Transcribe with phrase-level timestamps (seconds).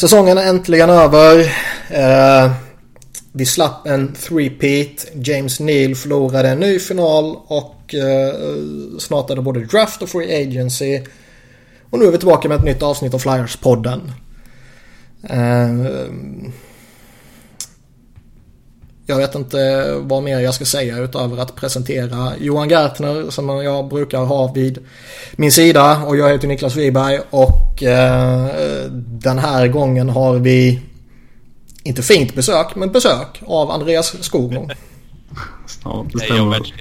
[0.00, 1.38] Säsongen är äntligen över.
[1.90, 2.52] Eh,
[3.32, 5.06] vi slapp en three-peat.
[5.14, 8.34] James Neal förlorade en ny final och eh,
[8.98, 11.02] snart är det både draft och free agency.
[11.90, 14.00] Och nu är vi tillbaka med ett nytt avsnitt av Flyers-podden.
[15.22, 16.10] Eh,
[19.06, 23.88] jag vet inte vad mer jag ska säga utöver att presentera Johan Gertner som jag
[23.88, 24.78] brukar ha vid
[25.32, 26.02] min sida.
[26.06, 28.46] Och jag heter Niklas Wiberg och eh,
[28.96, 30.80] den här gången har vi
[31.82, 34.72] inte fint besök, men besök av Andreas Skoglund.
[35.84, 36.72] Ja, det stämmer.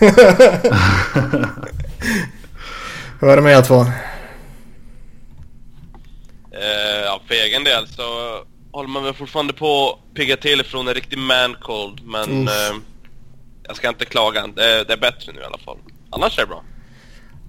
[3.20, 3.80] Hur är det med er två?
[3.80, 3.88] Uh,
[7.04, 8.02] ja, för egen del så
[8.74, 12.00] håller man väl fortfarande på att pigga till från en riktig man-cold.
[12.04, 12.80] Men uh,
[13.62, 14.46] jag ska inte klaga.
[14.46, 15.76] Det, det, är bättre nu i alla fall.
[16.10, 16.62] Annars är det bra.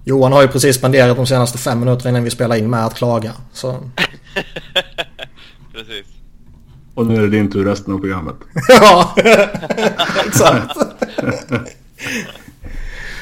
[0.04, 2.94] Johan har ju precis spenderat de senaste fem minuterna innan vi spelar in med att
[2.94, 3.32] klaga.
[3.52, 3.68] Så.
[5.72, 6.06] precis.
[6.94, 8.36] Och nu är det din tur resten av programmet.
[8.68, 9.14] ja,
[10.26, 10.76] exakt.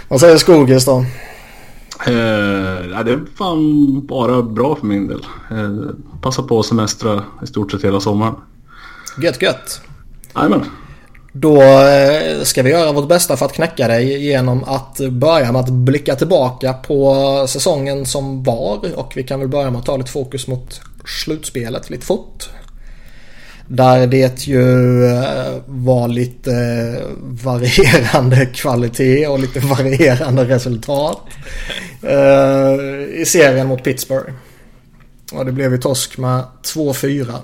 [0.09, 1.05] Vad säger Skogis då?
[2.07, 5.27] Eh, det är fan bara bra för min del.
[5.51, 8.35] Eh, passa på att semestra i stort sett hela sommaren.
[9.19, 9.81] Gött gött.
[10.35, 10.65] Jajamän.
[11.33, 15.61] Då eh, ska vi göra vårt bästa för att knäcka dig genom att börja med
[15.61, 17.15] att blicka tillbaka på
[17.49, 18.99] säsongen som var.
[18.99, 22.49] Och vi kan väl börja med att ta lite fokus mot slutspelet lite fort.
[23.69, 31.21] Där det ju eh, var lite eh, varierande kvalitet och lite varierande resultat.
[33.15, 34.33] I serien mot Pittsburgh.
[35.33, 37.41] Och det blev ju torsk med 2-4.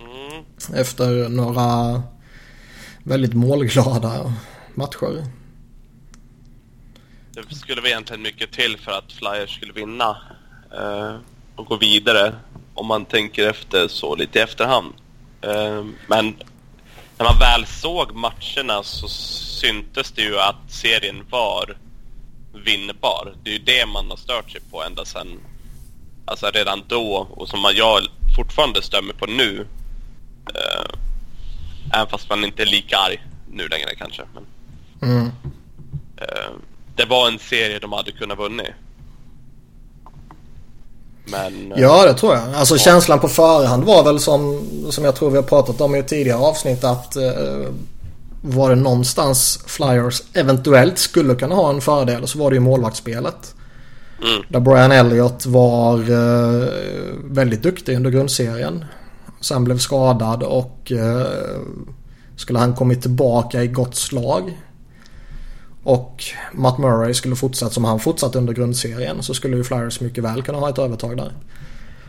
[0.00, 0.80] Mm.
[0.80, 2.02] Efter några
[3.02, 4.34] väldigt målglada
[4.74, 5.26] matcher.
[7.34, 10.16] Det skulle vara egentligen mycket till för att Flyers skulle vinna
[10.78, 11.16] eh,
[11.56, 12.34] och gå vidare
[12.74, 14.94] om man tänker efter så lite i efterhand.
[15.42, 16.34] Eh, men
[17.18, 21.76] när man väl såg matcherna så syntes det ju att serien var
[22.54, 23.34] vinnbar.
[23.42, 25.40] Det är ju det man har stört sig på ända sedan,
[26.24, 28.00] alltså redan då och som jag
[28.36, 29.66] fortfarande stämmer på nu.
[30.54, 30.98] Eh,
[31.94, 34.22] Även fast man inte är lika arg nu längre kanske.
[34.34, 34.46] Men,
[35.10, 35.26] mm.
[36.16, 36.50] eh,
[36.96, 38.70] det var en serie de hade kunnat vunnit.
[41.24, 42.54] Men, eh, ja det tror jag.
[42.54, 42.78] Alltså ja.
[42.78, 44.60] känslan på förhand var väl som,
[44.90, 47.22] som jag tror vi har pratat om i tidigare avsnitt att eh,
[48.42, 53.54] var det någonstans Flyers eventuellt skulle kunna ha en fördel så var det ju målvaktsspelet.
[54.22, 54.42] Mm.
[54.48, 56.68] Där Brian Elliott var eh,
[57.24, 58.84] väldigt duktig under grundserien.
[59.40, 61.26] Sen blev skadad och eh,
[62.36, 64.58] skulle han kommit tillbaka i gott slag
[65.82, 70.24] och Matt Murray skulle fortsatt som han fortsatt under grundserien så skulle ju Flyers mycket
[70.24, 71.32] väl kunna ha ett övertag där.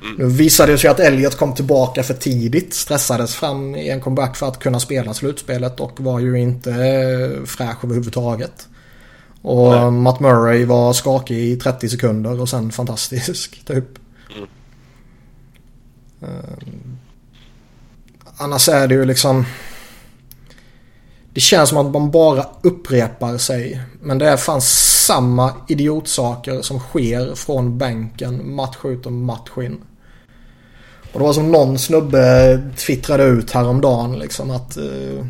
[0.02, 0.16] Mm.
[0.18, 2.74] Nu visade det sig att Elliot kom tillbaka för tidigt.
[2.74, 7.46] Stressades fram i en comeback för att kunna spela slutspelet och var ju inte eh,
[7.46, 8.68] fräsch överhuvudtaget.
[9.42, 9.92] Och Nej.
[9.92, 13.86] Matt Murray var skakig i 30 sekunder och sen fantastisk typ.
[14.36, 14.50] Mm.
[16.20, 16.98] Um,
[18.38, 19.46] annars är det ju liksom...
[21.34, 23.82] Det känns som att man bara upprepar sig.
[24.02, 29.78] Men det är fan samma idiotsaker som sker från bänken match ut och match in.
[31.14, 34.78] Och det var som någon snubbe twittrade ut häromdagen liksom att...
[34.78, 35.26] Uh,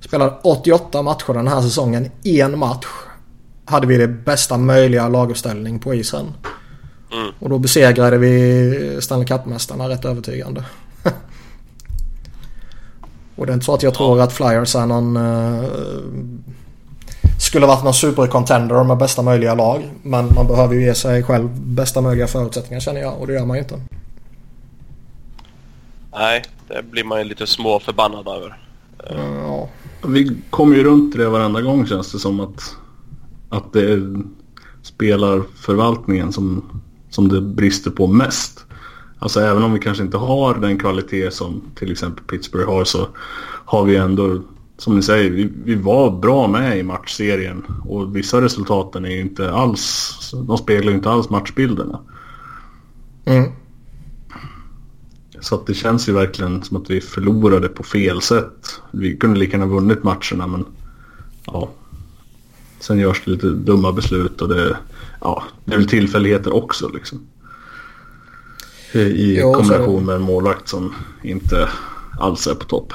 [0.00, 2.10] spelade 88 matcher den här säsongen.
[2.24, 2.86] En match
[3.64, 6.32] hade vi det bästa möjliga laguppställning på isen.
[7.12, 7.32] Mm.
[7.38, 10.64] Och då besegrade vi Stanley Cup-mästarna rätt övertygande.
[13.36, 15.16] Och det är inte så att jag tror att Flyers är någon...
[15.16, 15.64] Uh,
[17.38, 19.90] skulle varit någon supercontender med bästa möjliga lag.
[20.02, 23.20] Men man behöver ju ge sig själv bästa möjliga förutsättningar känner jag.
[23.20, 23.80] Och det gör man ju inte.
[26.12, 28.58] Nej, det blir man ju lite små förbannad över.
[29.08, 29.68] Ja.
[30.06, 32.76] Vi kommer ju runt det varenda gång känns det som att,
[33.48, 34.16] att det är
[34.82, 36.64] spelarförvaltningen som,
[37.10, 38.63] som det brister på mest.
[39.24, 43.08] Alltså även om vi kanske inte har den kvalitet som till exempel Pittsburgh har så
[43.64, 44.42] har vi ändå,
[44.78, 47.64] som ni säger, vi, vi var bra med i matchserien.
[47.84, 52.00] Och vissa resultaten är inte alls, de speglar inte alls matchbilderna.
[53.24, 53.50] Mm.
[55.40, 58.80] Så att det känns ju verkligen som att vi förlorade på fel sätt.
[58.90, 60.64] Vi kunde lika gärna vunnit matcherna men
[61.46, 61.70] ja.
[62.80, 64.76] Sen görs det lite dumma beslut och det,
[65.20, 67.26] ja, det är väl tillfälligheter också liksom.
[69.00, 71.68] I jo, kombination med en målvakt som inte
[72.20, 72.92] alls är på topp.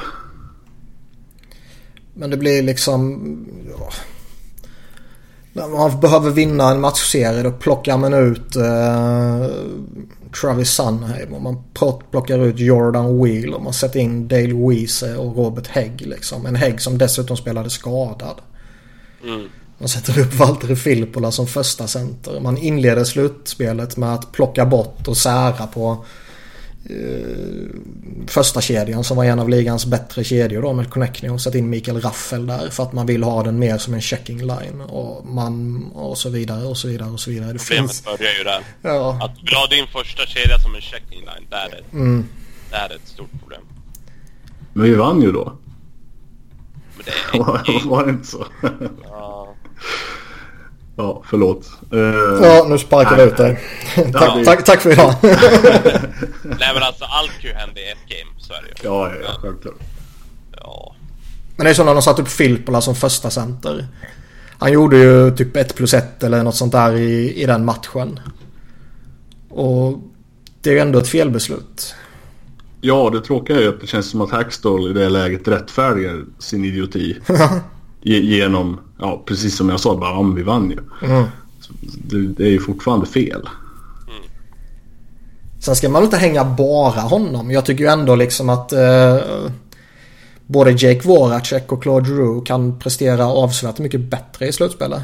[2.14, 3.22] Men det blir liksom...
[3.70, 3.90] Ja.
[5.54, 9.48] När man behöver vinna en matchserie då plockar man ut uh,
[10.42, 11.64] Travis Sunheim och man
[12.12, 16.46] plockar ut Jordan Wheel och man sätter in Dale Weese och Robert Hägg liksom.
[16.46, 18.42] En Hägg som dessutom spelade skadad.
[19.24, 19.48] Mm.
[19.80, 22.40] Man sätter upp Valtteri Filppula som första center.
[22.40, 26.06] Man inleder slutspelet med att plocka bort och sära på
[26.90, 26.96] eh,
[28.28, 31.70] första kedjan som var en av ligans bättre kedjor då med Connecting och sätta in
[31.70, 35.26] Mikael Raffel där för att man vill ha den mer som en checking line och
[35.26, 37.54] man och så vidare och så vidare och så vidare.
[37.54, 38.04] Det Problemet finns...
[38.04, 38.64] börjar ju där.
[38.82, 39.20] Ja.
[39.22, 42.26] Att vill ha din första kedja som en checking line, där är, det, mm.
[42.72, 43.62] där är ett stort problem.
[44.74, 45.58] Men vi vann ju då.
[46.96, 47.90] Men det är...
[47.90, 48.46] var det inte så?
[49.04, 49.56] ja.
[50.96, 51.70] Ja, förlåt.
[51.94, 52.00] Uh,
[52.42, 53.60] ja, nu sparkar vi ut dig.
[53.96, 54.42] tack, ja.
[54.46, 55.16] tack, tack, för idag.
[55.22, 58.90] nej men alltså allt kan ju hända i ett game, så är det ju.
[58.90, 59.76] Ja, ja, självklart.
[60.58, 60.96] Ja.
[61.56, 63.88] Men det är som när de satt upp Filppula som första center.
[64.60, 68.20] Han gjorde ju typ 1 plus 1 eller något sånt där i, i den matchen.
[69.50, 70.00] Och
[70.62, 71.96] det är ju ändå ett felbeslut.
[72.82, 76.26] Ja, det tråkiga är ju att det känns som att Hackstall i det läget rättfärdigar
[76.40, 77.18] sin idioti.
[78.02, 81.08] genom, ja precis som jag sa, bara om vi vann ju.
[81.08, 81.26] Mm.
[81.94, 83.50] Det, det, är ju fortfarande fel.
[84.08, 84.24] Mm.
[85.60, 87.52] Sen ska man inte hänga bara honom.
[87.52, 89.18] Jag tycker ju ändå liksom att eh,
[90.46, 95.02] både Jake Voracek och Claude Drew kan prestera avsevärt mycket bättre i slutspelet.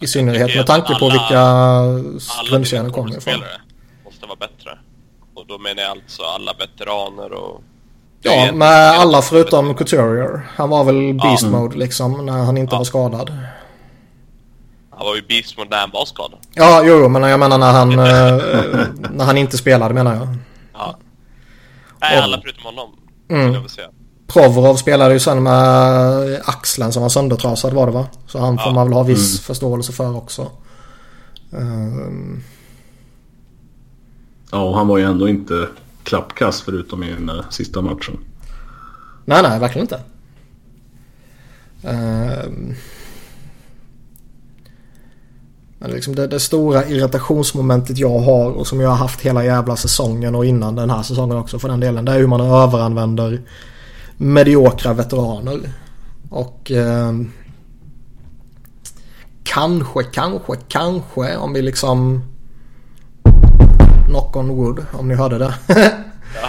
[0.00, 3.34] I synnerhet med tanke på vilka grundserier kommer ifrån.
[4.04, 4.78] måste vara bättre.
[5.34, 7.62] Och då menar jag alltså alla veteraner och
[8.22, 10.46] Ja, med alla förutom Couturier.
[10.56, 11.48] Han var väl beast ja.
[11.48, 12.78] mode liksom när han inte ja.
[12.78, 13.30] var skadad.
[14.90, 16.38] Han var ju beast mode när han var skadad.
[16.54, 20.28] Ja, jo, men jag menar när han, eh, när han inte spelade menar jag.
[20.72, 20.96] Ja.
[22.00, 22.90] Nej, alla förutom honom.
[23.30, 23.52] Mm.
[23.52, 23.88] Jag vill säga.
[24.26, 28.06] Provorov spelade ju sen med axeln som var söndertrasad var det va?
[28.26, 29.42] Så han får man väl ha viss mm.
[29.42, 30.46] förståelse för också.
[31.50, 32.42] Um...
[34.52, 35.68] Ja, och han var ju ändå inte
[36.02, 38.18] klappkast förutom i den där sista matchen.
[39.24, 40.00] Nej, nej, verkligen inte.
[41.84, 42.74] Uh,
[45.78, 49.76] men liksom det, det, stora irritationsmomentet jag har och som jag har haft hela jävla
[49.76, 52.04] säsongen och innan den här säsongen också för den delen.
[52.04, 53.42] Det är hur man överanvänder
[54.16, 55.60] mediokra veteraner.
[56.30, 57.12] Och eh,
[59.42, 62.22] kanske, kanske, kanske om vi liksom
[64.10, 65.54] Knock on wood om ni hörde det.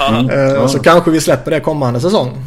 [0.10, 0.68] mm, ja.
[0.68, 2.46] Så kanske vi släpper det kommande säsong.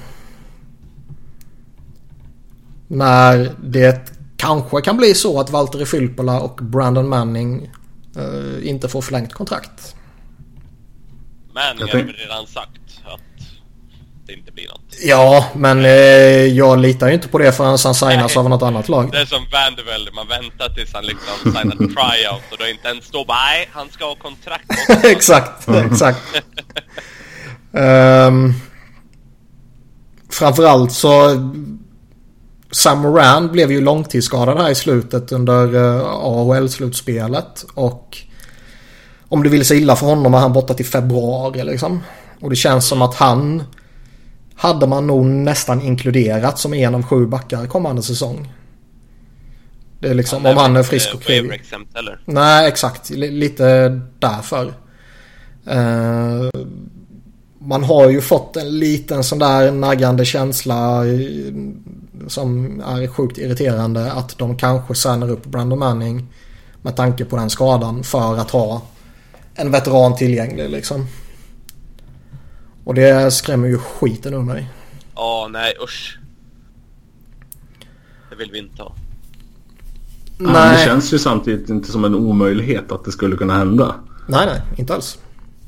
[2.89, 7.71] När det kanske kan bli så att Valtteri Filppula och Brandon Manning
[8.17, 9.97] uh, inte får förlängt kontrakt.
[11.55, 12.81] Men jag har väl redan sagt
[14.27, 14.84] det inte blir något.
[15.03, 15.91] Ja, men eh,
[16.47, 19.11] jag litar ju inte på det förrän han signas av något annat lag.
[19.13, 23.05] Det är som Vanderbilt, man väntar tills han liksom signar tryout och då inte ens
[23.05, 24.65] står bara nej, han ska ha kontrakt.
[25.05, 26.19] exakt, exakt.
[27.73, 28.55] um,
[30.31, 31.31] framförallt så
[32.71, 38.19] Sam Moran blev ju långtidsskadad här i slutet under uh, eh, AHL-slutspelet och
[39.29, 42.03] om det vill sig illa för honom är han borta till februari liksom.
[42.41, 43.63] Och det känns som att han
[44.57, 48.53] hade man nog nästan inkluderat som en av sju backar kommande säsong.
[50.01, 51.61] Det är liksom om han är frisk och kry.
[52.25, 53.11] Nej, exakt.
[53.11, 54.67] L lite därför.
[55.71, 56.51] Uh,
[57.59, 61.03] man har ju fått en liten sån där naggande känsla
[62.29, 66.27] som är sjukt irriterande att de kanske signar upp Brandon Manning
[66.83, 68.83] med tanke på den skadan för att ha
[69.55, 71.07] en veteran tillgänglig liksom.
[72.85, 74.69] Och det skrämmer ju skiten ur mig.
[75.15, 76.19] Ja, nej usch.
[78.31, 78.95] Det vill vi inte ha.
[80.39, 80.77] Nej.
[80.77, 83.95] det känns ju samtidigt inte som en omöjlighet att det skulle kunna hända.
[84.27, 85.19] Nej, nej, inte alls.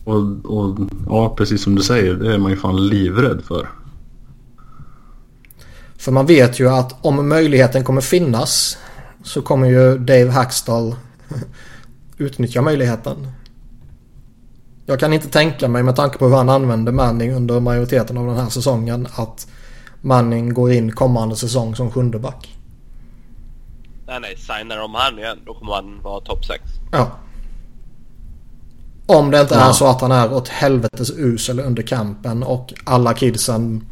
[0.04, 3.68] Och, och ja, precis som du säger, det är man ju fan livrädd för.
[5.96, 8.78] För man vet ju att om möjligheten kommer finnas
[9.22, 10.94] så kommer ju Dave Hackstall
[12.18, 13.28] utnyttja möjligheten.
[14.86, 18.26] Jag kan inte tänka mig med tanke på hur han använde Manning under majoriteten av
[18.26, 19.46] den här säsongen att
[20.00, 22.56] Manning går in kommande säsong som sjunde back.
[24.06, 24.36] Nej, nej.
[24.36, 26.62] Signar de han igen då kommer han vara topp 6.
[26.92, 27.10] Ja.
[29.06, 29.68] Om det inte ja.
[29.68, 33.86] är så att han är åt helvetes usel under kampen och alla kidsen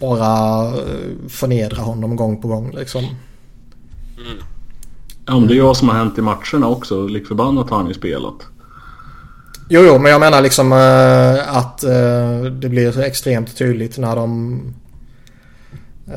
[0.00, 3.04] bara eh, förnedrar honom gång på gång liksom.
[3.04, 4.38] Mm.
[5.26, 7.06] Ja, men det är ju vad som har hänt i matcherna också.
[7.06, 8.46] Lik förbannat har han ju spelat.
[9.74, 14.60] Jo, jo, men jag menar liksom uh, att uh, det blir extremt tydligt när de
[16.08, 16.14] uh,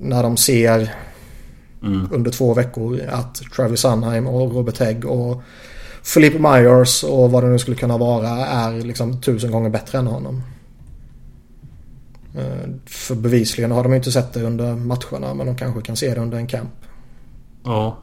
[0.00, 0.94] när de ser
[1.82, 2.08] mm.
[2.12, 3.00] under två veckor.
[3.08, 5.42] Att Travis Sunheim och Robert Hägg och
[6.14, 10.06] Philippe Myers och vad det nu skulle kunna vara är liksom tusen gånger bättre än
[10.06, 10.42] honom.
[12.34, 16.14] Eh, för bevisligen har de inte sett det under matcherna men de kanske kan se
[16.14, 16.70] det under en camp.
[17.64, 17.98] Ja,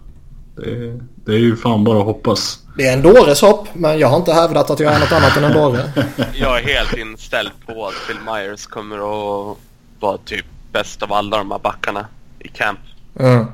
[0.56, 2.63] det, det är ju fan bara att hoppas.
[2.76, 5.38] Det är en dåres hopp men jag har inte hävdat att jag är något annat
[5.38, 5.92] än en dåre.
[6.34, 9.58] jag är helt inställd på att Phil Myers kommer att
[10.00, 12.08] vara typ bäst av alla de här backarna
[12.40, 12.80] i camp.
[13.20, 13.46] Mm.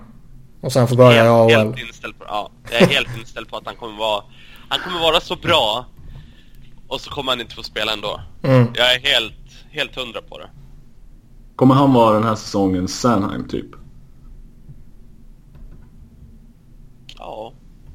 [0.62, 1.52] Och sen får börja i AHL.
[1.52, 4.24] Helt inställd på, ja, jag är helt inställd på att han kommer vara
[4.70, 5.86] han kommer vara så bra
[6.88, 8.22] och så kommer han inte få spela ändå.
[8.44, 8.68] Mm.
[8.74, 9.34] Jag är helt,
[9.72, 10.50] helt hundra på det.
[11.56, 13.66] Kommer han vara den här säsongen Sanheim typ?
[17.18, 17.54] Ja,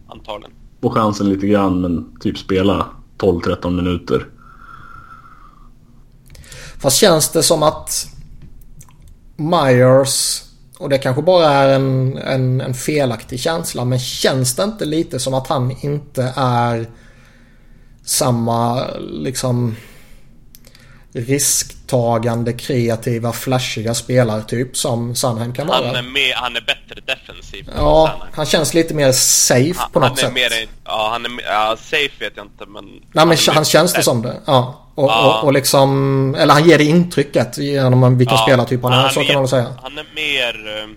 [0.08, 0.63] antagligen.
[0.84, 2.86] Få chansen lite grann men typ spela
[3.18, 4.26] 12-13 minuter.
[6.80, 8.06] Fast känns det som att
[9.36, 10.42] Myers
[10.78, 15.18] och det kanske bara är en, en, en, felaktig känsla men känns det inte lite
[15.18, 16.86] som att han inte är
[18.04, 19.76] samma liksom
[21.14, 25.86] risktagande, kreativa, flashiga spelartyp som Sandheim kan vara?
[25.86, 27.68] Han är, mer, han är bättre defensivt.
[27.76, 30.32] Ja, han känns lite mer safe han, på något han sätt.
[30.32, 32.84] Mer, ja, han är ja, safe vet jag inte men...
[33.12, 34.40] Nej men han, han känns det som det.
[34.44, 34.80] Ja.
[34.94, 35.38] Och, ja.
[35.38, 39.08] och, och, liksom, eller han ger det intrycket genom vilken ja, spelartyp han är.
[39.08, 39.74] Så kan man väl säga.
[39.82, 40.90] Han är mer uh,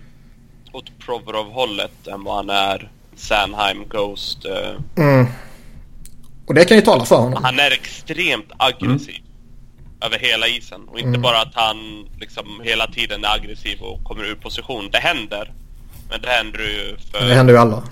[0.72, 4.46] åt Provorov-hållet än vad han är Sanheim, Ghost.
[4.46, 5.04] Uh.
[5.04, 5.26] Mm.
[6.46, 7.44] Och det kan ju tala för honom.
[7.44, 9.16] Han är extremt aggressiv.
[9.16, 9.27] Mm.
[10.00, 10.88] Över hela isen.
[10.88, 11.22] Och inte mm.
[11.22, 14.88] bara att han liksom hela tiden är aggressiv och kommer ur position.
[14.92, 15.52] Det händer.
[16.10, 17.28] Men det händer ju för...
[17.28, 17.82] Det händer ju alla.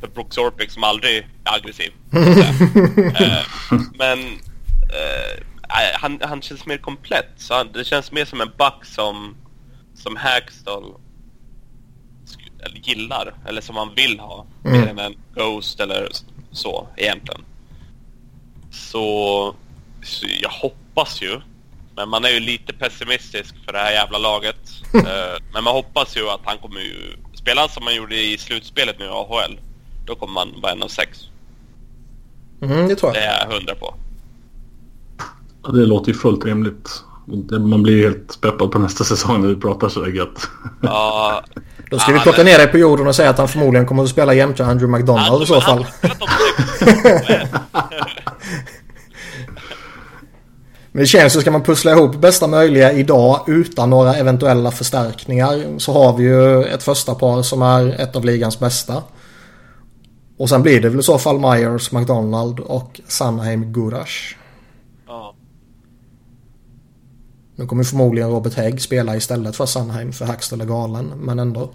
[0.00, 1.92] För Brooks Orpik som aldrig är aggressiv.
[2.16, 4.18] uh, men
[4.84, 5.42] Uh,
[5.92, 7.30] han, han känns mer komplett.
[7.36, 9.36] Så han, det känns mer som en back som,
[9.94, 10.94] som Hackstall
[12.64, 13.34] eller gillar.
[13.46, 14.46] Eller som han vill ha.
[14.64, 14.80] Mm.
[14.80, 16.08] Mer än en Ghost eller
[16.52, 17.40] så egentligen.
[18.70, 19.54] Så,
[20.02, 20.83] så, jag hoppas
[21.22, 21.40] ju.
[21.96, 24.56] Men man är ju lite pessimistisk för det här jävla laget.
[24.94, 25.02] uh,
[25.52, 27.16] men man hoppas ju att han kommer ju...
[27.34, 29.58] Spela som man gjorde i slutspelet nu i AHL.
[30.06, 31.18] Då kommer man vara en av sex.
[32.62, 33.22] Mm, det tror jag.
[33.22, 33.94] Det är jag hundra på.
[35.62, 37.02] Ja, det låter ju fullt rimligt.
[37.50, 40.50] Man blir helt peppad på nästa säsong när vi pratar så gött.
[40.82, 41.42] Ja.
[41.90, 42.46] Då ska ja, vi plocka men...
[42.46, 45.42] ner dig på jorden och säga att han förmodligen kommer att spela jämte Andrew McDonald
[45.42, 45.86] i så fall.
[50.94, 55.78] Men det känns ju, ska man pussla ihop bästa möjliga idag utan några eventuella förstärkningar
[55.78, 59.02] så har vi ju ett första par som är ett av ligans bästa.
[60.36, 64.36] Och sen blir det väl i så fall Myers, McDonald och Sanheim Gurash.
[67.56, 71.70] Nu kommer förmodligen Robert Hägg spela istället för Sandheim för Hackstall är galen, men ändå.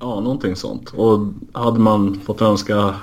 [0.00, 0.90] Ja, någonting sånt.
[0.94, 2.94] Och hade man fått önska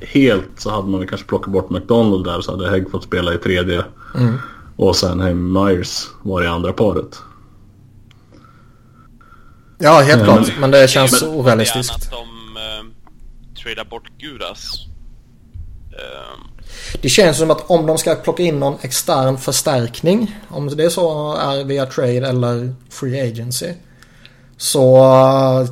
[0.00, 3.38] helt så hade man kanske plockat bort McDonald där så hade Hägg fått spela i
[3.38, 3.84] tredje.
[4.14, 4.38] Mm.
[4.76, 7.18] Och sen Hem Myers var i andra paret.
[9.78, 10.46] Ja, helt klart.
[10.46, 11.94] Men, men det känns men, orealistiskt.
[11.94, 12.92] att de uh,
[13.62, 14.86] tradar bort Gudas.
[15.92, 16.50] Uh,
[17.02, 20.36] det känns som att om de ska plocka in någon extern förstärkning.
[20.48, 23.72] Om det är så är via trade eller free agency.
[24.56, 25.70] Så eh,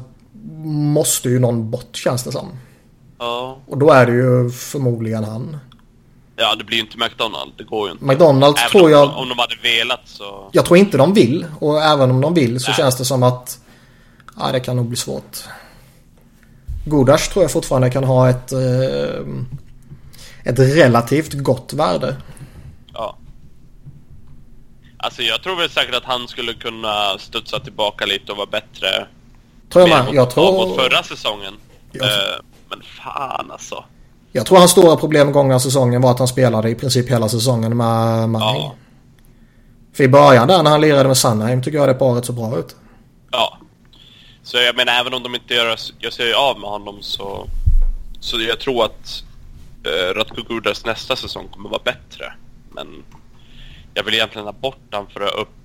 [0.64, 2.48] måste ju någon bort känns det som.
[3.18, 3.58] Ja.
[3.66, 5.56] Och då är det ju förmodligen han.
[6.36, 7.52] Ja, det blir ju inte McDonald.
[7.56, 8.04] Det går ju inte.
[8.04, 9.16] McDonald även tror jag...
[9.16, 10.50] Om de hade velat så...
[10.52, 11.46] Jag tror inte de vill.
[11.60, 12.76] Och även om de vill så Nej.
[12.76, 13.58] känns det som att...
[14.36, 15.38] Ja, det kan nog bli svårt.
[16.86, 18.52] Godash tror jag fortfarande kan ha ett...
[18.52, 19.20] Eh,
[20.44, 22.16] ett relativt gott värde.
[22.92, 23.16] Ja.
[24.96, 29.06] Alltså jag tror väl säkert att han skulle kunna studsa tillbaka lite och vara bättre.
[29.72, 30.14] Tror jag med.
[30.14, 30.66] Jag tror...
[30.66, 31.54] Mot förra säsongen.
[31.92, 32.06] Jag...
[32.06, 32.10] Uh,
[32.70, 33.84] men fan alltså.
[34.32, 37.76] Jag tror hans stora problem gångna säsongen var att han spelade i princip hela säsongen
[37.76, 38.62] med Manning.
[38.62, 38.74] Ja.
[39.92, 42.58] För i början där när han lirade med Sandheim tycker jag det paret så bra
[42.58, 42.76] ut.
[43.30, 43.58] Ja.
[44.42, 47.46] Så jag menar även om de inte gör, gör sig av med honom så...
[48.20, 49.24] Så jag tror att
[49.84, 52.32] eh, Ratko Gurdas nästa säsong kommer vara bättre.
[52.72, 52.86] Men
[53.94, 55.58] jag vill egentligen ha bort han för att upp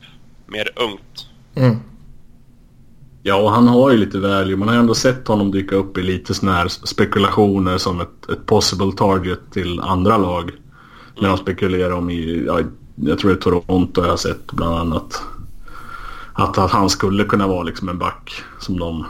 [0.46, 1.28] mer ungt.
[1.56, 1.80] Mm.
[3.26, 4.56] Ja, och han har ju lite value.
[4.56, 8.46] Man har ändå sett honom dyka upp i lite sådana här spekulationer som ett, ett
[8.46, 10.52] possible target till andra lag.
[11.22, 12.60] När de spekulerar om i, ja,
[12.96, 15.22] jag tror det är Toronto jag har sett bland annat.
[16.34, 19.06] Att, att han skulle kunna vara liksom en back som de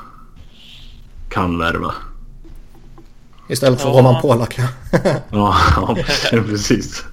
[1.30, 1.94] kan värva.
[3.50, 4.00] Istället för ja.
[4.00, 4.60] Roman Polak
[5.30, 5.56] ja.
[5.82, 5.96] ja,
[6.32, 7.06] precis.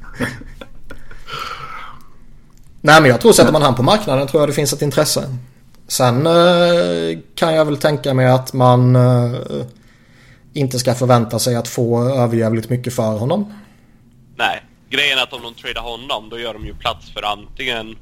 [2.80, 5.36] Nej men jag tror sätter man han på marknaden tror jag det finns ett intresse.
[5.90, 9.40] Sen eh, kan jag väl tänka mig att man eh,
[10.52, 13.54] inte ska förvänta sig att få överjävligt mycket för honom.
[14.36, 17.96] Nej, grejen är att om de tradar honom då gör de ju plats för antingen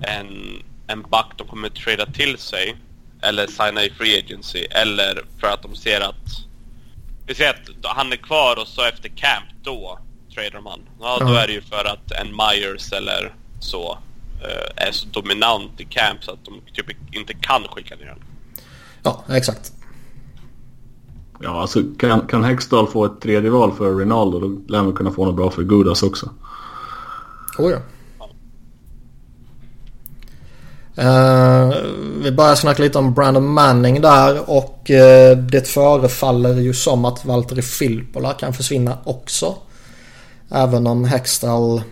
[0.00, 2.76] en, en back de kommer trada till sig
[3.22, 6.46] eller signa i free agency eller för att de ser att
[7.26, 9.98] vi ser att han är kvar och så efter camp då
[10.34, 10.80] tradar man.
[11.00, 13.98] Ja, då är det ju för att en Myers eller så
[14.76, 18.24] är så dominant i camp så att de typ inte kan skicka ner honom.
[19.02, 19.72] Ja, exakt.
[21.40, 25.10] Ja, alltså kan, kan Hextall få ett tredje val för Rinaldo då lär man kunna
[25.10, 26.30] få något bra för Gudas också.
[27.58, 27.78] Oh ja.
[30.98, 31.74] Uh,
[32.22, 37.24] vi börjar snacka lite om Brandon Manning där och uh, det förefaller ju som att
[37.24, 39.54] Valtteri Filppula kan försvinna också.
[40.50, 41.82] Även om Hextall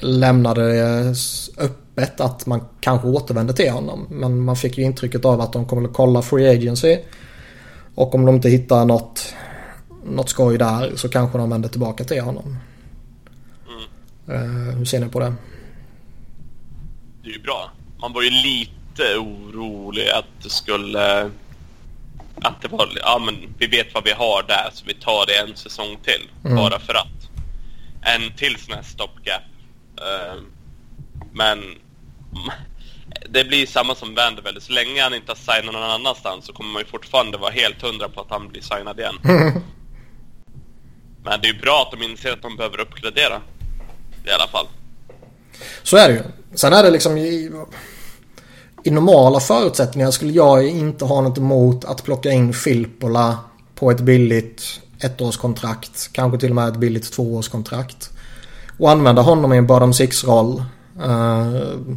[0.00, 1.14] lämnade det
[1.58, 4.06] öppet att man kanske återvänder till honom.
[4.10, 6.98] Men man fick ju intrycket av att de kommer att kolla Free Agency.
[7.94, 9.34] Och om de inte hittar något,
[10.04, 12.56] något skoj där så kanske de vänder tillbaka till honom.
[14.28, 14.76] Mm.
[14.76, 15.34] hur ser ni på det?
[17.24, 17.70] det är ju bra.
[18.00, 21.30] Man var ju lite orolig att det skulle...
[22.42, 22.88] Att det var...
[22.96, 26.30] Ja men vi vet vad vi har där så vi tar det en säsong till.
[26.44, 26.56] Mm.
[26.56, 27.13] Bara för att.
[28.04, 29.42] En till sån här stopgap.
[30.00, 30.42] Uh,
[31.32, 31.58] men...
[33.30, 34.62] Det blir samma som Vanderbilt.
[34.62, 37.82] Så länge han inte har signat någon annanstans så kommer man ju fortfarande vara helt
[37.82, 39.14] hundra på att han blir signad igen.
[41.24, 43.40] Men det är ju bra att de inser att de behöver uppgradera.
[44.26, 44.66] I alla fall.
[45.82, 46.22] Så är det ju.
[46.54, 47.50] Sen är det liksom i,
[48.84, 53.38] i normala förutsättningar skulle jag inte ha något emot att plocka in Filppola
[53.74, 56.12] på ett billigt ettårskontrakt.
[56.12, 58.10] Kanske till och med ett billigt tvåårskontrakt.
[58.78, 60.64] Och använda honom i en bottom six-roll.
[61.06, 61.96] Uh,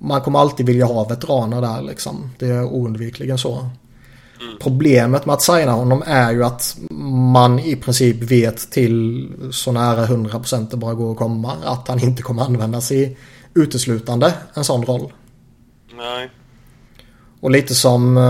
[0.00, 2.30] man kommer alltid vilja ha veteraner där liksom.
[2.38, 3.58] Det är oundvikligen så.
[4.40, 4.58] Mm.
[4.60, 6.76] Problemet med att signa honom är ju att
[7.32, 11.98] man i princip vet till så nära 100% det bara går att komma att han
[11.98, 13.16] inte kommer användas i
[13.54, 15.12] uteslutande en sån roll.
[15.96, 16.30] Nej.
[17.44, 18.22] Och lite som uh,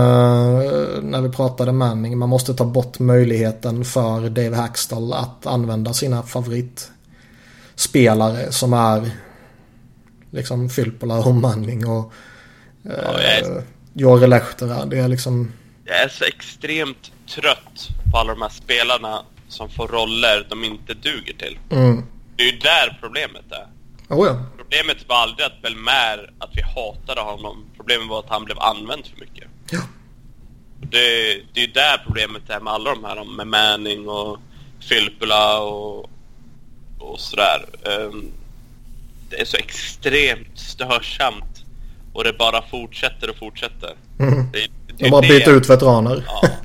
[1.01, 2.17] när vi pratade Manning.
[2.17, 9.11] Man måste ta bort möjligheten för Dave Hackstall att använda sina favoritspelare som är
[10.31, 12.13] liksom Filppula och Manning och
[12.81, 13.63] ja, är...
[13.93, 14.85] Jori Lehtera.
[14.85, 15.53] Det är liksom
[15.85, 20.93] jag är så extremt trött på alla de här spelarna som får roller de inte
[20.93, 21.59] duger till.
[21.69, 22.03] Mm.
[22.35, 23.67] Det är ju där problemet är.
[24.15, 24.45] Oh ja.
[24.69, 27.65] Problemet var aldrig att Belmer, att vi hatade honom.
[27.77, 29.47] Problemet var att han blev använd för mycket.
[29.71, 29.79] Ja.
[30.81, 30.97] Det,
[31.53, 34.39] det är ju där problemet är med alla de här, med Manning och
[34.79, 36.09] Filppula och,
[36.99, 37.65] och sådär.
[37.83, 38.31] Um,
[39.29, 41.65] det är så extremt störsamt
[42.13, 43.95] och det bara fortsätter och fortsätter.
[44.19, 44.51] Mm.
[44.51, 46.23] Det, de bara byter ut veteraner.
[46.27, 46.49] Ja.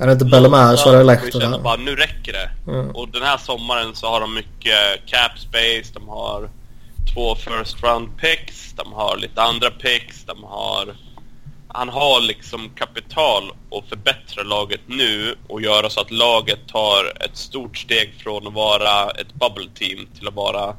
[0.00, 1.58] är det inte Bellemare så är det Lehtera.
[1.58, 2.70] bara nu räcker det.
[2.72, 2.90] Mm.
[2.90, 5.92] Och den här sommaren så har de mycket cap space.
[5.94, 6.50] De har
[7.14, 8.72] två first round picks.
[8.72, 10.24] De har lite andra picks.
[10.24, 10.96] De har...
[11.68, 17.36] Han har liksom kapital att förbättra laget nu och göra så att laget tar ett
[17.36, 20.76] stort steg från att vara ett bubble team till att vara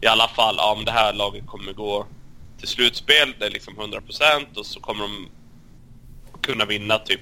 [0.00, 2.06] i alla fall, ja men det här laget kommer gå
[2.58, 5.28] till slutspel, det är liksom 100% och så kommer de
[6.42, 7.20] kunna vinna typ,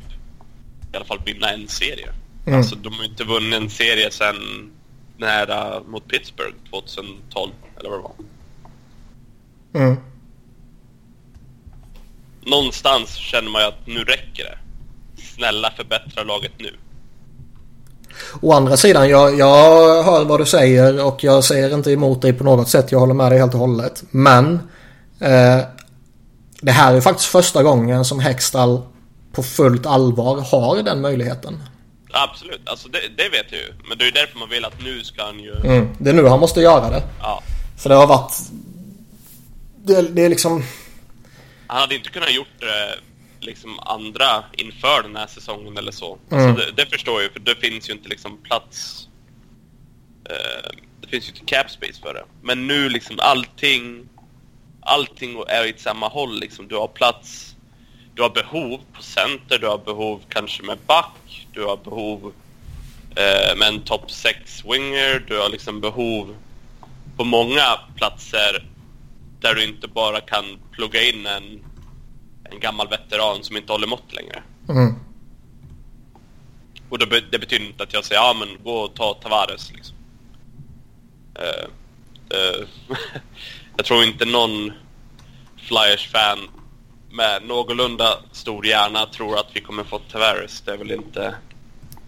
[0.96, 2.08] i alla fall vinna en serie.
[2.46, 2.58] Mm.
[2.58, 4.36] Alltså de har inte vunnit en serie sen
[5.16, 8.14] nära mot Pittsburgh 2012, eller vad det var.
[9.82, 9.96] Mm.
[12.40, 14.58] Någonstans känner man ju att nu räcker det.
[15.22, 16.70] Snälla förbättra laget nu.
[18.40, 22.32] Å andra sidan, jag, jag hör vad du säger och jag säger inte emot dig
[22.32, 22.92] på något sätt.
[22.92, 24.04] Jag håller med dig helt och hållet.
[24.10, 24.58] Men
[25.20, 25.60] Eh,
[26.60, 28.82] det här är faktiskt första gången som Hextall
[29.36, 31.62] på fullt allvar har den möjligheten.
[32.10, 33.72] Absolut, alltså det, det vet jag ju.
[33.88, 35.54] Men det är ju därför man vill att nu ska han ju...
[35.54, 37.02] Mm, det är nu han måste göra det.
[37.20, 37.42] Ja.
[37.78, 38.32] För det har varit...
[39.84, 40.64] Det, det är liksom...
[41.66, 42.98] Han hade inte kunnat gjort det
[43.40, 46.18] liksom andra inför den här säsongen eller så.
[46.30, 46.48] Mm.
[46.48, 49.08] Alltså det, det, förstår jag ju, för det finns ju inte liksom plats...
[50.30, 50.70] Eh,
[51.00, 52.24] det finns ju inte cap space för det.
[52.42, 54.08] Men nu liksom allting
[54.86, 56.68] allting är åt samma håll liksom.
[56.68, 57.55] Du har plats,
[58.16, 62.32] du har behov på center, du har behov kanske med back, du har behov
[63.16, 66.36] eh, med en top 6 winger, du har liksom behov
[67.16, 68.66] på många platser
[69.40, 71.64] där du inte bara kan plugga in en,
[72.44, 74.42] en gammal veteran som inte håller mått längre.
[74.68, 74.94] Mm.
[76.88, 79.96] Och det, det, betyder inte att jag säger ja men gå och ta Tavares liksom.
[81.38, 81.66] Uh,
[82.38, 82.66] uh,
[83.76, 84.72] jag tror inte någon
[85.56, 86.48] Flyers-fan
[87.16, 90.60] med någorlunda stor hjärna tror att vi kommer få Tavares.
[90.60, 91.34] Det är väl inte...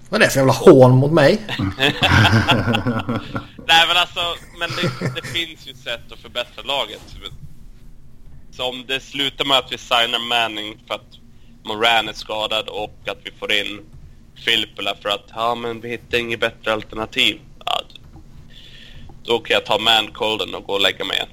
[0.08, 1.42] Vad är det för jävla hån mot mig?
[3.66, 4.20] Nej men alltså,
[4.58, 7.00] men det, det, finns ju sätt att förbättra laget.
[8.50, 11.18] Så om det slutar med att vi signar Manning för att
[11.64, 13.80] Moran är skadad och att vi får in
[14.44, 17.40] Filppula för att ja men vi hittar inget bättre alternativ.
[17.64, 17.80] Ja,
[19.24, 21.28] då kan jag ta man-colden och gå och lägga mig igen.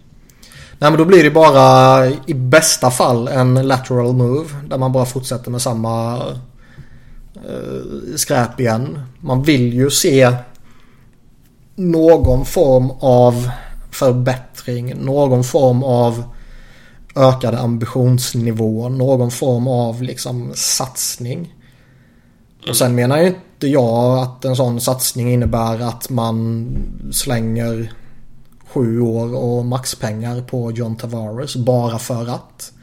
[0.80, 4.50] Nej men då blir det bara i bästa fall en lateral move.
[4.68, 6.18] Där man bara fortsätter med samma
[7.36, 9.00] eh, skräp igen.
[9.20, 10.36] Man vill ju se
[11.76, 13.50] någon form av
[13.92, 14.96] förbättring.
[14.96, 16.24] Någon form av
[17.16, 18.90] ökad ambitionsnivå.
[18.90, 21.54] Någon form av liksom satsning.
[22.70, 26.68] Och sen menar ju inte jag att en sån satsning innebär att man
[27.12, 27.92] slänger
[28.76, 32.74] sju år och maxpengar på John Tavares bara för att.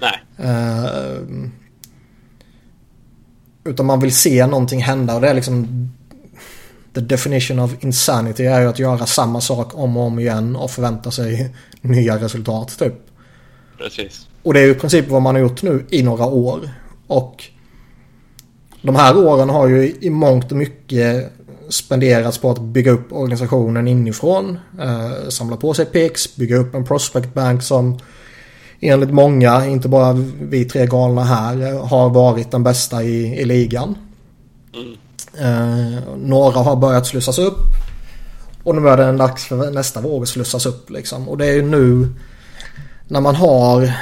[0.00, 0.20] Nej.
[0.40, 1.48] Uh,
[3.64, 5.88] utan man vill se någonting hända och det är liksom
[6.94, 10.70] The definition of insanity är ju att göra samma sak om och om igen och
[10.70, 12.94] förvänta sig nya resultat typ.
[13.78, 14.28] Precis.
[14.42, 16.68] Och det är ju i princip vad man har gjort nu i några år.
[17.06, 17.44] Och
[18.82, 21.32] de här åren har ju i mångt och mycket
[21.68, 24.58] spenderats på att bygga upp organisationen inifrån.
[24.80, 27.98] Eh, samla på sig PIX, bygga upp en prospect bank som
[28.80, 33.98] enligt många, inte bara vi tre galna här, har varit den bästa i, i ligan.
[34.74, 34.96] Mm.
[35.38, 37.58] Eh, några har börjat slussas upp.
[38.62, 41.28] Och nu är det en dags för nästa våg att slussas upp liksom.
[41.28, 42.08] Och det är ju nu
[43.08, 43.92] när man har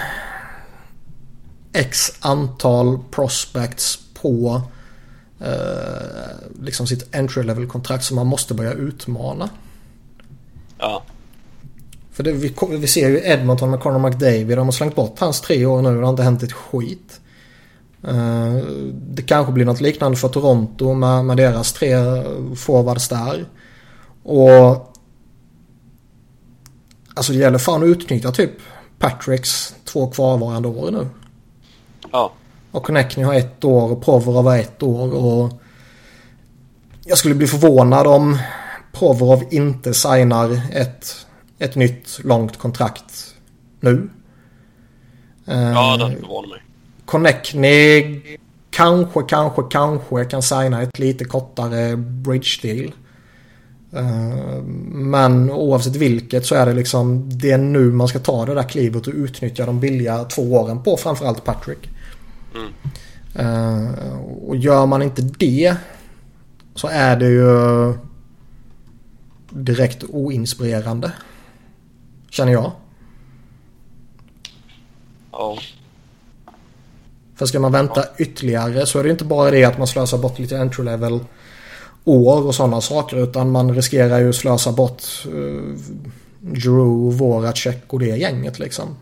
[1.72, 4.62] x antal prospects på
[5.44, 9.50] eh, liksom sitt entry level kontrakt som man måste börja utmana.
[10.78, 11.02] Ja.
[12.12, 14.58] För det, vi, vi ser ju Edmonton med Conor McDavid.
[14.58, 17.20] De har slängt bort hans tre år nu och det har inte hänt ett skit.
[18.08, 18.56] Uh,
[18.92, 21.96] det kanske blir något liknande för Toronto med, med deras tre
[22.56, 23.46] forwards där.
[24.22, 24.92] Och
[27.14, 28.50] Alltså det gäller fan att utnyttja typ
[28.98, 31.08] Patricks två kvarvarande år nu.
[32.12, 32.32] Ja.
[32.72, 35.52] Och Connecting har ett år och Provorov har ett år och
[37.04, 38.38] jag skulle bli förvånad om
[38.92, 41.26] Provorov inte signar ett,
[41.58, 43.34] ett nytt långt kontrakt
[43.80, 44.10] nu.
[45.44, 46.62] Ja, det förvånar mig.
[47.04, 48.22] Connecting
[48.70, 52.92] kanske, kanske, kanske kan signa ett lite kortare bridge deal.
[53.92, 58.54] Eh, men oavsett vilket så är det liksom det är nu man ska ta det
[58.54, 61.88] där klivet och utnyttja de billiga två åren på framförallt Patrick.
[62.54, 62.72] Mm.
[63.38, 65.76] Uh, och gör man inte det
[66.74, 67.94] så är det ju
[69.50, 71.12] direkt oinspirerande.
[72.30, 72.72] Känner jag.
[75.32, 75.58] Ja.
[77.36, 80.38] För ska man vänta ytterligare så är det inte bara det att man slösar bort
[80.38, 81.20] lite entry level
[82.04, 85.76] år och sådana saker utan man riskerar ju att slösa bort uh,
[86.40, 88.96] Drew, Voracek och det gänget liksom.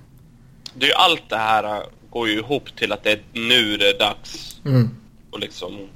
[0.75, 3.89] Det är ju allt det här går ju ihop till att det är nu det
[3.89, 4.61] är dags.
[4.65, 4.91] Mm.
[5.31, 5.89] Och liksom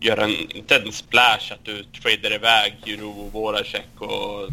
[0.00, 4.48] göra en, inte en splash att du tradar iväg Juro och Voracek och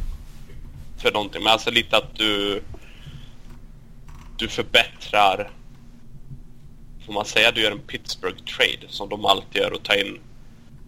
[0.97, 1.43] för någonting.
[1.43, 2.61] Men alltså lite att du
[4.37, 5.51] du förbättrar
[7.05, 10.19] får man säga du gör en Pittsburgh trade som de alltid gör och tar in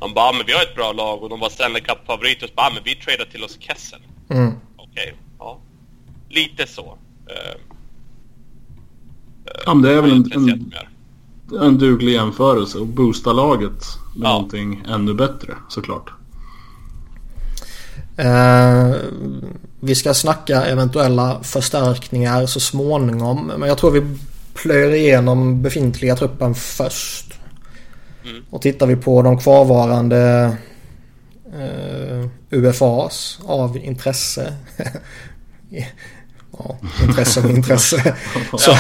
[0.01, 2.47] de bara, men vi har ett bra lag och de var Stanley Cup-favoriter.
[2.47, 3.99] Så bara, men vi tradar till oss Kessel.
[4.29, 4.53] Mm.
[4.75, 5.59] Okej, okay, ja.
[6.29, 6.97] Lite så.
[7.29, 7.70] Uh,
[9.65, 10.73] ja, men det är väl en, en,
[11.61, 13.85] en duglig jämförelse och boosta laget
[14.15, 14.33] med ja.
[14.33, 16.09] någonting ännu bättre såklart.
[18.19, 18.95] Uh,
[19.79, 23.51] vi ska snacka eventuella förstärkningar så småningom.
[23.57, 24.17] Men jag tror vi
[24.53, 27.33] plöjer igenom befintliga truppen först.
[28.23, 28.43] Mm.
[28.49, 30.51] Och tittar vi på de kvarvarande
[31.55, 34.53] uh, UFAs av intresse.
[36.63, 38.15] ja, intresse och intresse.
[38.51, 38.75] så,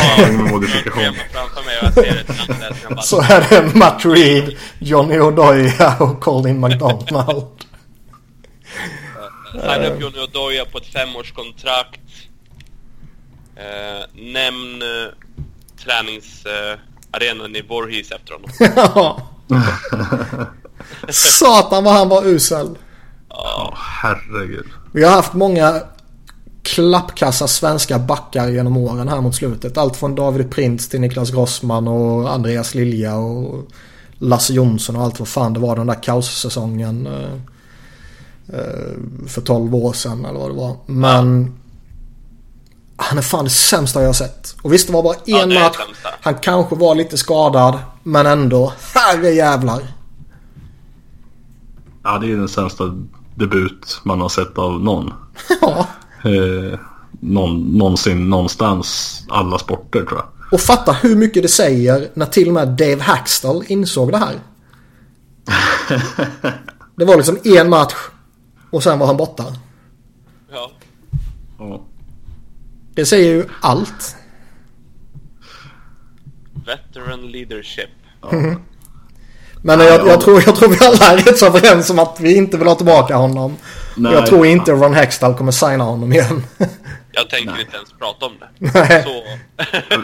[3.01, 7.45] så är det Matt Reed, Johnny Odoya och Colin McDonald.
[9.51, 11.99] Signa upp Johnny Odoya på ett femårskontrakt.
[13.57, 15.09] Uh, nämn uh,
[15.83, 19.21] träningsarenan i Vorhis efter honom.
[21.09, 22.77] Satan vad han var usel.
[23.29, 24.67] Ja, oh, herregud.
[24.93, 25.81] Vi har haft många
[26.63, 29.77] klappkassa svenska backar genom åren här mot slutet.
[29.77, 33.67] Allt från David Printz till Niklas Grossman och Andreas Lilja och
[34.17, 37.07] Lasse Jonsson och allt vad fan det var den där kaossäsongen.
[37.07, 37.33] Eh,
[38.59, 40.75] eh, för 12 år sedan eller vad det var.
[40.85, 41.53] Men
[42.95, 44.55] Han är fan det sämsta jag har sett.
[44.61, 45.77] Och visst det var bara en Ja, match.
[46.21, 47.79] Han kanske var lite skadad.
[48.03, 48.73] Men ändå.
[48.93, 49.81] Herre jävlar.
[52.03, 52.83] Ja, det är den sämsta
[53.35, 55.13] debut man har sett av någon.
[55.61, 55.87] Ja.
[56.23, 56.79] Eh,
[57.19, 60.25] någon någonsin, någonstans, alla sporter tror jag.
[60.51, 64.35] Och fatta hur mycket det säger när till och med Dave Hackstall insåg det här.
[66.95, 67.93] Det var liksom en match
[68.69, 69.45] och sen var han borta.
[70.51, 70.71] Ja.
[71.59, 71.81] Ja.
[72.93, 74.15] Det säger ju allt.
[76.65, 77.89] Veteran leadership.
[79.61, 82.35] Men jag, jag, tror, jag tror vi alla är rätt så överens om att vi
[82.35, 83.55] inte vill ha tillbaka honom.
[83.95, 84.13] Nej.
[84.13, 86.43] Jag tror inte Ron Hextall kommer signa honom igen.
[87.13, 88.71] Jag tänker inte ens prata om det.
[88.79, 89.03] Nej.
[89.03, 89.23] Så,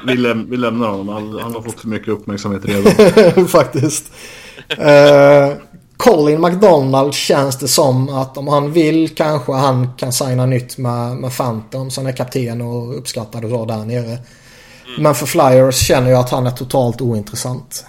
[0.07, 1.09] Vi, läm- vi lämnar honom.
[1.09, 3.47] Han, han har fått för mycket uppmärksamhet redan.
[3.47, 4.11] Faktiskt.
[4.69, 5.53] Eh,
[5.97, 11.15] Colin McDonald känns det som att om han vill kanske han kan signa nytt med,
[11.15, 11.91] med Phantom.
[11.91, 14.17] Så han är kapten och uppskattad och så där nere.
[14.99, 17.85] Men för Flyers känner jag att han är totalt ointressant.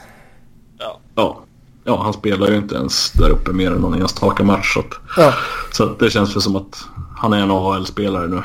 [0.78, 1.00] ja.
[1.14, 1.40] Ja.
[1.88, 4.74] Ja, han spelar ju inte ens där uppe mer än någon enstaka match.
[4.74, 5.34] Så, att, Ja,
[5.72, 6.84] så att det känns väl som att
[7.16, 8.42] han är en AHL-spelare nu.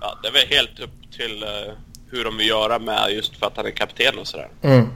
[0.00, 1.74] ja, det är väl helt upp till eh,
[2.10, 4.48] hur de vill göra med just för att han är kapten och sådär.
[4.62, 4.86] mm.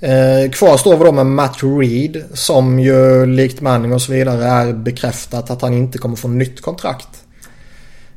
[0.00, 4.44] Eh, kvar står vi då med Matt Reed som ju likt Manning och så vidare
[4.44, 7.24] är bekräftat att han inte kommer få nytt kontrakt.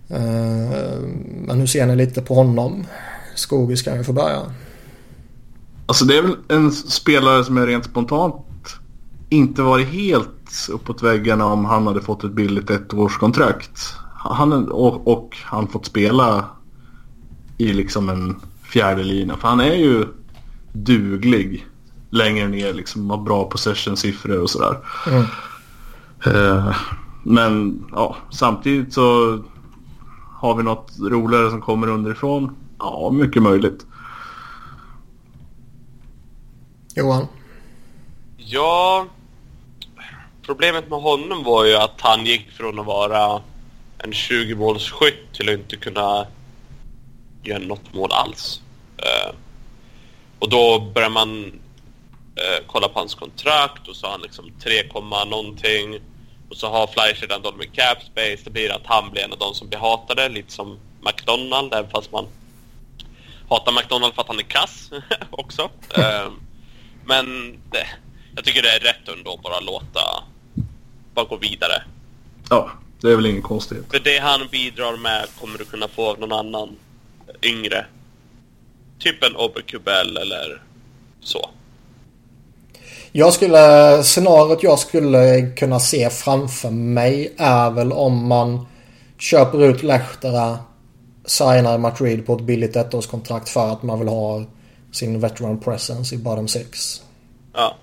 [0.09, 0.99] Eh,
[1.45, 2.87] men hur ser ni lite på honom?
[3.35, 4.41] Skogis kan ju få börja.
[5.91, 8.35] Alltså det är väl en spelare som är rent spontant
[9.29, 13.95] inte varit helt uppåt väggarna om han hade fått ett billigt ettårskontrakt.
[14.13, 16.45] Han, och, och han fått spela
[17.57, 19.37] i liksom en fjärde lina.
[19.37, 20.05] För han är ju
[20.73, 21.67] duglig
[22.09, 23.09] längre ner liksom.
[23.09, 24.77] Har bra possession-siffror och sådär.
[25.07, 25.25] Mm.
[26.25, 26.75] Eh,
[27.23, 29.39] men ja, samtidigt så
[30.39, 32.55] har vi något roligare som kommer underifrån.
[32.79, 33.85] Ja, mycket möjligt.
[36.95, 37.27] Johan?
[38.37, 39.07] Ja,
[40.41, 43.41] problemet med honom var ju att han gick från att vara
[43.97, 46.27] en 20-målsskytt till att inte kunna
[47.43, 48.61] göra något mål alls.
[48.97, 49.35] Eh,
[50.39, 51.45] och då börjar man
[52.35, 54.83] eh, kolla på hans kontrakt och så har han liksom 3,
[55.25, 55.99] någonting.
[56.49, 58.41] Och så har Flyers redan dåligt med cap space.
[58.43, 61.89] Det blir att han blir en av de som blir hatade, lite som McDonald, även
[61.91, 62.27] fast man
[63.49, 64.91] hatar McDonald för att han är kass
[65.31, 65.69] också.
[65.97, 66.29] Eh,
[67.11, 67.25] men
[67.71, 67.87] det,
[68.35, 70.23] jag tycker det är rätt ändå att bara låta,
[71.13, 71.83] bara gå vidare.
[72.49, 72.69] Ja,
[73.01, 73.85] det är väl ingen konstighet.
[73.91, 76.69] För det han bidrar med kommer du kunna få av någon annan
[77.41, 77.85] yngre.
[78.99, 80.61] Typ en Oberkubel eller
[81.21, 81.49] så.
[83.11, 88.67] Jag skulle, scenariot jag skulle kunna se framför mig är väl om man
[89.17, 90.57] köper ut Lehtera,
[91.25, 94.45] signar Matt Reed på ett billigt ettårskontrakt för att man vill ha
[94.91, 97.01] sin veteran presence i bottom six.
[97.53, 97.75] Ja.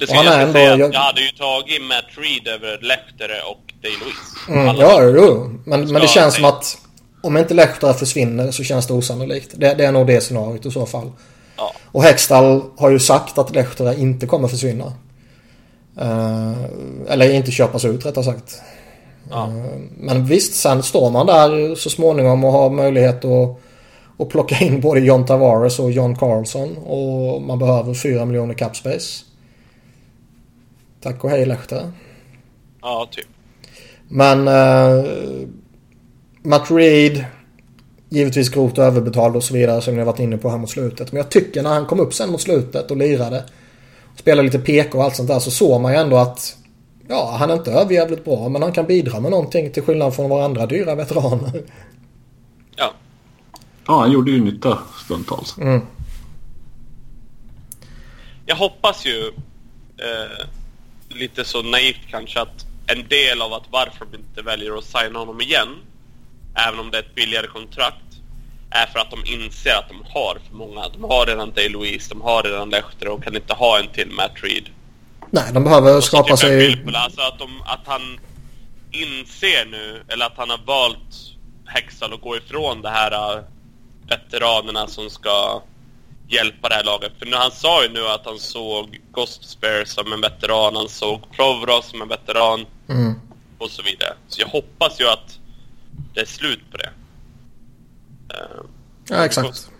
[0.00, 3.72] Det han jag ändå- säga jag- jag hade ju tagit Matt Reed över Lehtere och
[3.82, 4.50] Day-Louise.
[4.62, 5.50] Mm, ja, jo.
[5.64, 6.78] Men, men det känns som att
[7.22, 9.50] om inte Lehtera försvinner så känns det osannolikt.
[9.56, 11.12] Det, det är nog det scenariot i så fall.
[11.56, 11.72] Ja.
[11.84, 14.92] Och Hextall har ju sagt att Lehtera inte kommer försvinna.
[16.00, 16.54] Eh,
[17.08, 18.62] eller inte köpas ut rättare sagt.
[19.30, 19.44] Ja.
[19.46, 19.50] Eh,
[19.98, 23.60] men visst, sen står man där så småningom och har möjlighet att,
[24.20, 26.76] att plocka in både John Tavares och John Carlson.
[26.76, 29.24] Och man behöver 4 miljoner cap space.
[31.00, 31.92] Tack och hej Lehtera.
[32.82, 33.26] ja, typ.
[34.08, 35.04] Men uh,
[36.42, 37.24] Matt Reed
[38.12, 41.12] Givetvis grovt överbetald och så vidare som ni har varit inne på här mot slutet.
[41.12, 43.44] Men jag tycker när han kom upp sen mot slutet och lirade.
[44.16, 46.56] Spelade lite PK och allt sånt där så såg man ju ändå att
[47.08, 50.30] Ja, han är inte överjävligt bra men han kan bidra med någonting till skillnad från
[50.30, 51.62] våra andra dyra veteraner.
[52.76, 52.92] Ja.
[53.90, 55.58] Ja, han gjorde ju nytta stundtals.
[55.58, 55.80] Mm.
[58.46, 59.26] Jag hoppas ju
[59.98, 60.46] eh,
[61.08, 65.18] lite så naivt kanske att en del av att varför de inte väljer att signa
[65.18, 65.68] honom igen,
[66.54, 68.04] även om det är ett billigare kontrakt,
[68.70, 70.88] är för att de inser att de har för många.
[70.88, 74.42] De har redan Day-Louise, de har redan Lehtere och kan inte ha en till Matt
[74.42, 74.68] Reed.
[75.30, 76.84] Nej, de behöver skapa typ sig...
[76.94, 78.18] Alltså att, de, att han
[78.90, 83.44] inser nu, eller att han har valt Hexal att gå ifrån det här äh,
[84.10, 85.62] veteranerna som ska
[86.28, 87.12] hjälpa det här laget.
[87.18, 90.88] För nu, han sa ju nu att han såg Ghost Spare som en veteran, han
[90.88, 93.14] såg Provros som en veteran Mm.
[93.58, 94.14] och så vidare.
[94.28, 95.38] Så jag hoppas ju att
[96.14, 96.90] det är slut på det.
[98.34, 98.60] Eh,
[99.08, 99.70] Ja, exakt.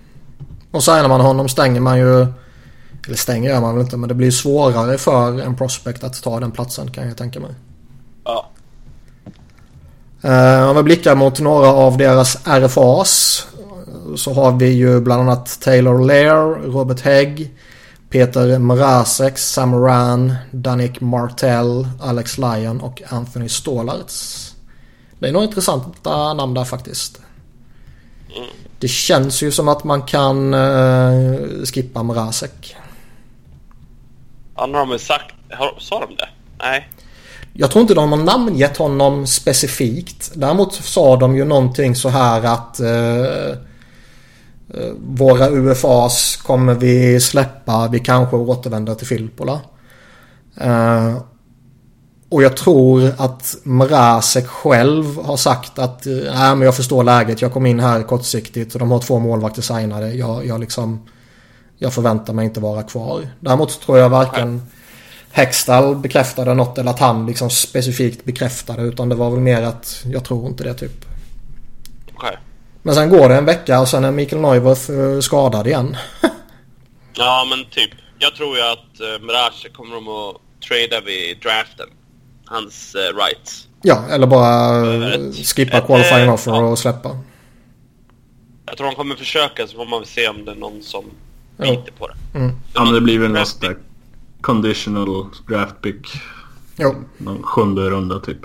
[0.71, 2.27] Och signar man honom stänger man ju...
[3.07, 6.41] Eller stänger gör man väl inte men det blir svårare för en prospect att ta
[6.41, 7.51] den platsen kan jag tänka mig.
[8.25, 8.47] ja.
[10.25, 13.47] Uh, om vi blickar mot några av deras RFAs
[14.17, 17.51] så har vi ju bland annat Taylor Lair, Robert Hägg,
[18.11, 24.47] Peter Mrazek, Sam Ran, Danik Martell, Alex Lyon och Anthony Stålarts.
[25.19, 27.21] Det är nog intressanta namn där faktiskt.
[28.79, 32.77] Det känns ju som att man kan uh, skippa Mrazek.
[34.55, 35.35] Han har de sagt,
[35.79, 36.29] sa de det?
[36.59, 36.89] Nej.
[37.53, 40.33] Jag tror inte de har namngett honom specifikt.
[40.35, 43.57] Däremot sa de ju någonting så här att uh,
[44.75, 47.89] Eh, våra UFAs kommer vi släppa.
[47.89, 49.61] Vi kanske återvänder till Filippola.
[50.65, 51.17] Uh,
[52.29, 57.43] och jag tror att Mrazek själv har sagt att nej men jag förstår läget.
[57.43, 60.15] Jag kom in här kortsiktigt och de har två målvakter signade.
[60.15, 61.01] Jag, jag liksom
[61.79, 63.29] jag förväntar mig inte vara kvar.
[63.41, 64.63] Däremot tror jag varken
[65.31, 70.05] Hextall bekräftade något eller att han liksom specifikt bekräftade utan det var väl mer att
[70.05, 71.10] jag tror inte det typ.
[72.83, 75.97] Men sen går det en vecka och sen är Mikael Neuwerf eh, skadad igen.
[77.15, 77.91] ja men typ.
[78.19, 80.37] Jag tror ju att uh, Mrazek kommer de att
[80.69, 81.87] trada vid draften
[82.45, 83.69] hans uh, rights.
[83.83, 86.61] Ja, eller bara uh, skippa ett, qualifying uh, offer ja.
[86.61, 87.19] och släppa.
[88.67, 91.05] Jag tror de kommer försöka så får man se om det är någon som
[91.57, 92.39] biter på det.
[92.39, 92.53] Mm.
[92.75, 93.77] Ja, men det blir väl där
[94.41, 96.07] conditional draft pick.
[96.77, 96.95] Jo.
[97.19, 98.39] Någon sjunde runda typ.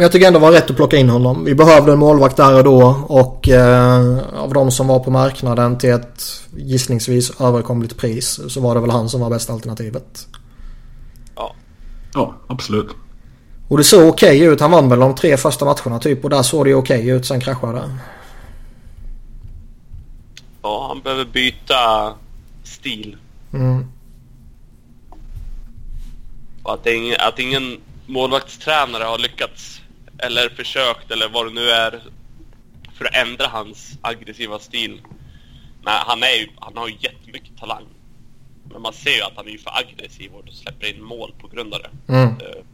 [0.00, 1.44] Men jag tycker ändå det var rätt att plocka in honom.
[1.44, 5.78] Vi behövde en målvakt där och då och eh, av de som var på marknaden
[5.78, 6.22] till ett
[6.56, 10.26] gissningsvis överkomligt pris så var det väl han som var bästa alternativet.
[12.14, 12.88] Ja, absolut.
[13.68, 14.60] Och det såg okej okay ut.
[14.60, 17.26] Han vann väl de tre första matcherna typ och där såg det okej okay ut.
[17.26, 17.98] Sen kraschade det.
[20.62, 22.14] Ja, han behöver byta
[22.64, 23.16] stil.
[23.52, 23.86] Mm.
[26.62, 29.79] Att, ingen, att ingen målvaktstränare har lyckats
[30.22, 32.00] eller försökt eller vad det nu är
[32.94, 35.00] för att ändra hans aggressiva stil.
[35.82, 37.84] Men han, är ju, han har ju jättemycket talang.
[38.72, 41.74] Men man ser ju att han är för aggressiv och släpper in mål på grund
[41.74, 42.12] av det.
[42.12, 42.28] Mm.
[42.28, 42.64] Eh,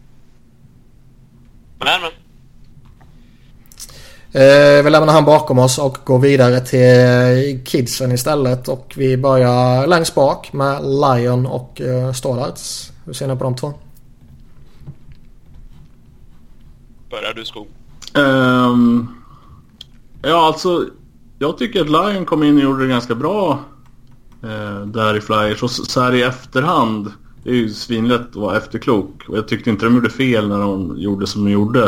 [1.78, 2.11] men, men.
[4.32, 8.68] Eh, vi lämnar han bakom oss och går vidare till kidsen istället.
[8.68, 12.92] Och vi börjar längst bak med Lion och eh, Stålarts.
[13.04, 13.74] Hur ser ni på de två?
[17.10, 17.68] Börjar du Skog?
[18.14, 19.08] Um,
[20.22, 20.86] ja, alltså.
[21.38, 23.64] Jag tycker att Lion kom in och gjorde det ganska bra
[24.42, 25.62] eh, där i Flyers.
[25.62, 29.28] Och så här i efterhand, det är ju svinlätt att vara efterklok.
[29.28, 31.84] Och jag tyckte inte de gjorde fel när de gjorde som de gjorde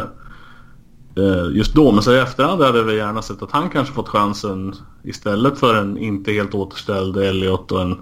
[1.16, 1.92] eh, just då.
[1.92, 5.58] Men så i efterhand hade jag väl gärna sett att han kanske fått chansen istället
[5.58, 7.98] för en inte helt återställd Elliot och en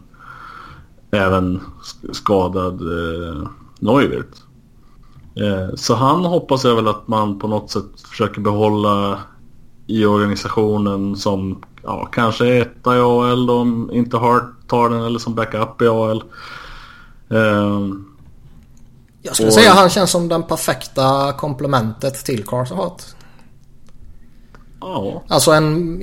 [1.11, 1.61] även
[2.13, 3.49] skadad eh,
[3.79, 4.46] Neuwirth.
[5.37, 9.21] Eh, så han hoppas jag väl att man på något sätt försöker behålla
[9.87, 15.35] i organisationen som ja, kanske etta i AL om inte Hart tar den eller som
[15.35, 16.23] backup i AL.
[17.29, 18.17] Um,
[19.23, 19.55] jag skulle och...
[19.55, 23.03] säga att han känns som den perfekta komplementet till Carson Hart.
[24.81, 25.23] Ja.
[25.29, 26.03] Alltså en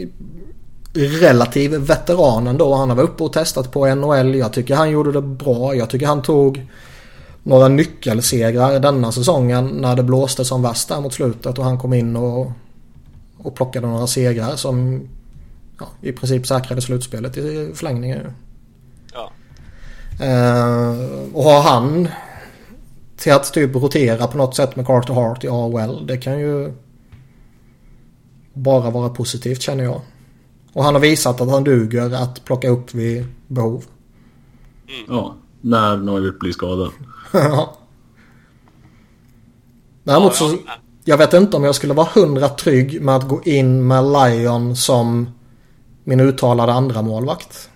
[0.95, 2.75] relativ veteran ändå.
[2.75, 4.35] Han har varit uppe och testat på NHL.
[4.35, 5.75] Jag tycker han gjorde det bra.
[5.75, 6.67] Jag tycker han tog
[7.43, 11.93] några nyckelsegrar denna säsongen när det blåste som värst där mot slutet och han kom
[11.93, 12.51] in och,
[13.37, 15.07] och plockade några segrar som
[15.79, 18.33] ja, i princip säkrade slutspelet i förlängningen.
[19.13, 19.31] Ja.
[20.21, 22.07] Uh, och har han
[23.17, 26.07] till att typ rotera på något sätt med Carter Hart i AOL.
[26.07, 26.73] Det kan ju
[28.53, 30.01] bara vara positivt känner jag.
[30.73, 33.83] Och han har visat att han duger att plocka upp vid behov.
[34.87, 35.05] Mm.
[35.07, 36.91] Ja, när Neuvert blir skadad.
[37.31, 37.77] ja.
[40.03, 40.57] Däremot så...
[41.05, 44.75] Jag vet inte om jag skulle vara hundra trygg med att gå in med Lion
[44.75, 45.33] som
[46.03, 47.69] min uttalade andra målvakt.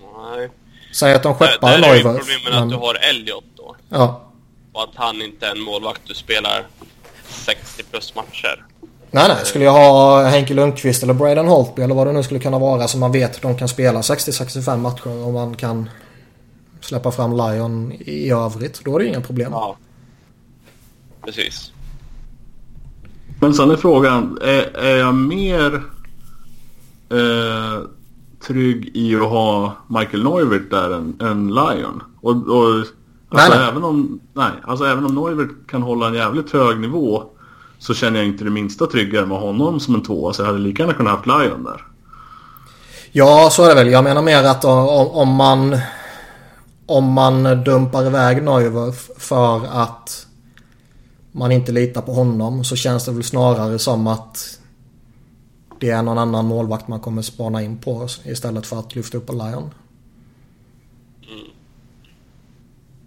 [0.00, 0.50] Nej.
[0.94, 1.88] Säg att de skeppar Neuver.
[1.88, 2.62] Det är problemet men...
[2.62, 3.76] att du har Elliot då.
[3.88, 4.30] Ja.
[4.72, 6.66] Och att han inte är en målvakt du spelar
[7.28, 8.64] 60 plus matcher.
[9.10, 9.36] Nej, nej.
[9.44, 12.88] Skulle jag ha Henke Lundqvist eller Braden Holtby eller vad det nu skulle kunna vara
[12.88, 15.90] som man vet att de kan spela 60-65 matcher och man kan
[16.86, 18.84] släppa fram Lion i övrigt.
[18.84, 19.52] Då är det inga problem.
[19.52, 19.76] Ja.
[21.24, 21.72] Precis.
[23.40, 25.74] Men sen är frågan, är, är jag mer
[27.10, 27.86] eh,
[28.46, 32.02] trygg i att ha Michael Neuwirth där än, än Lion.
[32.20, 32.94] Och, och alltså
[33.30, 33.68] nej, nej.
[33.68, 37.22] Även om, nej, alltså även om Neuwirth kan hålla en jävligt hög nivå
[37.78, 40.32] så känner jag inte det minsta tryggare med honom som en tvåa.
[40.32, 41.84] Så jag hade lika gärna kunnat haft Lion där.
[43.12, 43.92] Ja, så är det väl.
[43.92, 45.78] Jag menar mer att om, om man
[46.86, 50.26] om man dumpar iväg Neuwirth för att
[51.32, 54.60] man inte litar på honom så känns det väl snarare som att
[55.80, 59.30] det är någon annan målvakt man kommer spana in på istället för att lyfta upp
[59.30, 59.74] en Lion.
[61.28, 61.46] Mm.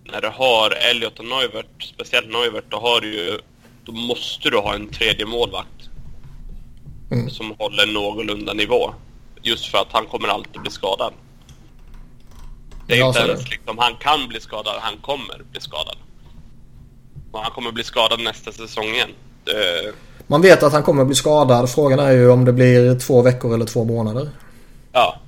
[0.04, 3.40] När du har Elliot och Neuvert, speciellt Neuvert, då har du ju...
[3.84, 5.90] Då måste du ha en tredje målvakt.
[7.12, 7.30] Mm.
[7.30, 8.94] Som håller någorlunda nivå.
[9.42, 11.14] Just för att han kommer alltid bli skadad.
[12.90, 15.98] Det är ja, inte ens liksom, han kan bli skadad, han kommer bli skadad.
[17.32, 19.10] Och han kommer bli skadad nästa säsong igen.
[19.44, 19.94] Det...
[20.28, 21.70] Man vet att han kommer bli skadad.
[21.70, 24.30] Frågan är ju om det blir två veckor eller två månader.
[24.92, 25.20] Ja.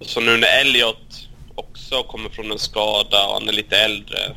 [0.00, 4.36] Så nu när Elliot också kommer från en skada och han är lite äldre.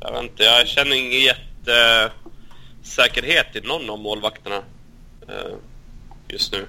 [0.00, 4.62] Jag vet inte, jag känner ingen jättesäkerhet i någon av målvakterna
[5.28, 5.54] eh,
[6.28, 6.66] just nu.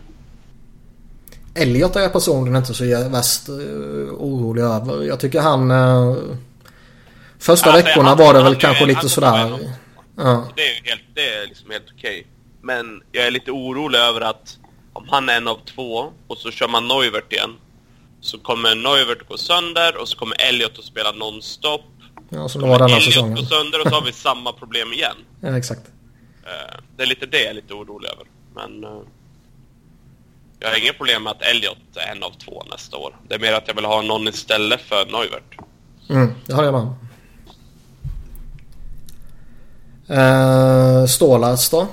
[1.55, 5.03] Elliot är jag personligen inte så värst uh, orolig över.
[5.03, 5.71] Jag tycker han...
[5.71, 6.17] Uh,
[7.39, 9.59] första alltså, veckorna han, var det väl kanske lite sådär...
[10.17, 10.47] Ja.
[10.55, 12.19] Det är helt, det är liksom helt okej.
[12.19, 12.23] Okay.
[12.61, 14.57] Men jag är lite orolig över att
[14.93, 17.55] om han är en av två och så kör man Neuvert igen.
[18.21, 21.81] Så kommer Neuvert gå sönder och så kommer Elliot att spela nonstop.
[22.29, 23.31] Ja, som det var denna säsongen.
[23.31, 25.15] Elliot gå sönder och så har vi samma problem igen.
[25.41, 25.81] Ja, exakt.
[26.43, 28.25] Uh, det är lite det jag är lite orolig över.
[28.55, 28.85] Men...
[30.65, 33.15] Jag har inget problem med att Elliot är en av två nästa år.
[33.27, 35.57] Det är mer att jag vill ha någon istället för Neuvert.
[36.09, 36.87] Mm, det har jag med.
[40.19, 41.87] Uh, Stålas då?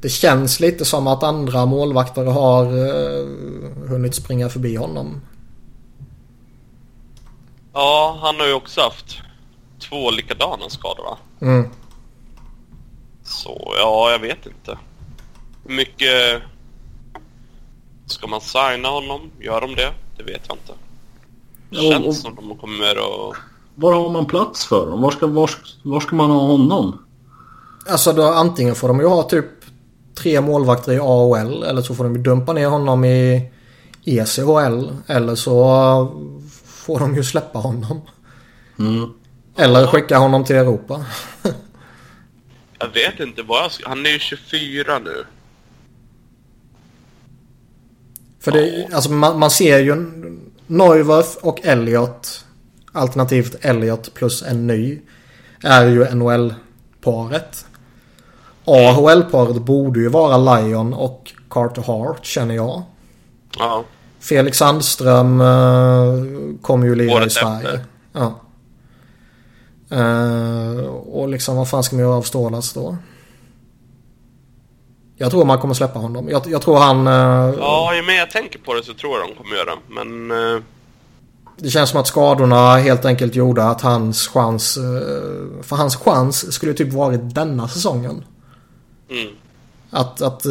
[0.00, 5.20] Det känns lite som att andra målvakter har uh, hunnit springa förbi honom.
[7.72, 9.18] Ja, han har ju också haft
[9.88, 11.18] två likadana skador va?
[11.40, 11.70] Mm.
[13.24, 14.78] Så ja, jag vet inte.
[15.64, 16.42] Mycket
[18.08, 19.30] Ska man signa honom?
[19.40, 19.92] Gör de det?
[20.16, 20.72] Det vet jag inte.
[21.70, 23.36] Det känns och, som de kommer att...
[23.74, 25.00] Var har man plats för dem?
[25.00, 25.50] Var ska, var,
[25.82, 27.04] var ska man ha honom?
[27.88, 29.46] Alltså då antingen får de ju ha typ
[30.14, 33.50] tre målvakter i AHL eller så får de ju dumpa ner honom i
[34.04, 35.52] ECHL eller så
[36.66, 38.00] får de ju släppa honom.
[38.78, 39.10] Mm.
[39.56, 41.04] Eller skicka honom till Europa.
[42.78, 43.88] jag vet inte vad jag ska...
[43.88, 45.24] Han är ju 24 nu.
[48.40, 50.06] För det, alltså man, man ser ju
[50.66, 52.44] Neuwerf och Elliot
[52.92, 55.00] alternativt Elliot plus en ny
[55.62, 57.66] är ju NHL-paret.
[58.64, 62.82] AHL-paret borde ju vara Lion och Carter Hart känner jag.
[63.58, 63.84] Ja.
[64.20, 66.24] Felix Sandström uh,
[66.62, 67.80] kommer ju lira i Sverige.
[68.12, 68.40] Ja.
[69.92, 72.96] Uh, och liksom vad fan ska man göra av Stålas då?
[75.20, 76.28] Jag tror man kommer släppa honom.
[76.28, 77.06] Jag, jag tror han...
[77.06, 79.72] Uh, ja, ju mer jag tänker på det så tror jag de kommer göra.
[79.88, 80.30] Men...
[80.30, 80.62] Uh...
[81.56, 84.78] Det känns som att skadorna helt enkelt gjorde att hans chans...
[84.78, 88.24] Uh, för hans chans skulle typ varit denna säsongen.
[89.10, 89.28] Mm.
[89.90, 90.46] Att, att,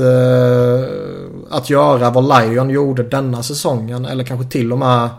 [1.50, 4.06] att göra vad Lion gjorde denna säsongen.
[4.06, 5.10] Eller kanske till och med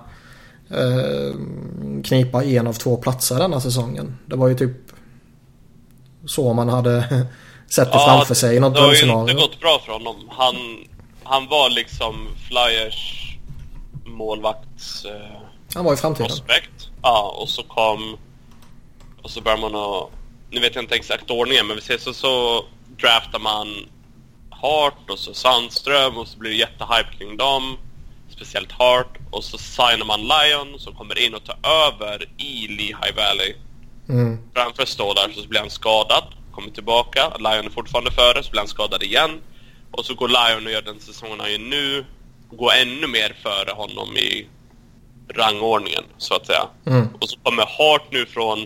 [2.04, 4.18] knipa en av två platser denna säsongen.
[4.26, 4.76] Det var ju typ
[6.26, 7.26] så man hade
[7.68, 9.06] sett det ja, framför sig i något drömscenario.
[9.06, 10.30] Det har ju inte gått bra för honom.
[10.30, 10.56] Han,
[11.24, 13.28] han var liksom Flyers
[14.04, 15.04] målvakts...
[15.04, 15.40] Eh,
[15.74, 16.28] han var i framtiden.
[16.28, 16.88] Prospect.
[17.02, 18.16] Ja, och så kom...
[19.22, 20.10] Och så började man att...
[20.50, 22.64] Nu vet jag inte exakt ordningen, men vi ser så, så
[23.00, 23.68] draftar man
[24.50, 27.78] Hart och så Sandström och så blir det jättehype kring dem.
[28.36, 29.18] Speciellt Hart.
[29.30, 33.54] Och så signar man Lion som kommer in och tar över i Lehigh Valley.
[34.08, 34.38] Mm.
[34.54, 36.24] Framför Stålar så blir han skadad
[36.58, 37.32] kommer tillbaka.
[37.38, 39.40] Lion är fortfarande före, så blir han skadad igen.
[39.90, 42.04] Och så går Lion och gör den säsongen han gör nu,
[42.50, 44.46] går ännu mer före honom i
[45.34, 46.68] rangordningen, så att säga.
[46.86, 47.08] Mm.
[47.20, 48.58] Och så kommer Hart nu från,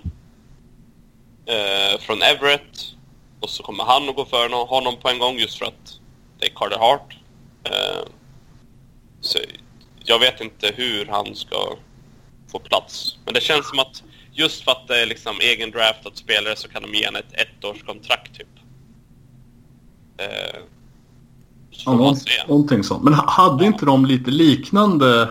[1.46, 2.94] eh, från Everett.
[3.40, 6.00] Och så kommer han att gå före honom på en gång just för att
[6.38, 7.16] det är Carter Hart.
[7.64, 8.02] Eh,
[9.20, 9.38] så
[10.04, 11.76] jag vet inte hur han ska
[12.52, 13.16] få plats.
[13.24, 16.68] Men det känns som att just för att det är liksom egen draftad spelare så
[16.68, 18.48] kan de ge en ett ettårskontrakt typ.
[20.16, 20.60] Eh,
[21.70, 22.16] ja, någon,
[22.48, 23.04] någonting sånt.
[23.04, 23.66] Men hade ja.
[23.66, 25.28] inte de lite liknande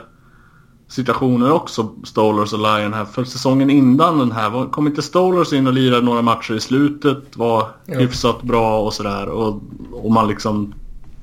[0.88, 3.06] situationer också, Stolers och Lion här?
[3.06, 7.38] För säsongen innan den här, kom inte Stolers in och lirade några matcher i slutet?
[7.38, 8.00] Var ja.
[8.00, 9.30] hyfsat bra och sådär.
[9.30, 10.74] Och, och man liksom...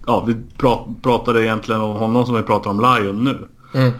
[0.06, 0.36] Ja, vi
[1.02, 3.48] pratade egentligen om honom som vi pratar om Lion nu.
[3.74, 3.92] Mm.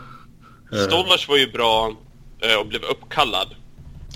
[0.72, 0.78] Eh.
[0.78, 1.92] Stolers var ju bra
[2.40, 3.54] eh, och blev uppkallad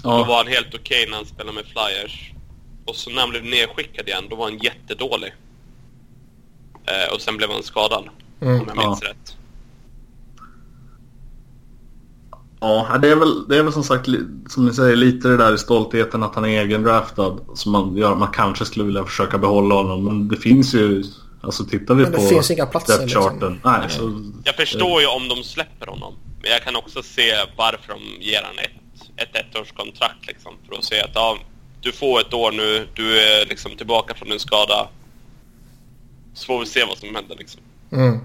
[0.02, 0.18] Ja.
[0.18, 2.32] Då var han helt okej okay när han spelade med Flyers.
[2.84, 5.34] Och så när han blev nedskickad igen, då var han jättedålig.
[6.86, 8.08] Eh, och sen blev han skadad,
[8.40, 8.60] mm.
[8.60, 9.08] om jag minns ja.
[9.08, 9.36] rätt.
[12.60, 14.08] Ja, det är, väl, det är väl som sagt
[14.48, 18.14] som ni säger lite det där i stoltheten att han är egendraftad som man gör.
[18.14, 21.04] Man kanske skulle vilja försöka behålla honom men det finns ju
[21.42, 23.52] Alltså tittar vi Men det på finns inga platser, charten.
[23.52, 23.72] liksom.
[23.72, 26.14] Nej, så, Jag förstår ju om de släpper honom.
[26.42, 28.81] Men jag kan också se varför de ger han ett,
[29.16, 30.52] ett ettårskontrakt liksom.
[30.68, 31.38] För att se att ja,
[31.80, 34.88] du får ett år nu, du är liksom tillbaka från din skada.
[36.34, 37.60] Så får vi se vad som händer liksom.
[37.92, 38.18] Mm.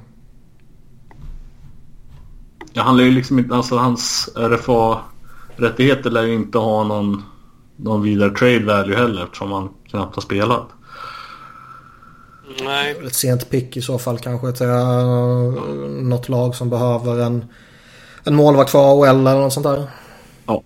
[2.74, 7.24] ja, han lär ju liksom inte, alltså hans RFA-rättigheter lär ju inte ha någon,
[7.76, 10.68] någon vidare trade value heller eftersom han knappt har spelat.
[12.64, 12.96] Nej.
[13.06, 15.54] Ett sent pick i så fall kanske till uh,
[16.02, 17.46] något lag som behöver en,
[18.24, 19.88] en målvakt för AHL eller något sånt där.
[20.46, 20.64] Ja.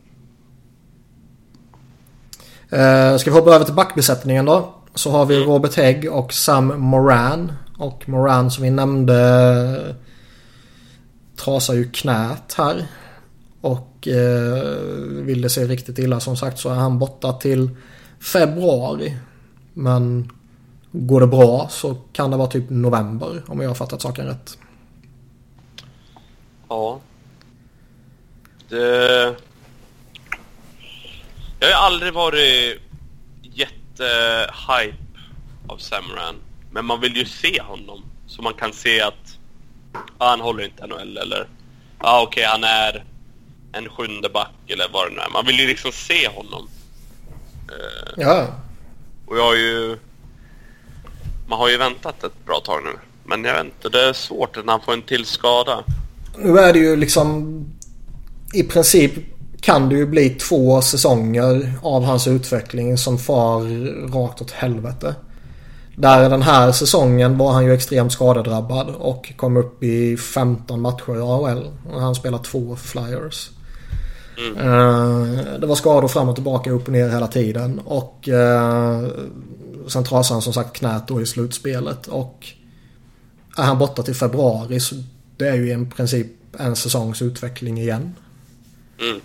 [2.71, 4.73] Eh, ska vi hoppa över till backbesättningen då.
[4.95, 7.53] Så har vi Robert Hägg och Sam Moran.
[7.77, 9.19] Och Moran som vi nämnde
[9.87, 9.95] eh,
[11.35, 12.87] trasar ju knät här.
[13.61, 14.63] Och eh,
[15.09, 17.69] vill det se riktigt illa som sagt så är han borta till
[18.19, 19.17] februari.
[19.73, 20.31] Men
[20.91, 24.57] Går det bra så kan det vara typ november om jag har fattat saken rätt.
[26.69, 26.99] Ja.
[28.69, 29.35] Det...
[31.63, 32.81] Jag har aldrig varit
[33.41, 34.97] jättehype
[35.67, 36.35] av Samran.
[36.71, 38.03] Men man vill ju se honom.
[38.27, 39.37] Så man kan se att
[40.17, 41.47] ah, han håller inte NHL eller
[41.97, 43.03] ah, okej okay, han är
[43.71, 45.29] en sjunde back eller vad det nu är.
[45.29, 46.67] Man vill ju liksom se honom.
[47.71, 48.47] Uh, ja.
[49.25, 49.97] Och jag har ju
[51.47, 52.91] man har ju väntat ett bra tag nu.
[53.23, 55.83] Men jag vet inte, det är svårt när han får en till skada.
[56.37, 57.65] Nu är det ju liksom
[58.53, 59.13] i princip
[59.61, 63.61] kan det ju bli två säsonger av hans utveckling som far
[64.11, 65.15] rakt åt helvete.
[65.95, 71.17] Där den här säsongen var han ju extremt skadedrabbad och kom upp i 15 matcher
[71.17, 71.67] i AHL.
[71.93, 73.49] Och han spelade två Flyers.
[74.37, 74.57] Mm.
[74.57, 77.79] Eh, det var skador fram och tillbaka, upp och ner hela tiden.
[77.85, 79.07] Och eh,
[79.87, 82.07] sen trasade han som sagt knät då i slutspelet.
[82.07, 82.47] Och
[83.57, 84.95] är han borta till februari så
[85.37, 86.27] det är ju i princip
[86.59, 88.15] en säsongs utveckling igen.
[89.01, 89.21] Mm.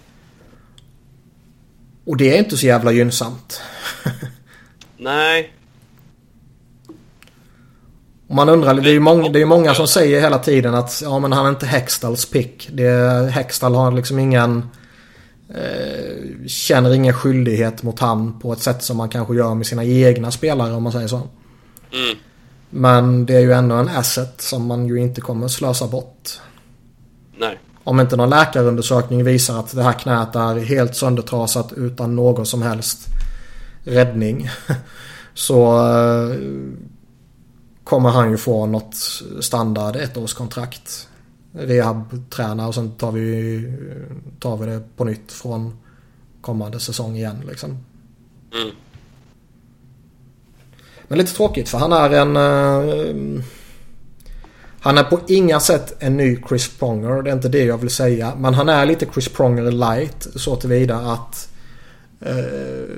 [2.07, 3.61] Och det är inte så jävla gynnsamt.
[4.97, 5.53] Nej.
[8.29, 11.19] Man undrar, det är ju många, det är många som säger hela tiden att ja
[11.19, 12.69] men han är inte Hextalls pick.
[12.73, 14.69] Det, Hextall har liksom ingen
[15.49, 19.85] Eh, känner ingen skyldighet mot han på ett sätt som man kanske gör med sina
[19.85, 21.17] egna spelare om man säger så.
[21.93, 22.19] Mm.
[22.71, 26.29] Men det är ju ändå en asset som man ju inte kommer slösa bort.
[27.37, 27.59] Nej.
[27.87, 32.62] Om inte någon läkarundersökning visar att det här knät är helt söndertrasat utan någon som
[32.62, 33.07] helst
[33.84, 34.51] räddning.
[35.34, 36.37] Så eh,
[37.84, 38.95] kommer han ju få något
[39.41, 41.09] standard ettårskontrakt
[41.53, 43.72] rehabträna och sen tar vi,
[44.41, 45.78] tar vi det på nytt från
[46.41, 47.70] kommande säsong igen liksom.
[48.55, 48.74] Mm.
[51.09, 53.43] Men lite tråkigt för han är en...
[54.87, 57.22] Han är på inga sätt en ny Chris Pronger.
[57.22, 58.34] Det är inte det jag vill säga.
[58.37, 61.49] Men han är lite Chris Pronger light så tillvida att...
[62.26, 62.97] Uh,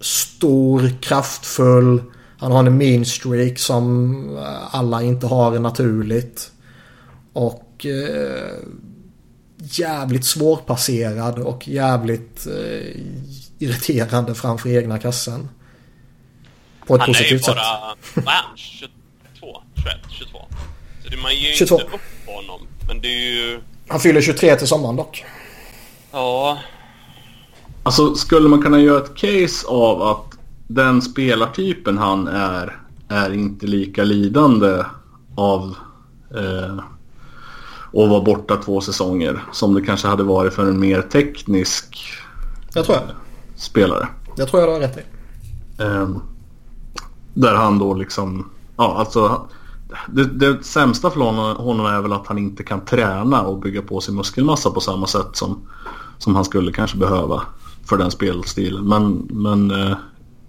[0.00, 2.02] stor, kraftfull.
[2.38, 4.38] Han har en mean streak som
[4.70, 6.52] alla inte har naturligt.
[7.32, 8.52] Och eh,
[9.58, 13.00] jävligt svårpasserad och jävligt eh,
[13.58, 15.48] irriterande framför egna kassen.
[16.86, 17.54] På ett han positivt sätt.
[17.56, 18.56] Han är ju bara, vad är han?
[18.56, 19.62] 22?
[19.82, 19.96] 21?
[20.08, 20.38] 22?
[21.02, 21.74] Så det, man ger ju 22.
[21.74, 22.66] inte upp på honom.
[22.88, 23.60] Men det är ju...
[23.88, 25.24] Han fyller 23 till sommaren dock.
[26.12, 26.58] Ja.
[27.82, 32.76] Alltså skulle man kunna göra ett case av att den spelartypen han är
[33.08, 34.84] är inte lika lidande
[35.34, 35.76] av
[36.36, 36.84] eh,
[37.92, 41.98] och vara borta två säsonger som det kanske hade varit för en mer teknisk
[42.74, 43.04] jag tror jag.
[43.56, 44.08] spelare.
[44.36, 45.02] Jag tror jag du har rätt i.
[45.82, 46.22] Um,
[47.34, 49.48] där han då liksom, ja alltså
[50.08, 51.20] det, det sämsta för
[51.54, 55.06] honom är väl att han inte kan träna och bygga på sin muskelmassa på samma
[55.06, 55.68] sätt som,
[56.18, 57.42] som han skulle kanske behöva
[57.84, 58.88] för den spelstilen.
[58.88, 59.96] Men, men eh,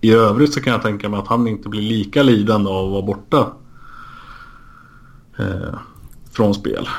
[0.01, 2.91] i övrigt så kan jag tänka mig att han inte blir lika lidande av att
[2.91, 3.47] vara borta
[5.39, 5.79] eh,
[6.31, 6.89] från spel.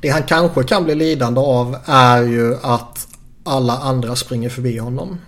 [0.00, 3.08] Det han kanske kan bli lidande av är ju att
[3.44, 5.18] alla andra springer förbi honom.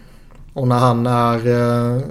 [0.52, 2.02] Och när han är eh,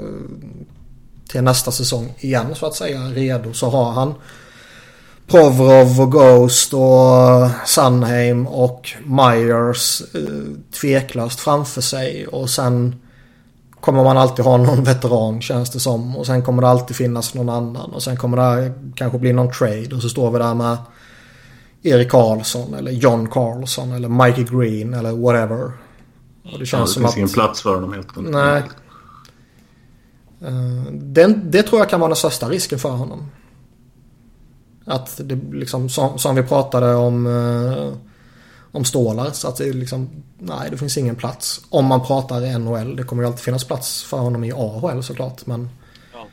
[1.33, 4.13] till nästa säsong igen så att säga redo så har han
[5.27, 10.21] Provrov och Ghost och Sunheim och Myers eh,
[10.81, 12.27] tveklöst framför sig.
[12.27, 12.95] Och sen
[13.79, 16.17] kommer man alltid ha någon veteran känns det som.
[16.17, 17.91] Och sen kommer det alltid finnas någon annan.
[17.91, 19.95] Och sen kommer det kanske bli någon trade.
[19.95, 20.77] Och så står vi där med
[21.83, 25.71] Erik Karlsson eller John Carlson eller Mikey Green eller whatever.
[26.53, 27.17] Och det känns ja, det som finns att...
[27.17, 28.35] ingen plats för honom helt enkelt.
[28.35, 28.63] Nej.
[30.43, 33.31] Uh, den, det tror jag kan vara den största risken för honom.
[34.85, 37.93] Att det liksom, som, som vi pratade om, uh,
[38.71, 39.31] om stålar.
[39.31, 41.61] Så att det liksom, nej det finns ingen plats.
[41.69, 42.95] Om man pratar NHL.
[42.95, 45.45] Det kommer ju alltid finnas plats för honom i AHL såklart.
[45.45, 45.69] Men,
[46.13, 46.27] ja.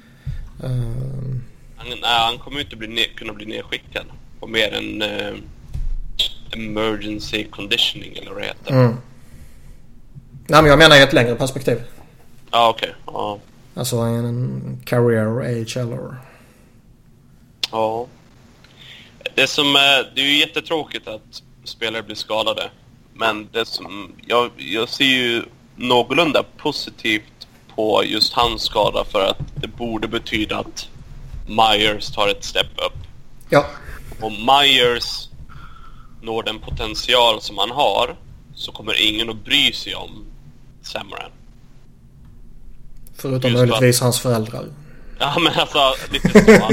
[0.69, 0.73] uh,
[1.77, 4.05] han, nej, han kommer ju inte bli kunna bli nedskickad.
[4.41, 5.03] På mer än
[6.53, 8.73] emergency conditioning eller vad det heter.
[8.73, 8.97] Mm.
[10.47, 11.83] Nej men jag menar i ett längre perspektiv.
[12.51, 12.95] Ja okej.
[13.07, 13.15] Okay.
[13.15, 13.39] Ja.
[13.81, 16.15] Alltså en career AHL
[17.71, 18.07] Ja.
[19.35, 22.71] Det som är, det är ju jättetråkigt att spelare blir skadade.
[23.15, 25.43] Men det som, jag, jag ser ju
[25.77, 30.89] någorlunda positivt på just hans skada för att det borde betyda att
[31.49, 32.99] Myers tar ett step upp.
[33.49, 33.67] Ja.
[34.21, 35.29] Om Myers
[36.23, 38.17] når den potential som han har
[38.55, 40.27] så kommer ingen att bry sig om
[40.83, 41.31] Samaran.
[43.21, 44.03] Förutom möjligtvis att...
[44.03, 44.65] hans föräldrar.
[45.19, 46.69] Ja men alltså lite så.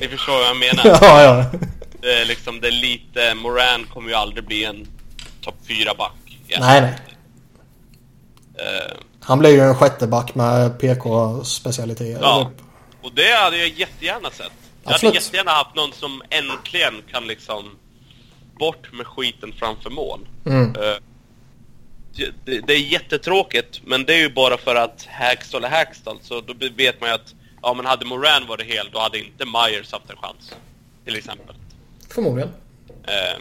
[0.00, 0.86] Ni förstår vad jag menar.
[0.86, 1.44] Ja, ja.
[2.00, 4.86] Det är liksom, det är lite, Moran kommer ju aldrig bli en
[5.40, 6.38] topp 4 back.
[6.60, 6.94] Nej, nej.
[8.58, 12.18] Uh, han blir ju en sjätte back med PK-specialiteter.
[12.22, 12.50] Ja,
[13.02, 14.52] och det hade jag jättegärna sett.
[14.84, 15.14] Jag Absolut.
[15.14, 17.64] hade jättegärna haft någon som äntligen kan liksom
[18.58, 20.28] bort med skiten framför mål.
[20.46, 20.76] Mm.
[20.76, 20.96] Uh,
[22.16, 26.18] det, det, är jättetråkigt, men det är ju bara för att Hackstall är Hackstall.
[26.22, 29.44] Så då vet man ju att, ja men hade Moran varit hel, då hade inte
[29.44, 30.54] Myers haft en chans.
[31.04, 31.54] Till exempel.
[32.08, 32.50] Förmodligen.
[33.04, 33.40] Eh,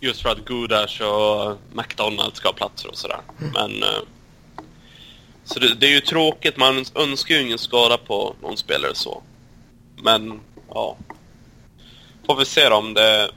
[0.00, 3.20] just för att Gudash och McDonalds ska ha platser och sådär.
[3.40, 3.52] Mm.
[3.52, 3.82] Men...
[3.82, 4.02] Eh,
[5.46, 9.22] så det, det, är ju tråkigt, man önskar ju ingen skada på någon spelare så.
[9.96, 10.96] Men, ja.
[12.26, 13.30] Får vi se om det...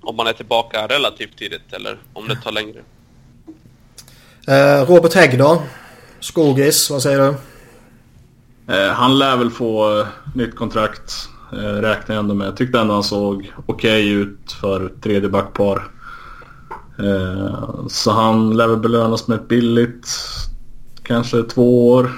[0.00, 2.82] Om man är tillbaka relativt tidigt eller om det tar längre.
[4.48, 5.62] Eh, Robert Hägg då?
[6.20, 7.34] Skogis, vad säger du?
[8.74, 11.28] Eh, han lär väl få eh, nytt kontrakt.
[11.50, 12.46] Räknar jag ändå med.
[12.46, 15.90] Jag tyckte ändå han såg okej okay ut för tredje backpar.
[17.88, 20.08] Så han lär väl belönas med ett billigt.
[21.02, 22.12] Kanske två år.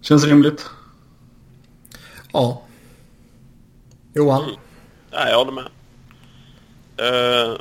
[0.00, 0.70] Känns rimligt.
[2.32, 2.62] Ja.
[4.14, 4.42] Johan?
[4.42, 4.56] Mm.
[5.10, 5.68] Ja, jag håller med.
[7.00, 7.58] Uh,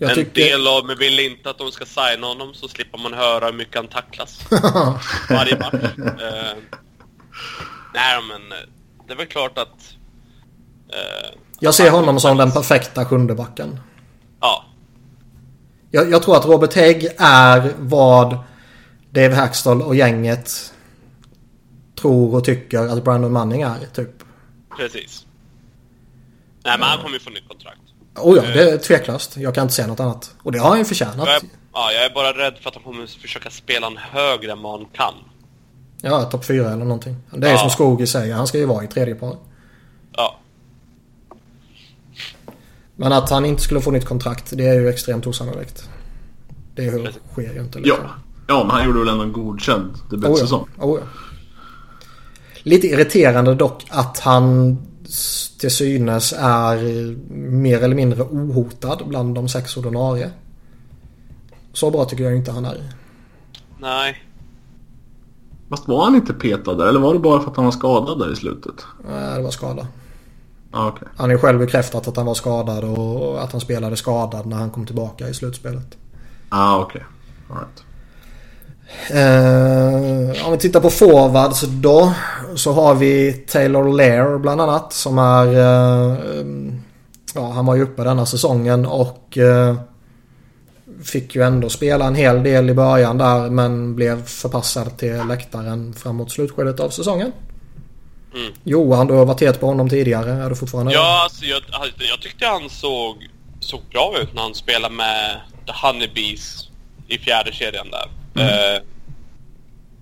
[0.00, 0.44] jag en tycker...
[0.44, 3.52] del av mig vill inte att de ska signa honom så slipper man höra hur
[3.52, 4.40] mycket han tacklas.
[5.30, 5.98] Varje match.
[5.98, 6.62] Uh,
[7.94, 8.58] nej men eh,
[9.06, 9.94] det är väl klart att...
[10.88, 13.80] Uh, jag ser honom som den perfekta sjundebacken.
[14.40, 14.64] Ja.
[15.90, 18.38] Jag, jag, tror att Robert Hägg är vad
[19.10, 20.72] Dave Hackstall och gänget
[22.00, 24.22] tror och tycker att Brandon Manning är, typ.
[24.76, 25.26] Precis.
[26.64, 27.79] Nej, men han kommer ju få nytt kontrakt.
[28.16, 29.36] Oh ja, det är tveklöst.
[29.36, 30.34] Jag kan inte säga något annat.
[30.42, 31.16] Och det har han ju förtjänat.
[31.16, 31.42] Jag är,
[31.72, 34.72] ja, jag är bara rädd för att han kommer försöka spela en högre än vad
[34.72, 35.14] han kan.
[36.02, 37.16] Ja, topp fyra eller någonting.
[37.30, 37.58] Det är ja.
[37.58, 39.36] som Skogi säger, han ska ju vara i tredje par.
[40.16, 40.36] Ja.
[42.96, 45.88] Men att han inte skulle få nytt kontrakt, det är ju extremt osannolikt.
[46.74, 47.78] Det är hur, sker ju inte.
[47.78, 47.98] Liksom.
[48.04, 48.10] Ja.
[48.48, 50.60] ja, men han gjorde väl ändå en godkänd debutsäsong.
[50.60, 50.84] Oh ja.
[50.84, 51.06] Oh ja.
[52.62, 54.76] Lite irriterande dock att han
[55.58, 56.76] till synes är
[57.32, 60.30] mer eller mindre ohotad bland de sex ordinarie.
[61.72, 62.92] Så bra tycker jag inte han är.
[63.78, 64.24] Nej.
[65.68, 68.18] Fast var han inte petad där eller var det bara för att han var skadad
[68.18, 68.74] där i slutet?
[69.08, 69.86] Nej, det var skada.
[70.70, 71.08] Ah, okay.
[71.16, 74.70] Han ju själv bekräftat att han var skadad och att han spelade skadad när han
[74.70, 75.98] kom tillbaka i slutspelet.
[76.48, 77.04] Ah, okej.
[77.48, 77.56] Okay.
[77.56, 77.84] Alright.
[79.10, 82.12] Uh, om vi tittar på forwards då
[82.56, 85.46] så har vi Taylor Lair bland annat som är...
[85.46, 86.18] Uh,
[87.34, 89.74] ja, han var ju uppe denna säsongen och uh,
[91.04, 95.94] fick ju ändå spela en hel del i början där men blev förpassad till läktaren
[95.94, 97.32] framåt slutskedet av säsongen.
[98.34, 98.52] Mm.
[98.64, 100.30] Johan, du har varit het på honom tidigare.
[100.32, 101.62] Är du fortfarande Ja, alltså, jag,
[101.98, 103.28] jag tyckte han såg,
[103.60, 106.68] såg bra ut när han spelade med The Honeybees
[107.08, 108.19] i fjärde kedjan där.
[108.34, 108.48] Mm.
[108.48, 108.82] Eh,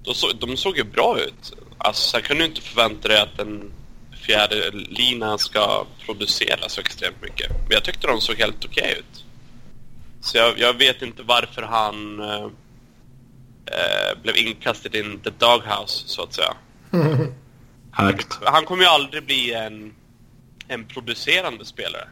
[0.05, 1.53] de, så, de såg ju bra ut.
[1.79, 3.73] Alltså, sen kan du inte förvänta dig att en
[4.13, 7.51] fjärde lina ska producera så extremt mycket.
[7.51, 9.25] Men jag tyckte de såg helt okej okay ut.
[10.21, 12.45] Så jag, jag, vet inte varför han eh,
[13.67, 16.55] eh blev inkastad i the doghouse, så att säga.
[18.45, 19.95] Han kommer ju aldrig bli en,
[20.69, 22.09] en producerande spelare.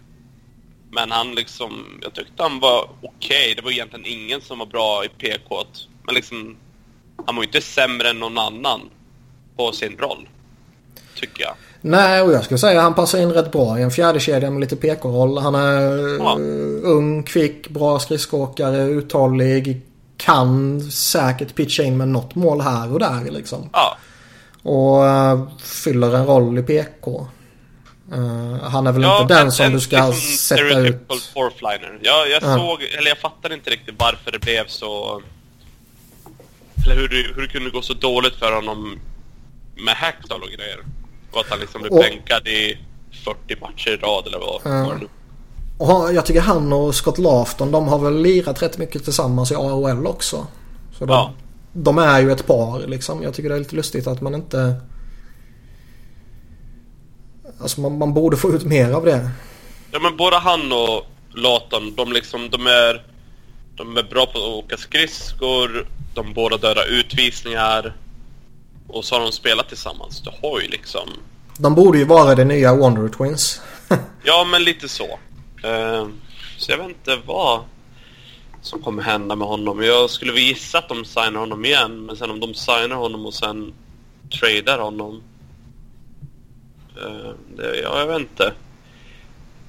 [0.90, 3.16] Men han liksom, jag tyckte han var okej.
[3.42, 3.54] Okay.
[3.54, 5.64] Det var egentligen ingen som var bra i PK.
[6.06, 6.56] Men liksom,
[7.26, 8.80] han var ju inte sämre än någon annan
[9.56, 10.28] på sin roll.
[11.14, 11.54] tycker jag.
[11.80, 14.60] Nej, och jag skulle säga att han passar in rätt bra i en fjärdekedja med
[14.60, 15.38] lite PK-roll.
[15.38, 16.36] Han är ja.
[16.82, 19.82] ung, kvick, bra skridskoåkare, uthållig.
[20.16, 23.70] Kan säkert pitcha in med något mål här och där liksom.
[23.72, 23.96] Ja.
[24.62, 27.26] Och uh, fyller en roll i PK.
[28.14, 30.96] Uh, han är väl ja, inte den som du ska liksom sätta ut...
[31.34, 31.98] Fourthliner.
[32.02, 32.56] Jag, jag ja.
[32.56, 35.22] såg, eller jag fattade inte riktigt varför det blev så...
[36.86, 38.98] Eller hur hur det kunde gå så dåligt för honom
[39.76, 40.78] med Hackstall och grejer.
[41.30, 42.78] Och att han liksom blev och, bänkad i
[43.24, 45.08] 40 matcher i rad eller vad uh, var det nu.
[45.78, 49.54] Och jag tycker han och Scott Lafton de har väl lirat rätt mycket tillsammans i
[49.54, 50.46] AHL också.
[50.98, 51.32] Så de, ja.
[51.72, 53.22] de är ju ett par liksom.
[53.22, 54.80] Jag tycker det är lite lustigt att man inte...
[57.60, 59.30] Alltså man, man borde få ut mer av det.
[59.90, 63.02] Ja men både han och Laton, de liksom, de är...
[63.76, 67.94] De är bra på att åka skridskor, de båda dödar utvisningar.
[68.88, 70.20] Och så har de spelat tillsammans.
[70.20, 71.08] Du har ju liksom...
[71.58, 73.60] De borde ju vara det nya Wonder Twins.
[74.24, 75.18] ja, men lite så.
[75.64, 76.08] Uh,
[76.56, 77.60] så jag vet inte vad
[78.62, 79.82] som kommer hända med honom.
[79.82, 82.06] Jag skulle väl gissa att de signar honom igen.
[82.06, 83.72] Men sen om de signar honom och sen
[84.40, 85.22] tradar honom.
[87.02, 88.52] Uh, det, ja, jag vet inte.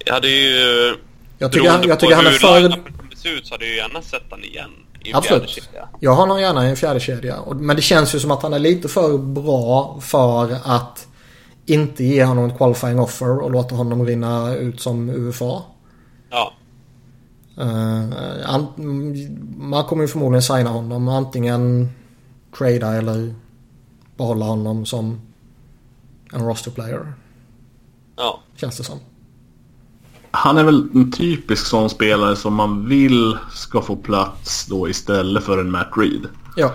[0.06, 0.96] Jag hade ju...
[1.38, 2.62] Jag tycker, han, jag tycker han är för...
[2.62, 4.72] Hur ser ut så hade jag ju gärna sett honom igen.
[5.14, 5.70] Absolut.
[6.00, 7.38] Jag har honom gärna i en fjärde kedja.
[7.56, 11.08] Men det känns ju som att han är lite för bra för att
[11.66, 15.62] inte ge honom ett qualifying offer och låta honom rinna ut som UFA.
[16.30, 16.54] Ja.
[17.62, 18.64] Uh,
[19.58, 21.08] man kommer ju förmodligen signa honom.
[21.08, 21.90] Antingen
[22.58, 23.36] trada eller
[24.18, 25.22] behålla honom som
[26.34, 27.14] en roster player.
[28.16, 28.40] Ja.
[28.56, 29.00] Känns det som
[30.38, 35.44] han är väl en typisk sån spelare som man vill ska få plats då istället
[35.44, 36.28] för en Matt Reed.
[36.56, 36.74] Ja.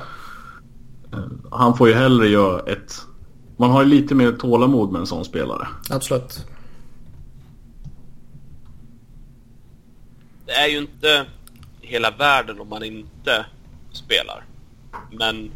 [1.13, 1.19] Eh,
[1.51, 3.03] han får ju hellre göra ett...
[3.57, 5.69] Man har ju lite mer tålamod med en sån spelare.
[5.91, 6.47] Absolut.
[10.47, 11.27] Det är ju inte
[11.81, 13.47] hela världen om man inte
[13.93, 14.45] spelar.
[15.11, 15.51] Men...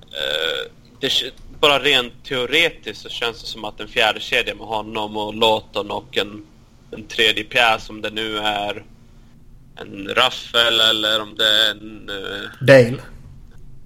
[0.00, 1.10] Eh, det,
[1.60, 5.90] bara rent teoretiskt så känns det som att en fjärde kedja med honom och Lawton
[5.90, 6.46] och en
[6.94, 8.84] en tredje pjäs om det nu är
[9.76, 12.10] en Raffel eller om det är en...
[12.10, 13.02] Uh, Dale.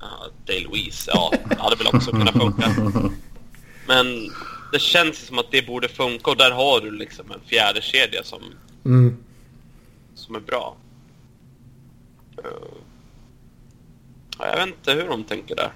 [0.01, 1.09] Ja, Dale Weiss.
[1.13, 2.75] Ja, det hade väl också kunnat funka.
[3.87, 4.07] Men
[4.73, 8.23] det känns som att det borde funka och där har du liksom en fjärde kedja
[8.25, 8.43] som,
[8.85, 9.17] mm.
[10.15, 10.77] som är bra.
[12.39, 12.79] Uh,
[14.39, 15.73] jag vet inte hur de tänker där.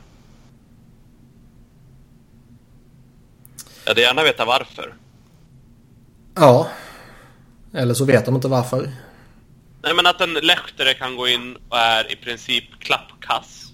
[3.85, 4.95] Jag hade gärna veta varför.
[6.35, 6.69] Ja,
[7.75, 8.91] eller så vet de inte varför.
[9.83, 13.73] Nej men att en Lehtere kan gå in och är i princip klappkass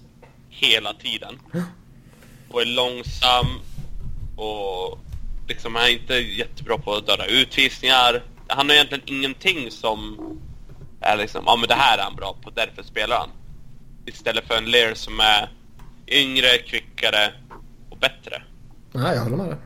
[0.49, 1.39] hela tiden.
[2.49, 3.45] Och är långsam
[4.37, 4.99] och
[5.47, 8.23] liksom är inte jättebra på att döda utvisningar.
[8.47, 10.17] Han har egentligen ingenting som
[11.01, 13.29] är liksom, ja men det här är han bra på, därför spelar han.
[14.05, 15.49] Istället för en Lear som är
[16.07, 17.33] yngre, kvickare
[17.89, 18.41] och bättre.
[18.91, 19.57] Nej, jag håller med dig.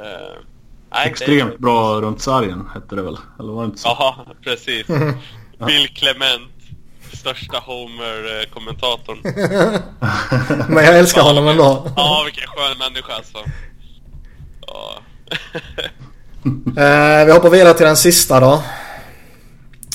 [0.00, 0.38] Uh,
[0.92, 1.58] Nej, Extremt det...
[1.58, 3.16] bra runt sargen hette det väl?
[3.38, 3.88] Eller var det inte så?
[3.98, 4.86] Ja, precis.
[5.66, 6.52] Bill Clement.
[7.12, 9.18] Största Homer-kommentatorn.
[10.74, 11.92] Men jag älskar honom ändå.
[11.96, 13.38] Ja, vilken skön människa alltså.
[14.66, 14.98] Ja.
[16.82, 18.62] eh, vi hoppar vidare till den sista då.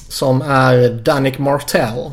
[0.09, 2.11] Som är Danik Martell.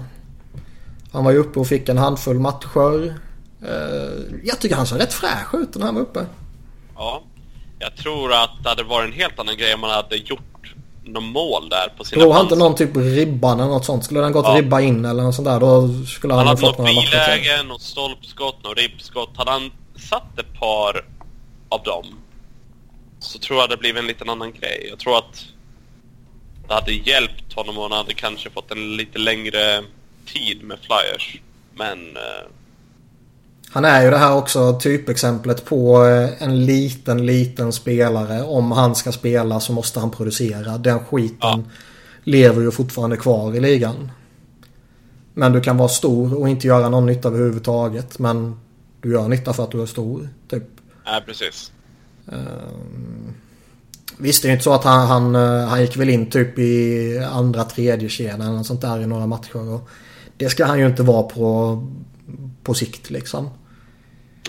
[1.12, 3.18] Han var ju uppe och fick en handfull matcher.
[3.62, 6.26] Eh, jag tycker han såg rätt fräsch ut när han var uppe.
[6.94, 7.22] Ja.
[7.84, 11.22] Jag tror att det hade varit en helt annan grej om man hade gjort något
[11.22, 14.04] mål där på sina Tror han inte någon typ ribban eller något sånt?
[14.04, 14.56] Skulle den gått ja.
[14.58, 17.20] ribba in eller något sånt där då skulle han, han ha fått några matcher Han
[17.20, 19.30] hade något biläge, något stolpskott, något ribbskott.
[19.36, 21.04] Hade han satt ett par
[21.68, 22.04] av dem
[23.18, 24.86] så tror jag det blivit en liten annan grej.
[24.90, 25.44] Jag tror att
[26.68, 29.82] det hade hjälpt honom och han hade kanske fått en lite längre
[30.26, 31.40] tid med flyers.
[31.74, 32.50] Men eh,
[33.74, 38.42] han är ju det här också typexemplet på eh, en liten, liten spelare.
[38.42, 40.78] Om han ska spela så måste han producera.
[40.78, 41.62] Den skiten ja.
[42.24, 44.10] lever ju fortfarande kvar i ligan.
[45.34, 48.18] Men du kan vara stor och inte göra någon nytta överhuvudtaget.
[48.18, 48.60] Men
[49.00, 50.28] du gör nytta för att du är stor.
[50.48, 50.64] Typ.
[51.04, 51.72] Ja, precis.
[52.26, 53.34] Um,
[54.18, 57.18] visst, det är inte så att han, han, eh, han gick väl in typ i
[57.32, 59.68] andra, tredje kedjan eller sånt där i några matcher.
[59.68, 59.88] Och
[60.36, 61.78] det ska han ju inte vara på,
[62.62, 63.50] på sikt liksom.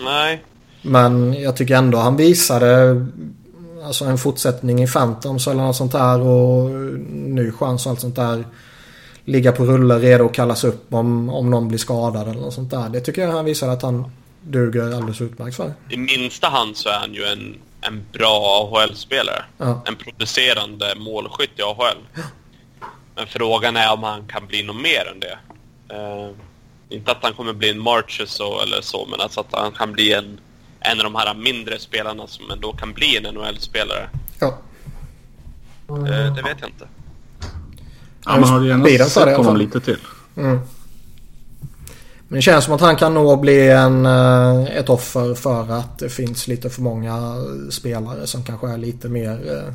[0.00, 0.44] Nej.
[0.82, 3.06] Men jag tycker ändå han visade
[3.84, 6.70] alltså en fortsättning i Phantoms eller något sånt där och
[7.10, 8.44] ny chans och allt sånt där.
[9.24, 12.70] Ligga på rulle redo att kallas upp om, om någon blir skadad eller något sånt
[12.70, 12.88] där.
[12.88, 15.72] Det tycker jag han visade att han duger alldeles utmärkt för.
[15.90, 19.44] I minsta hand så är han ju en en bra AHL-spelare.
[19.58, 19.82] Ja.
[19.84, 21.98] En producerande målskytt i AHL.
[23.14, 25.38] Men frågan är om han kan bli något mer än det.
[25.94, 26.30] Eh,
[26.88, 30.12] inte att han kommer bli en Marches eller så, men alltså att han kan bli
[30.12, 30.40] en,
[30.80, 34.08] en av de här mindre spelarna som ändå kan bli en NHL-spelare.
[34.40, 34.58] Ja.
[35.88, 36.88] Eh, det vet jag inte.
[38.24, 39.98] Ja, man hade gärna sett honom lite till.
[40.36, 40.60] Mm.
[42.28, 45.98] Men det känns som att han kan nog bli en, eh, ett offer för att
[45.98, 47.36] det finns lite för många
[47.70, 49.74] spelare som kanske är lite mer eh,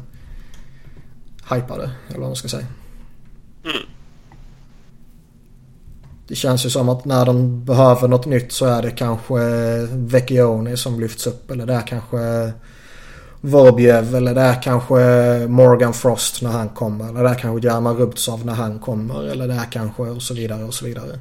[1.56, 1.92] hypade.
[2.10, 2.68] Eller vad man ska säga.
[3.64, 3.78] Mm.
[6.32, 9.36] Det känns ju som att när de behöver något nytt så är det kanske
[9.92, 11.52] Vecchioni som lyfts upp.
[11.52, 12.52] Eller det är kanske
[13.42, 14.16] Vorbjev.
[14.16, 14.96] Eller det är kanske
[15.48, 17.10] Morgan Frost när han kommer.
[17.10, 19.24] Eller det är kanske Jarman Rubtsov när han kommer.
[19.24, 21.20] Eller det är kanske och så vidare och så vidare.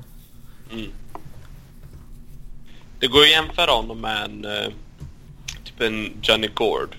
[3.01, 4.73] Det går ju att jämföra honom med en, eh,
[5.65, 6.97] typ en Johnny Gord.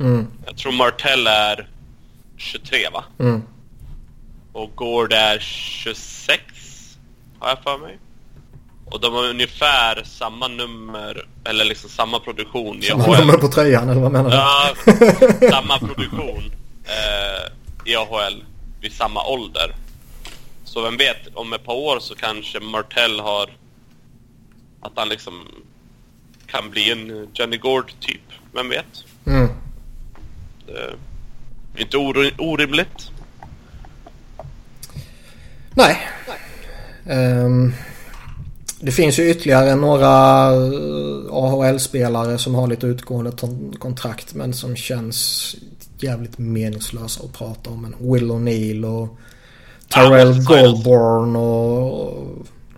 [0.00, 1.68] Mm, Jag tror Martell är
[2.36, 3.04] 23 va?
[3.18, 3.42] mm.
[4.52, 6.42] Och Gord är 26
[7.40, 7.98] har jag för mig.
[8.84, 13.20] Och de har ungefär samma nummer, eller liksom samma produktion i Samma AHL.
[13.20, 14.36] nummer på tröjan eller vad menar du?
[14.36, 14.74] Ja,
[15.50, 16.52] samma produktion
[16.84, 17.52] eh,
[17.92, 18.44] i AHL
[18.80, 19.74] vid samma ålder.
[20.64, 23.50] Så vem vet, om ett par år så kanske Martell har...
[24.80, 25.48] Att han liksom
[26.46, 28.20] kan bli en Johnny Gord typ.
[28.52, 29.04] Vem vet?
[29.26, 29.48] Mm.
[30.66, 30.94] Det är
[31.82, 33.10] inte or- orimligt.
[35.74, 36.08] Nej.
[36.26, 36.34] Ehm,
[38.80, 43.32] det finns ju ytterligare några eh, AHL-spelare som har lite utgående
[43.78, 45.54] kontrakt men som känns
[45.98, 47.84] jävligt meningslösa att prata om.
[47.84, 49.18] En Will O'Neill och
[49.88, 50.42] Tyrell Ja.
[50.56, 52.26] Goldborn och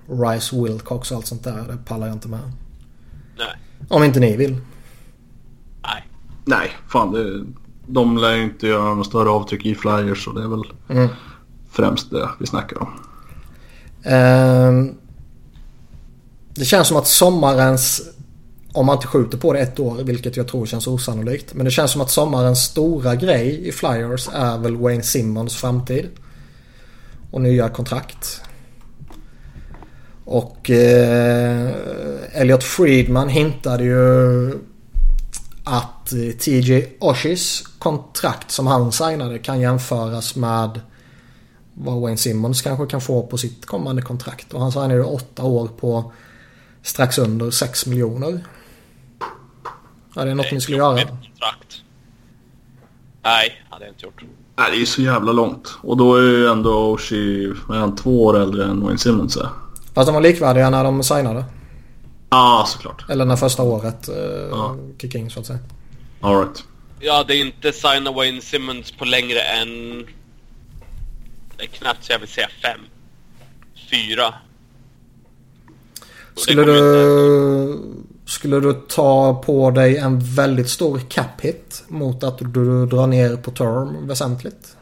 [0.08, 1.64] Rice Wilcox och allt sånt där.
[1.68, 2.40] Det pallar jag inte med.
[3.38, 3.48] Nej.
[3.88, 4.56] Om inte ni vill.
[5.82, 6.06] Nej.
[6.44, 7.44] Nej, fan det,
[7.86, 11.08] de lär ju inte göra något större avtryck i Flyers så det är väl Mm.
[11.70, 12.88] främst det vi snackar om.
[14.04, 14.94] Ehm,
[16.54, 18.02] det känns som att sommarens,
[18.72, 21.54] om man inte skjuter på det ett år, vilket jag tror känns osannolikt.
[21.54, 26.08] Men det känns som att sommarens stora grej i Flyers är väl Wayne Simmons framtid.
[27.30, 28.40] Och nya kontrakt.
[30.24, 31.70] Och eh,
[32.32, 34.50] Elliot Friedman hintade ju
[35.64, 40.80] att TJ Oshis kontrakt som han signade kan jämföras med
[41.84, 44.54] vad Wayne Simmons kanske kan få på sitt kommande kontrakt.
[44.54, 46.12] Och han signade åtta år på
[46.82, 48.44] strax under 6 miljoner.
[50.14, 50.98] Ja, det är något ni skulle göra.
[50.98, 51.82] Kontrakt.
[53.22, 54.22] Nej, hade jag inte gjort.
[54.56, 55.74] Nej, det är ju så jävla långt.
[55.82, 59.48] Och då är ju ändå Oshie, är han, två år äldre än Wayne Simmons är.
[59.94, 61.44] Fast de var likvärdiga när de signade.
[62.30, 63.04] Ja, ah, såklart.
[63.10, 64.14] Eller när första året eh,
[64.50, 64.76] Ja.
[65.00, 65.58] kickade in så att säga.
[66.20, 66.64] Alright.
[67.00, 70.06] Jag hade inte signat Wayne Simmons på längre än...
[71.60, 72.80] Det är knappt så jag vill säga fem.
[73.90, 74.34] Fyra.
[76.34, 76.78] Och Skulle du,
[77.72, 83.06] inte- skulle du ta på dig en väldigt stor cap hit mot att du drar
[83.06, 84.76] ner på term väsentligt?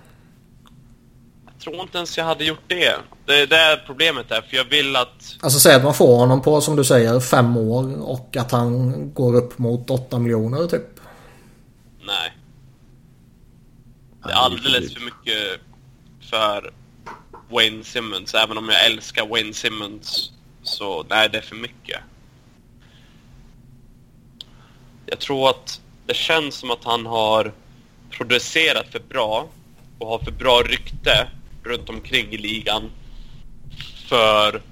[1.47, 2.95] Jag tror inte ens jag hade gjort det.
[3.27, 5.37] Det är där problemet är, för jag vill att...
[5.41, 8.95] Alltså säg att man får honom på som du säger fem år och att han
[9.15, 11.01] går upp mot 8 miljoner typ.
[12.07, 12.33] Nej.
[14.25, 15.61] Det är alldeles för mycket
[16.31, 16.73] för
[17.51, 18.35] Wayne Simmons.
[18.35, 22.01] Även om jag älskar Wayne Simmons så nej, det är för mycket.
[25.07, 27.53] Jag tror att det känns som att han har
[28.11, 29.49] producerat för bra
[29.99, 31.29] och har för bra rykte
[31.65, 32.91] runt omkring i ligan
[34.09, 34.63] för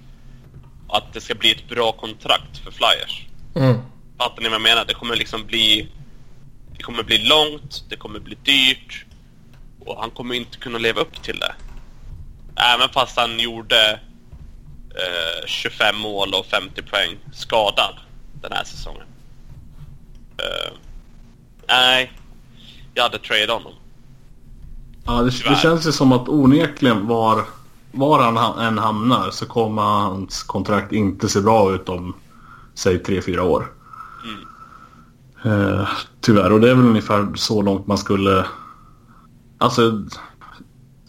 [0.89, 3.27] att det ska bli ett bra kontrakt för Flyers.
[3.55, 3.77] Mm.
[4.19, 4.85] Fattar ni vad jag menar?
[4.85, 5.89] Det kommer liksom bli...
[6.77, 9.06] Det kommer bli långt, det kommer bli dyrt
[9.87, 11.55] och han kommer inte kunna leva upp till det.
[12.75, 14.01] Även fast han gjorde
[14.91, 17.95] eh, 25 mål och 50 poäng skadad
[18.43, 19.03] den här säsongen.
[20.39, 20.73] Eh,
[21.69, 22.13] nej,
[22.95, 23.73] jag hade trade honom.
[25.07, 27.45] Ja, det, det känns ju som att onekligen var,
[27.93, 32.15] var han ha- än hamnar så kommer hans kontrakt inte se bra ut om,
[32.75, 33.73] säg 3-4 år.
[35.45, 35.89] Eh,
[36.21, 38.45] tyvärr, och det är väl ungefär så långt man skulle...
[39.59, 40.05] Alltså,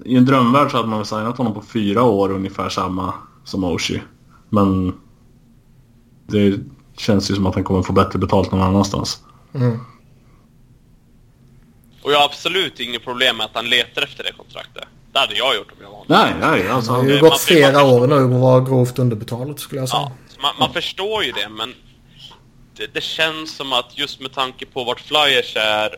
[0.06, 3.64] i en drömvärld så hade man väl signat honom på fyra år ungefär samma som
[3.64, 4.02] Oshie.
[4.50, 4.94] Men
[6.28, 6.60] det
[6.98, 9.24] känns ju som att han kommer få bättre betalt någon annanstans.
[9.54, 9.80] Mm.
[12.04, 14.84] Och jag har absolut inget problem med att han letar efter det kontraktet.
[15.14, 16.06] Det hade jag gjort om jag var honom.
[16.10, 16.92] Nej, nej, alltså...
[16.92, 19.82] Det har ju man- gått man- flera man- år nu och var grovt underbetalat skulle
[19.82, 20.12] jag säga.
[20.42, 21.74] Ja, man förstår ju det, men
[22.78, 25.96] det, det, känns som att just med tanke på vart Flyers är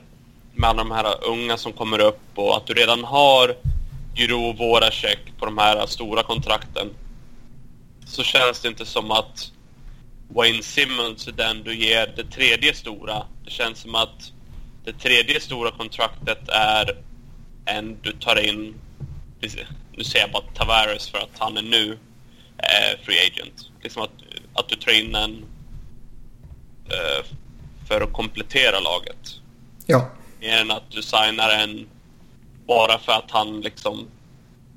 [0.56, 3.56] med alla de här unga som kommer upp och att du redan har
[4.16, 6.88] Jiro och Voracek på de här stora kontrakten.
[8.06, 9.52] Så känns det inte som att
[10.28, 13.24] Wayne Simmons är den du ger det tredje stora.
[13.46, 14.32] Det känns som att
[14.86, 16.98] det tredje stora kontraktet är
[17.66, 18.74] en du tar in,
[19.96, 21.98] nu säger jag bara Tavares för att han är nu
[22.58, 23.72] eh, free agent.
[23.82, 24.12] Liksom att,
[24.54, 25.46] att du tar in en
[26.86, 27.26] eh,
[27.88, 29.42] för att komplettera laget.
[29.86, 30.10] Ja.
[30.40, 31.88] Mer än att du signar en
[32.68, 34.08] bara för att han liksom...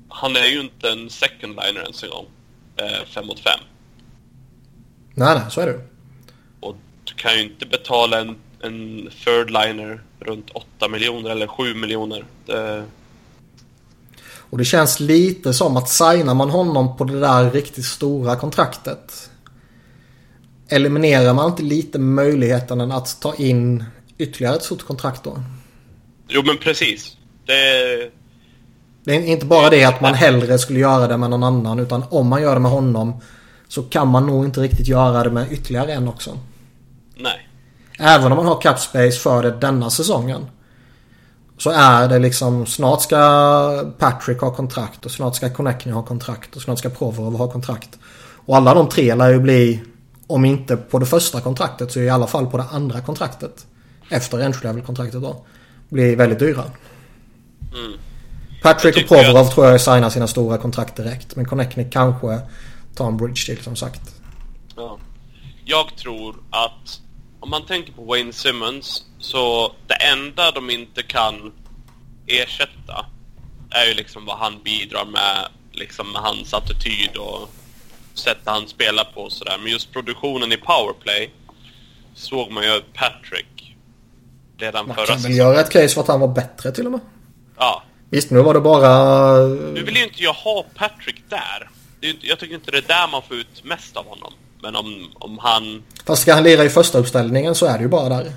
[0.09, 2.25] Han är ju inte en second liner ens en gång.
[2.77, 3.59] Eh, fem mot fem.
[5.13, 5.79] Nej, nej, så är det
[6.59, 11.73] Och du kan ju inte betala en, en third liner runt 8 miljoner eller 7
[11.73, 12.25] miljoner.
[12.45, 12.83] Det...
[14.49, 19.29] Och det känns lite som att signar man honom på det där riktigt stora kontraktet.
[20.67, 23.83] Eliminerar man inte lite möjligheten att ta in
[24.17, 25.37] ytterligare ett stort kontrakt då?
[26.33, 27.17] Jo men precis.
[27.45, 28.11] Det...
[29.05, 32.03] Det är inte bara det att man hellre skulle göra det med någon annan utan
[32.09, 33.21] om man gör det med honom
[33.67, 36.37] så kan man nog inte riktigt göra det med ytterligare en också.
[37.15, 37.49] Nej.
[37.99, 40.45] Även om man har cap space för det denna säsongen.
[41.57, 46.55] Så är det liksom snart ska Patrick ha kontrakt och snart ska Connecting ha kontrakt
[46.55, 47.99] och snart ska Provorov ha kontrakt.
[48.45, 49.83] Och alla de tre lär ju bli,
[50.27, 53.65] om inte på det första kontraktet så i alla fall på det andra kontraktet.
[54.09, 55.45] Efter entry level kontraktet då.
[55.93, 56.63] Blir väldigt dyra.
[57.73, 57.99] Mm.
[58.61, 59.51] Patrick och Provorov jag...
[59.51, 61.35] tror jag signar sina stora kontrakt direkt.
[61.35, 62.39] Men Connecting kanske
[62.95, 64.01] tar en bridge till som sagt.
[64.75, 64.97] Ja.
[65.65, 67.01] Jag tror att
[67.39, 71.51] om man tänker på Wayne Simmons så det enda de inte kan
[72.27, 73.05] ersätta
[73.69, 77.49] är ju liksom vad han bidrar med, liksom med hans attityd och
[78.13, 79.57] sättet han spelar på och sådär.
[79.63, 81.31] Men just produktionen i powerplay
[82.13, 83.52] såg man ju Patrick
[84.63, 85.21] redan man förra säsongen.
[85.21, 87.01] Man kan väl göra ett case för att han var bättre till och med.
[87.57, 87.83] Ja.
[88.09, 89.37] Visst, nu var det bara...
[89.47, 91.69] Nu vill ju inte jag ha Patrick där.
[92.21, 94.33] Jag tycker inte det är där man får ut mest av honom.
[94.61, 95.83] Men om, om han...
[96.05, 98.33] Fast ska han lira i första uppställningen så är det ju bara där.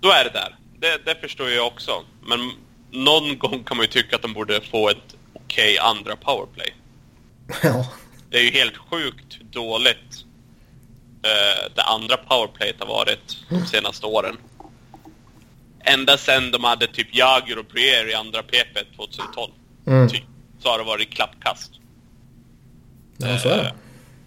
[0.00, 0.56] Då är det där.
[0.80, 1.92] Det, det förstår jag också.
[2.22, 2.50] Men
[2.90, 4.96] någon gång kan man ju tycka att de borde få ett
[5.34, 6.74] okej okay andra powerplay.
[7.62, 7.86] Ja.
[8.30, 10.24] Det är ju helt sjukt dåligt
[11.22, 14.36] eh, det andra powerplayet har varit de senaste åren.
[15.80, 19.52] Ända sen de hade typ Jagr och Brier i andra PP 2012.
[19.86, 20.08] Mm.
[20.08, 20.24] Typ,
[20.58, 21.70] så har det varit klappkast.
[23.18, 23.62] Ja, så är det.
[23.62, 23.72] Eh,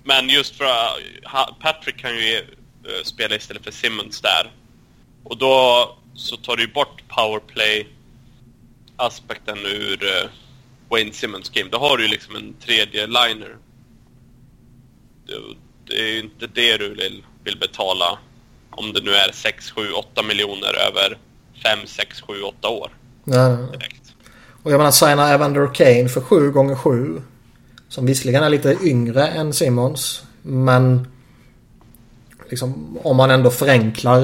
[0.04, 4.52] men just för att Patrick kan ju eh, spela istället för Simmons där.
[5.24, 7.88] Och då så tar du bort powerplay
[8.96, 10.30] aspekten ur
[10.90, 11.70] Wayne Simmons game.
[11.70, 13.58] Då har du ju liksom en tredje liner.
[15.86, 18.20] Det, är ju inte det du vill betala
[18.72, 21.18] om det nu är 6, 7, 8 miljoner över
[21.64, 22.92] 5, 6, 7, 8 år.
[23.24, 24.14] Nej, Direkt.
[24.64, 27.22] Och jag menar signa Evander Kane för 7 gånger 7
[27.92, 30.24] som visserligen är lite yngre än Simmons.
[30.42, 31.08] Men
[32.50, 34.22] liksom, om man ändå förenklar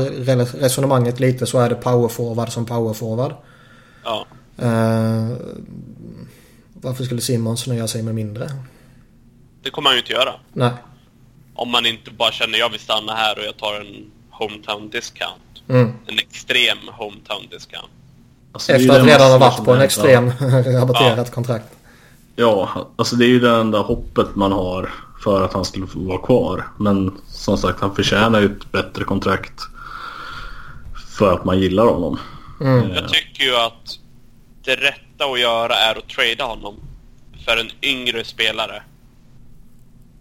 [0.60, 3.34] resonemanget lite så är det powerforward som powerforward.
[4.04, 4.26] Ja.
[4.62, 5.38] Uh,
[6.74, 8.50] varför skulle Simmons nöja sig med mindre?
[9.64, 10.34] Det kommer han ju inte göra.
[10.54, 10.72] Nej.
[11.56, 15.42] Om man inte bara känner jag vill stanna här och jag tar en hometown discount.
[15.70, 15.94] Mm.
[16.06, 17.90] En extrem hometown discount.
[18.52, 20.32] Alltså, Efter att redan ha varit på en extrem
[20.80, 21.34] rabatterat ja.
[21.34, 21.78] kontrakt.
[22.36, 24.90] Ja, alltså det är ju det enda hoppet man har
[25.24, 26.68] för att han skulle få vara kvar.
[26.78, 29.62] Men som sagt, han förtjänar ju ett bättre kontrakt
[31.18, 32.20] för att man gillar honom.
[32.62, 32.90] Mm.
[32.92, 34.00] Jag tycker ju att
[34.64, 36.76] det rätta att göra är att trada honom
[37.46, 38.84] för en yngre spelare.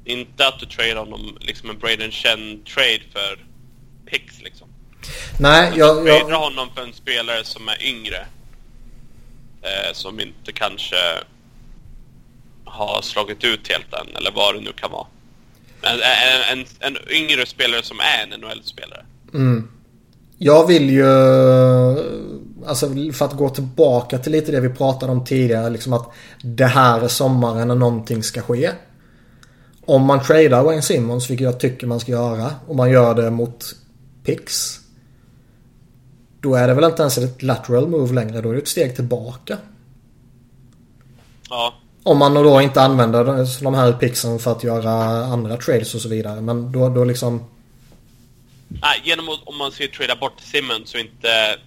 [0.05, 3.47] Inte att du tradar honom liksom en Braden Chen-trade för
[4.07, 4.66] picks liksom.
[5.39, 6.09] Nej, jag...
[6.09, 6.21] jag...
[6.21, 8.27] Trada honom för en spelare som är yngre.
[9.63, 10.97] Eh, som inte kanske
[12.65, 15.07] har slagit ut helt än, eller vad det nu kan vara.
[15.83, 15.99] En,
[16.53, 19.05] en, en, en yngre spelare som är en NHL-spelare.
[19.35, 19.69] Mm.
[20.39, 21.07] Jag vill ju,
[22.67, 26.67] alltså för att gå tillbaka till lite det vi pratade om tidigare, liksom att det
[26.67, 28.71] här är sommaren när någonting ska ske.
[29.85, 33.31] Om man tradar Wayne Simmons, vilket jag tycker man ska göra, och man gör det
[33.31, 33.65] mot
[34.25, 34.81] Pix.
[36.47, 38.97] Då är det väl inte ens ett lateral move längre, då är det ett steg
[38.97, 39.59] tillbaka.
[41.51, 41.75] Ja.
[42.03, 43.25] Om man då inte använder
[43.65, 44.93] de här pixen för att göra
[45.25, 46.41] andra trades och så vidare.
[46.41, 47.45] Men då, då liksom...
[48.69, 51.59] Nej, genom att om man ska trada bort Simmons och inte...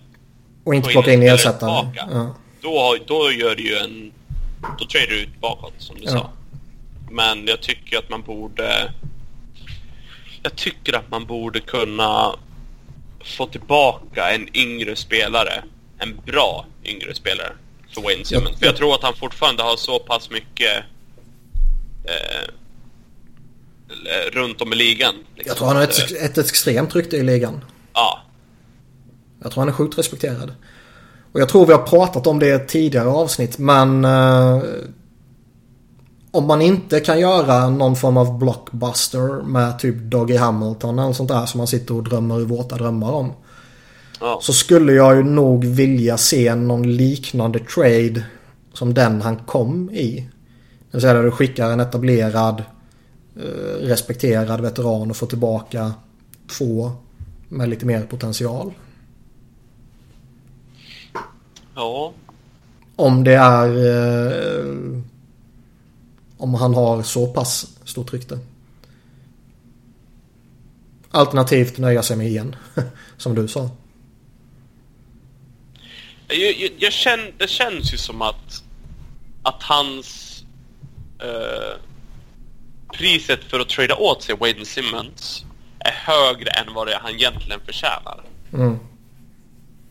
[0.63, 1.91] Och inte plocka in ersättare.
[1.95, 2.36] Ja.
[2.61, 4.11] Då, då gör du ju en...
[4.80, 6.11] Då tradar du ut bakåt som du ja.
[6.11, 6.30] sa.
[7.11, 8.93] Men jag tycker att man borde...
[10.43, 12.36] Jag tycker att man borde kunna
[13.26, 15.63] få tillbaka en yngre spelare.
[15.99, 17.51] En bra yngre spelare
[17.93, 18.49] för Wayne Simmons.
[18.51, 18.78] Ja, För jag ja.
[18.78, 20.84] tror att han fortfarande har så pass mycket
[22.05, 22.47] eh,
[24.34, 25.15] runt om i ligan.
[25.36, 25.43] liksom.
[25.49, 27.61] Jag tror han har ett, eh, ett extremt rykte i ligan.
[27.93, 28.20] Ja,
[29.43, 30.53] Jag tror han är sjukt respekterad.
[31.32, 34.61] Och jag tror vi har pratat om det i tidigare avsnitt men eh,
[36.32, 41.30] om man inte kan göra någon form av blockbuster med typ Doggy Hamilton eller sånt
[41.30, 43.34] där som man sitter och drömmer i våta drömmar om.
[44.19, 44.39] ja.
[44.41, 48.23] Så skulle jag ju nog vilja se någon liknande trade
[48.73, 50.30] som den han kom i.
[50.80, 52.63] Det vill säga där du skickar en etablerad
[53.36, 55.93] eh, respekterad veteran och får tillbaka
[56.57, 56.91] två
[57.49, 58.73] med lite mer potential.
[61.75, 62.13] ja.
[62.95, 63.67] Om det är...
[63.67, 65.01] Eh,
[66.39, 68.39] om han har så pass stort rykte.
[71.11, 72.55] Alternativt nöja sig med igen.
[73.17, 73.69] Som du sa.
[76.27, 78.63] Jag, jag, jag känner, det känns ju som att,
[79.43, 80.39] att hans
[81.19, 81.79] eh,
[82.93, 85.45] priset för att trada åt sig Wayne Simmons
[85.79, 88.23] är högre än vad det han egentligen förtjänar.
[88.53, 88.79] Mm.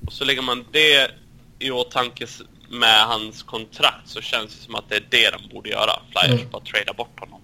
[0.07, 1.11] Och så lägger man det
[1.59, 2.27] i åtanke
[2.71, 5.91] med hans kontrakt så känns det som att det är det de borde göra.
[6.11, 6.51] Flyers, Mm.
[6.53, 7.41] bara trada bort honom.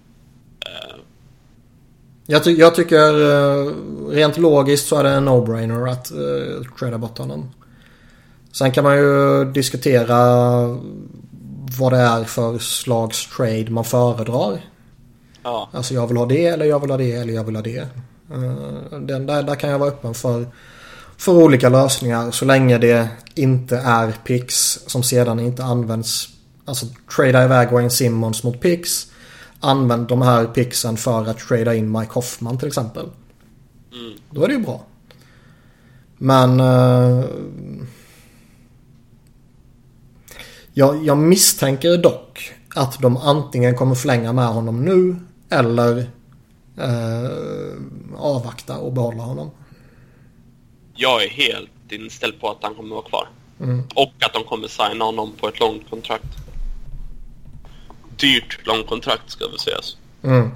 [0.67, 0.97] Eh,
[2.27, 3.73] Jag, ty jag tycker eh,
[4.11, 7.51] rent logiskt så är det en no-brainer att uh, trada bort honom.
[8.53, 10.17] Sen kan man ju diskutera
[11.79, 14.61] vad det är för slags trade man föredrar.
[15.43, 17.63] ja, Alltså jag vill ha det eller jag vill ha det eller jag vill ha
[17.63, 17.79] det.
[18.33, 20.47] Eh, Den där, där kan jag vara öppen för,
[21.17, 24.55] för olika lösningar så länge det inte är pix
[24.87, 26.29] som sedan inte används.
[26.65, 26.87] Alltså
[27.17, 29.07] trada iväg Wayne Simmons mot pix.
[29.61, 33.05] Använd de här pixen för att trada in Mike Hoffman till exempel.
[33.93, 34.85] mm, Då är det ju bra.
[36.19, 36.61] Men...
[36.61, 37.25] eh,
[40.77, 45.17] jag, jag misstänker dock att de antingen kommer förlänga med honom nu
[45.51, 45.99] eller
[46.79, 47.31] eh,
[48.19, 49.51] avvakta och behålla honom
[50.95, 53.29] jag är helt inställd på att han kommer vara kvar.
[53.61, 53.83] Mm.
[53.95, 56.37] Och att de kommer signa honom på ett långt kontrakt.
[58.17, 59.97] Dyrt långt kontrakt ska vi sägas.
[60.23, 60.51] Mm.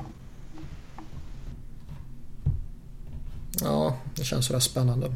[3.61, 5.13] Ja, det känns sådär spännande.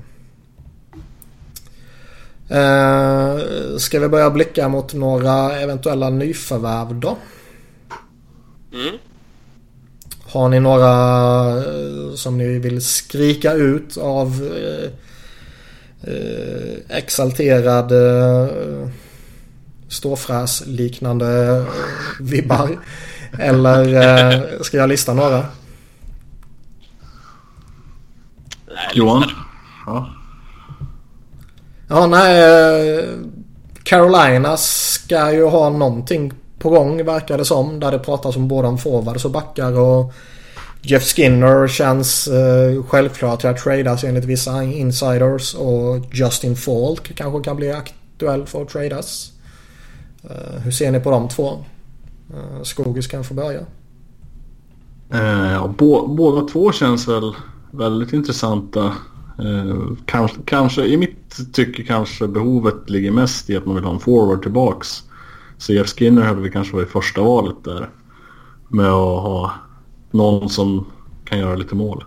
[2.49, 3.39] Eh,
[3.79, 7.16] ska vi börja blicka mot några eventuella nyförvärv då?
[8.73, 8.99] Mm.
[10.33, 10.93] Har ni några
[11.57, 14.91] eh, som ni vill skrika ut av eh,
[16.05, 17.99] eh, exalterade
[18.63, 18.89] eh,
[19.89, 21.65] ståfräs-liknande eh,
[22.21, 22.79] vibbar?
[23.39, 25.47] Eller eh, ska jag lista några?
[28.95, 29.31] Johan?
[29.87, 30.15] Ja.
[31.89, 33.09] Ja, nej.
[33.83, 37.81] Carolina ska ju ha någonting på gång verkar det som.
[37.81, 40.13] Där det pratas om både om forwards och backar och
[40.85, 47.45] Jeff Skinner känns eh, självklar till att tradas enligt vissa insiders och Justin Falk kanske
[47.45, 49.33] kan bli aktuell för att tradas.
[50.22, 51.64] Eh, hur ser ni på de två?
[52.35, 53.61] Eh, Skogis kan få börja.
[55.11, 57.35] Eh, bo, båda två känns väl
[57.70, 58.85] väldigt intressanta.
[59.39, 59.76] Eh,
[60.07, 64.01] kanske, kanske, I mitt tycke kanske behovet ligger mest i att man vill ha en
[64.01, 65.03] forward tillbaks.
[65.59, 67.90] Så Jeff Skinner hade vi kanske varit första valet där.
[68.69, 69.52] Med att ha
[70.12, 70.86] någon som
[71.24, 72.05] kan göra lite mål.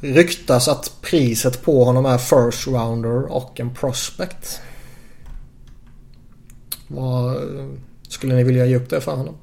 [0.00, 4.60] Ryktas att priset på honom är first rounder och en prospect.
[6.88, 7.36] Vad
[8.08, 9.34] skulle ni vilja ge upp det för honom?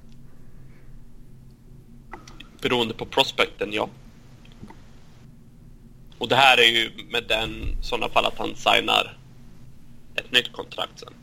[2.62, 3.90] Beroende på prospekten, ja.
[6.18, 9.18] Och det här är ju med den sådana fall att han signar
[10.16, 11.14] ett nytt kontrakt sen.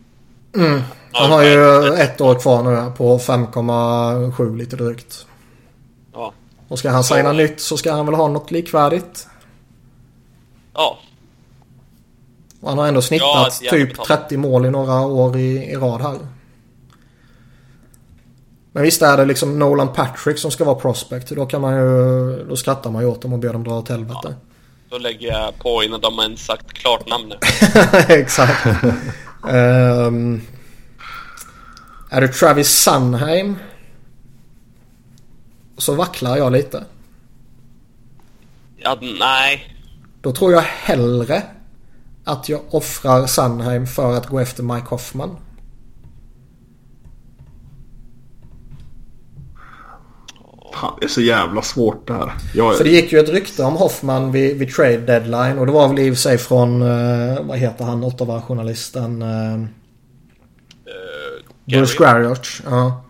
[0.64, 0.80] Mm.
[1.12, 5.26] Han har ju ett år kvar nu på 5,7 lite drygt.
[6.68, 6.72] Ja.
[6.72, 9.26] Och ska han signa nytt så ska han väl ha något likvärdigt.
[10.74, 10.98] Ja,
[12.60, 14.08] Och han har ändå Ja, snittat ett jävla typ betalt.
[14.08, 16.18] 30 mål i några år i, i rad här.
[18.72, 21.28] Men visst är det liksom Nolan Patrick som ska vara prospect.
[21.28, 22.44] Då kan man ju...
[22.48, 24.34] Då skrattar man ju åt dem och ber dem dra åt helvete.
[24.90, 27.38] då lägger jag på innan de har ens sagt klart namnet.
[28.08, 28.66] Exakt.
[29.48, 30.40] Ehm,
[32.10, 33.56] är det Travis Sunheim?
[35.76, 36.84] Så vacklar jag lite.
[38.76, 39.76] Ja, nej.
[40.20, 41.42] Då tror jag hellre
[42.24, 45.36] att jag offrar Sunheim för att gå efter Mike Hoffman.
[50.80, 52.32] Fan, är så jävla svårt det här.
[52.54, 52.76] Jag...
[52.76, 55.58] För det gick ju ett rykte om Hoffman vid, vid trade deadline.
[55.58, 59.22] Och det var väl i och för sig från, uh, vad heter han, Ottawa-journalisten?
[59.22, 59.68] Uh, uh,
[61.64, 62.62] Bruce Garrioch.
[62.64, 63.02] Ja.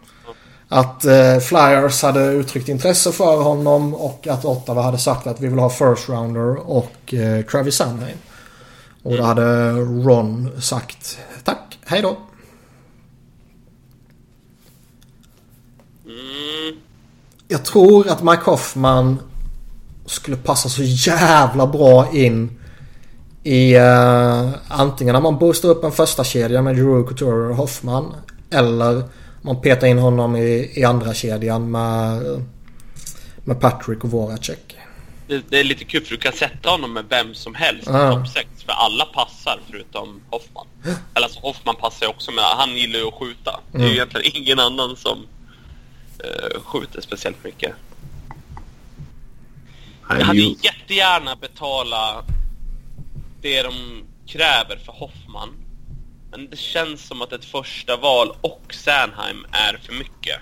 [0.68, 5.48] Att uh, Flyers hade uttryckt intresse för honom och att Ottawa hade sagt att vi
[5.48, 8.18] vill ha first rounder och uh, Travis Sanheim.
[9.02, 12.16] Och då hade Ron sagt tack, hej då.
[16.05, 16.80] Mm.
[17.48, 19.18] Jag tror att Mike Hoffman
[20.06, 22.59] skulle passa så jävla bra in
[23.43, 28.14] i uh, antingen när man boostar upp en första kedja med Drew Couture och Hoffman.
[28.51, 29.02] Eller
[29.47, 32.23] man petar in honom i, i andra kedjan med,
[33.44, 34.77] med Patrick och Voracek.
[35.27, 37.93] Det, det, är lite kul för du kan sätta honom med vem som helst i
[37.93, 38.48] topp 6.
[38.66, 40.66] För alla passar förutom Hoffman.
[41.14, 43.60] Eller alltså Hoffman passar ju också men han gillar ju att skjuta.
[43.73, 43.97] Det är ju mm.
[43.97, 47.73] egentligen ingen annan som uh, skjuter speciellt mycket.
[50.09, 52.24] Jag hade jättegärna betala
[53.40, 55.48] det de kräver för Hoffman.
[56.36, 60.36] Men det känns som att ett första val och Sandheim är för mycket.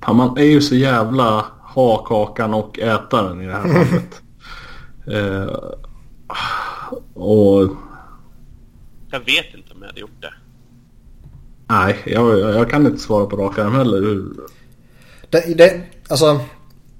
[0.00, 4.22] Ja, man är ju så jävla ha kakan och ätaren i det här fallet.
[5.06, 5.54] eh,
[7.14, 7.76] och...
[9.10, 10.34] Jag vet inte om jag hade gjort det.
[11.68, 14.24] Nej, jag, jag kan inte svara på rak arm heller.
[15.30, 16.40] Det, det, alltså,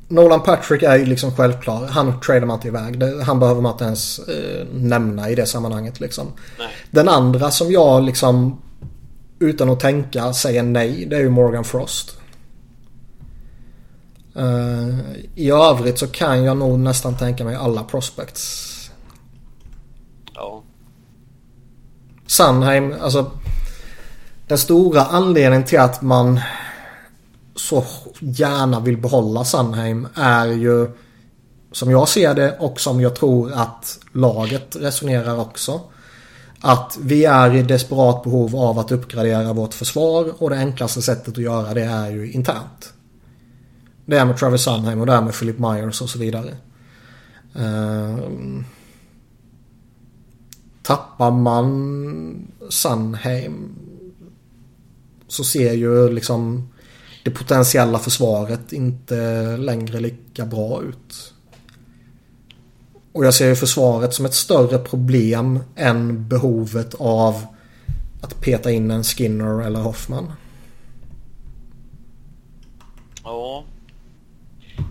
[0.08, 1.86] Nolan Patrick är ju liksom självklar.
[1.86, 3.02] Han tradar man inte iväg.
[3.22, 6.26] Han behöver man inte ens eh, nämna i det sammanhanget liksom.
[6.58, 6.68] Nej.
[6.90, 8.62] Den andra som jag liksom
[9.38, 11.06] utan att tänka säger nej.
[11.06, 12.14] Det är ju Morgan Frost.
[14.36, 15.00] Uh,
[15.34, 18.74] I övrigt så kan jag nog nästan tänka mig alla prospects.
[20.34, 20.62] Ja.
[22.26, 23.30] Sandheim, alltså.
[24.46, 26.40] Den stora anledningen till att man
[27.58, 27.84] så
[28.18, 30.90] gärna vill behålla Sunheim är ju
[31.72, 35.80] som jag ser det och som jag tror att laget resonerar också.
[36.60, 41.28] Att vi är i desperat behov av att uppgradera vårt försvar och det enklaste sättet
[41.28, 42.92] att göra det är ju internt.
[44.06, 46.54] Det är med Travis Sunheim och det är med Philip Myers och så vidare.
[47.56, 48.18] Uh,
[50.82, 53.74] tappar man Sunheim
[55.28, 56.68] så ser ju liksom
[57.28, 61.34] det potentiella försvaret inte längre lika bra ut.
[63.12, 67.46] Och jag ser ju försvaret som ett större problem än behovet av
[68.22, 70.32] att peta in en Skinner eller Hoffman.
[73.24, 73.64] Ja.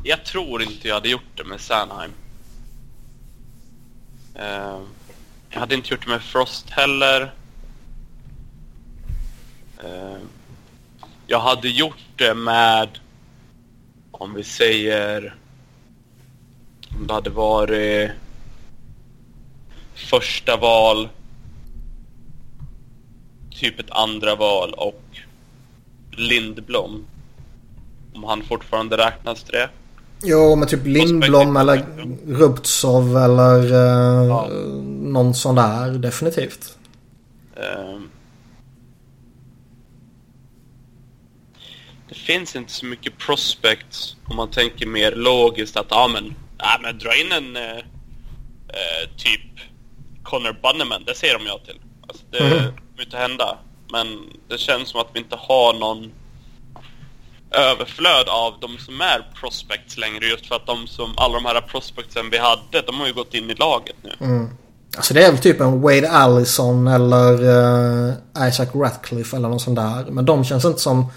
[0.03, 2.11] Jag tror inte jag hade gjort det med Sanheim.
[4.35, 4.81] Uh,
[5.49, 7.33] jag hade inte gjort det med Frost heller.
[9.83, 10.17] Uh,
[11.27, 12.89] jag hade gjort det med,
[14.11, 15.35] om vi säger,
[16.99, 18.11] om det hade varit
[19.95, 21.09] första val,
[23.59, 25.03] typ ett andra val och
[26.11, 27.05] Lindblom.
[28.13, 29.69] Om han fortfarande räknas till det.
[30.23, 31.85] Jo, men typ Lindblom eller
[32.27, 34.47] Rubtsov eller uh, ja.
[34.87, 36.77] någon sån där definitivt.
[37.55, 38.09] Um,
[42.27, 46.97] finns inte så mycket prospects om man tänker mer logiskt att ja men, ja, men
[46.97, 47.77] dra in en eh,
[48.77, 49.41] eh, typ
[50.23, 51.79] Connor Bunneman, det ser de ja till.
[52.07, 52.59] Alltså, det mm.
[52.59, 53.57] kommer inte hända.
[53.91, 54.07] Men
[54.49, 56.11] det känns som att vi inte har någon
[57.51, 61.61] överflöd av de som är prospects längre just för att de som, alla de här
[61.61, 64.13] prospectsen vi hade, de har ju gått in i laget nu.
[64.19, 64.49] Mm.
[64.97, 68.13] Alltså det är väl typ en Wade Allison eller uh,
[68.47, 70.05] Isaac Ratcliffe eller något sånt där.
[70.11, 71.11] Men de känns inte som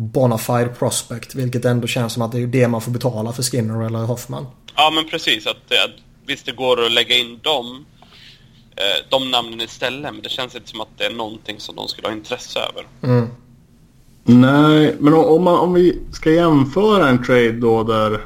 [0.00, 1.34] bonafide prospect.
[1.34, 4.46] Vilket ändå känns som att det är det man får betala för Skinner eller Hoffman.
[4.76, 5.46] Ja men precis.
[5.46, 5.90] Att det,
[6.26, 7.84] visst det går att lägga in dem,
[8.76, 10.14] eh, de namnen istället.
[10.14, 12.86] Men det känns inte som att det är någonting som de skulle ha intresse över.
[13.02, 13.28] Mm.
[14.24, 18.20] Nej, men om, man, om vi ska jämföra en trade då där,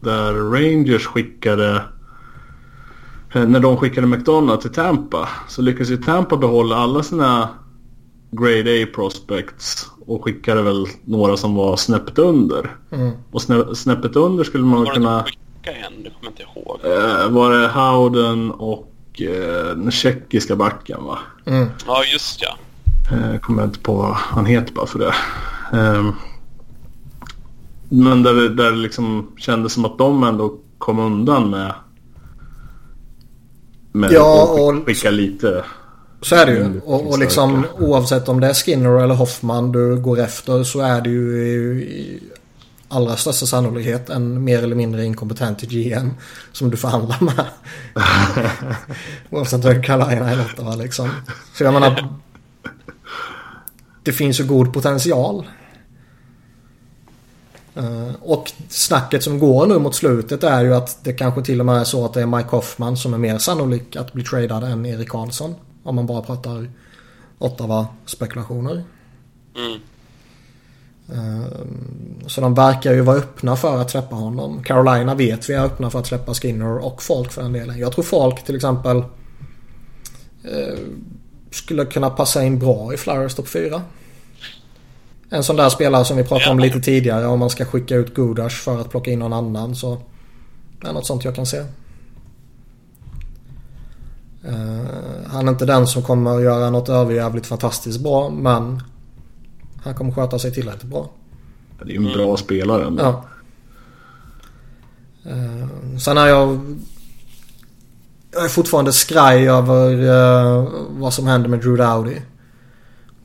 [0.00, 1.82] där Rangers skickade
[3.34, 7.48] eh, när de skickade McDonough till Tampa så lyckades ju Tampa behålla alla sina
[8.30, 12.76] Grade A prospects och skickade väl några som var snäppet under.
[12.90, 13.12] Mm.
[13.30, 15.24] Och snä, snäppet under skulle man var kunna...
[15.24, 15.92] Skicka igen?
[16.04, 16.80] Det kommer inte ihåg.
[16.84, 21.18] Eh, var det Howden och eh, den tjeckiska backen va?
[21.44, 21.68] Mm.
[21.86, 22.56] Ja just ja.
[23.12, 25.14] Eh, kommer inte på vad han heter bara för det.
[25.72, 26.10] Eh,
[27.88, 31.74] men där det, där det liksom kändes som att de ändå kom undan med
[33.92, 35.64] med ja, att skicka lite
[36.26, 36.80] Så är det ju.
[36.84, 41.00] Och, och liksom oavsett om det är Skinner eller Hoffman du går efter så är
[41.00, 41.42] det ju
[41.82, 42.22] i
[42.88, 46.10] allra största sannolikhet en mer eller mindre inkompetent GM
[46.52, 47.44] som du förhandlar med.
[49.30, 51.10] oavsett vad Carolina eller Ottawa liksom.
[51.54, 52.14] Så jag menar.
[54.02, 55.46] Det finns ju god potential.
[57.76, 61.66] Uh, och snacket som går nu mot slutet är ju att det kanske till och
[61.66, 64.64] med är så att det är Mike Hoffman som är mer sannolik att bli tradad
[64.64, 65.54] än Erik Karlsson.
[65.86, 66.70] Om man bara pratar
[67.38, 68.84] Ottawa-spekulationer.
[69.56, 69.80] Mm.
[71.12, 71.46] Uh,
[72.26, 74.62] så de verkar ju vara öppna för att släppa honom.
[74.62, 77.78] Carolina vet vi är öppna för att släppa Skinner och Falk för den delen.
[77.78, 79.04] Jag tror Falk till exempel uh,
[81.50, 83.82] skulle kunna passa in bra i Flyers topp 4.
[85.30, 87.26] En sån där spelare som vi pratade om lite tidigare.
[87.26, 89.98] Om man ska skicka ut Gudash för att plocka in någon annan så.
[90.80, 91.64] Det är något sånt jag kan se.
[94.48, 94.86] Uh,
[95.26, 98.82] han är inte den som kommer göra något överjävligt fantastiskt bra men
[99.84, 101.10] han kommer sköta sig tillräckligt bra.
[101.78, 102.36] Det är ju en bra mm.
[102.36, 103.02] spelare ändå.
[103.02, 103.24] Ja.
[105.32, 106.76] Uh, sen är jag...
[108.32, 112.16] Jag är fortfarande skraj över uh, vad som händer med Drew Dowdy.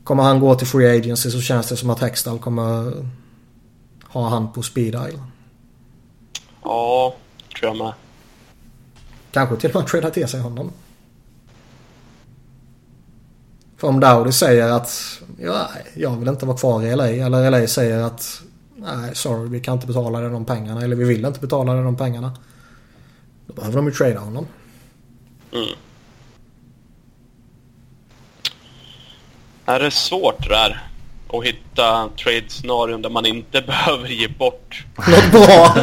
[0.03, 2.93] Kommer han gå till Free Agency så känns det som att Hextall kommer
[4.07, 5.21] ha han på speed dial.
[6.63, 7.15] Ja,
[7.59, 7.93] tror jag med.
[9.31, 10.71] Kanske till och med trada till sig honom.
[13.81, 17.07] För om Dowdy säger att ja, jag vill inte vara kvar i LA.
[17.07, 18.41] Eller LA säger att
[18.75, 20.81] nej sorry vi kan inte betala dig de pengarna.
[20.81, 22.31] Eller vi vill inte betala dig de pengarna.
[23.47, 24.47] Då behöver de ju trada honom.
[25.53, 25.69] Mm.
[29.65, 30.87] Är det svårt det där?
[31.33, 34.85] Att hitta trade-scenarion där man inte behöver ge bort...
[34.97, 35.75] Något bra!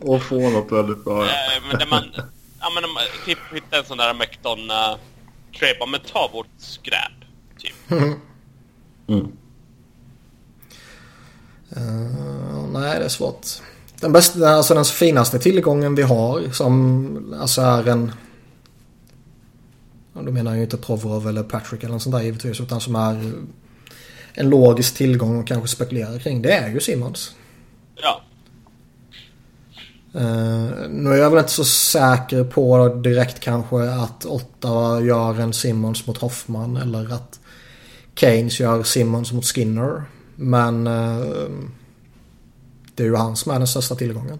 [0.14, 1.26] och få något väldigt bra.
[1.70, 2.04] men där man...
[2.60, 2.84] Ja men
[3.26, 4.14] typ hitta en sån där
[5.52, 5.90] McDonough trade.
[5.90, 7.12] Men ta vårt skräp.
[7.58, 7.74] Typ.
[9.08, 9.32] Mm.
[11.76, 13.46] Uh, nej, det är svårt.
[14.00, 18.12] Den, bästa, alltså den finaste tillgången vi har som alltså är en
[20.12, 22.60] och då menar jag ju inte Provorov eller Patrick eller något sånt där givetvis.
[22.60, 23.32] Utan som är
[24.32, 26.42] en logisk tillgång och kanske spekulerar kring.
[26.42, 27.34] Det är ju Simmons.
[27.94, 28.22] Ja.
[30.14, 35.52] Uh, nu är jag väl inte så säker på direkt kanske att Ottawa gör en
[35.52, 37.40] Simmons mot Hoffman eller att
[38.14, 40.02] Keynes gör Simmons mot Skinner.
[40.36, 41.48] Men uh,
[42.94, 44.38] det är ju han som är den största tillgången.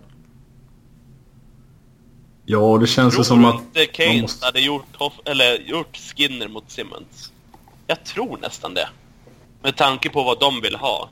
[2.44, 3.52] Ja, det känns tror som att...
[3.52, 4.46] Tror inte Keynes måste...
[4.46, 4.84] hade gjort,
[5.24, 7.32] eller gjort Skinner mot Simmons?
[7.86, 8.88] Jag tror nästan det.
[9.62, 11.08] Med tanke på vad de vill ha.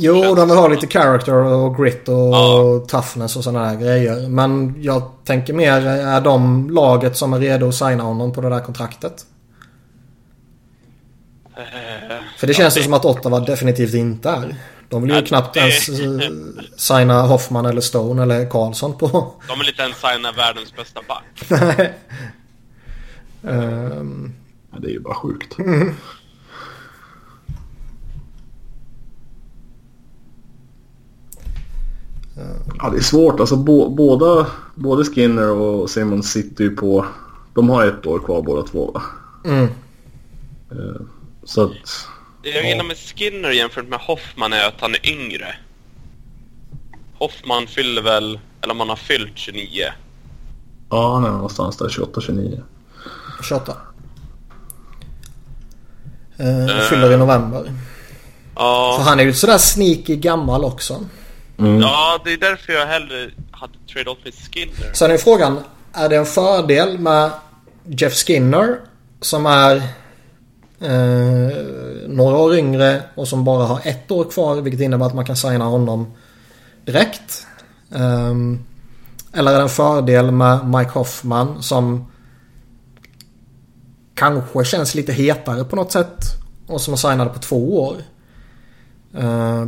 [0.00, 2.84] Jo, de vill ha lite character och grit och ja.
[2.88, 4.28] toughness och sådana där grejer.
[4.28, 8.48] Men jag tänker mer, är de laget som är redo att signa honom på det
[8.48, 9.26] där kontraktet?
[11.58, 11.64] Uh,
[12.38, 14.56] För det känns ju ja, som att Ottawa definitivt inte är.
[14.88, 15.60] De vill ju knappt det...
[15.60, 16.30] ens eh,
[16.76, 19.34] signa Hoffman eller Stone eller Karlsson på.
[19.48, 21.24] De vill inte ens signa världens bästa back.
[21.48, 21.94] Nej.
[23.42, 24.34] um...
[24.72, 25.56] ja, det är ju bara sjukt.
[32.78, 33.40] Ja, det är svårt.
[33.40, 33.56] Alltså,
[33.90, 37.06] båda, både Skinner och Simon sitter ju på...
[37.54, 39.02] De har ett år kvar båda två va?
[39.44, 39.64] Mm.
[40.72, 41.00] Uh,
[41.44, 42.06] så att...
[42.42, 45.56] Det jag gillar med Skinner jämfört med Hoffman är att han är yngre.
[47.18, 49.84] Hoffman fyller väl, eller om han har fyllt 29.
[50.90, 52.62] Ja, han är någonstans där 28-29.
[53.42, 53.72] 28.
[56.40, 57.72] Uh, fyller i november.
[58.54, 58.94] Ja.
[58.98, 61.00] Så han är ju sådär sneaky gammal också.
[61.58, 61.80] Mm.
[61.80, 64.94] Ja, det är därför jag hellre hade trade-off med Skinner.
[64.94, 65.60] Sen är frågan,
[65.92, 67.30] är det en fördel med
[67.84, 68.76] Jeff Skinner
[69.20, 69.82] som är
[70.80, 71.50] Eh,
[72.08, 75.36] några år yngre och som bara har ett år kvar vilket innebär att man kan
[75.36, 76.06] signa honom
[76.84, 77.46] direkt.
[77.94, 78.34] Eh,
[79.32, 82.12] eller är det en fördel med Mike Hoffman som
[84.14, 86.24] kanske känns lite hetare på något sätt
[86.66, 87.96] och som är signad på två år.
[89.14, 89.66] Eh,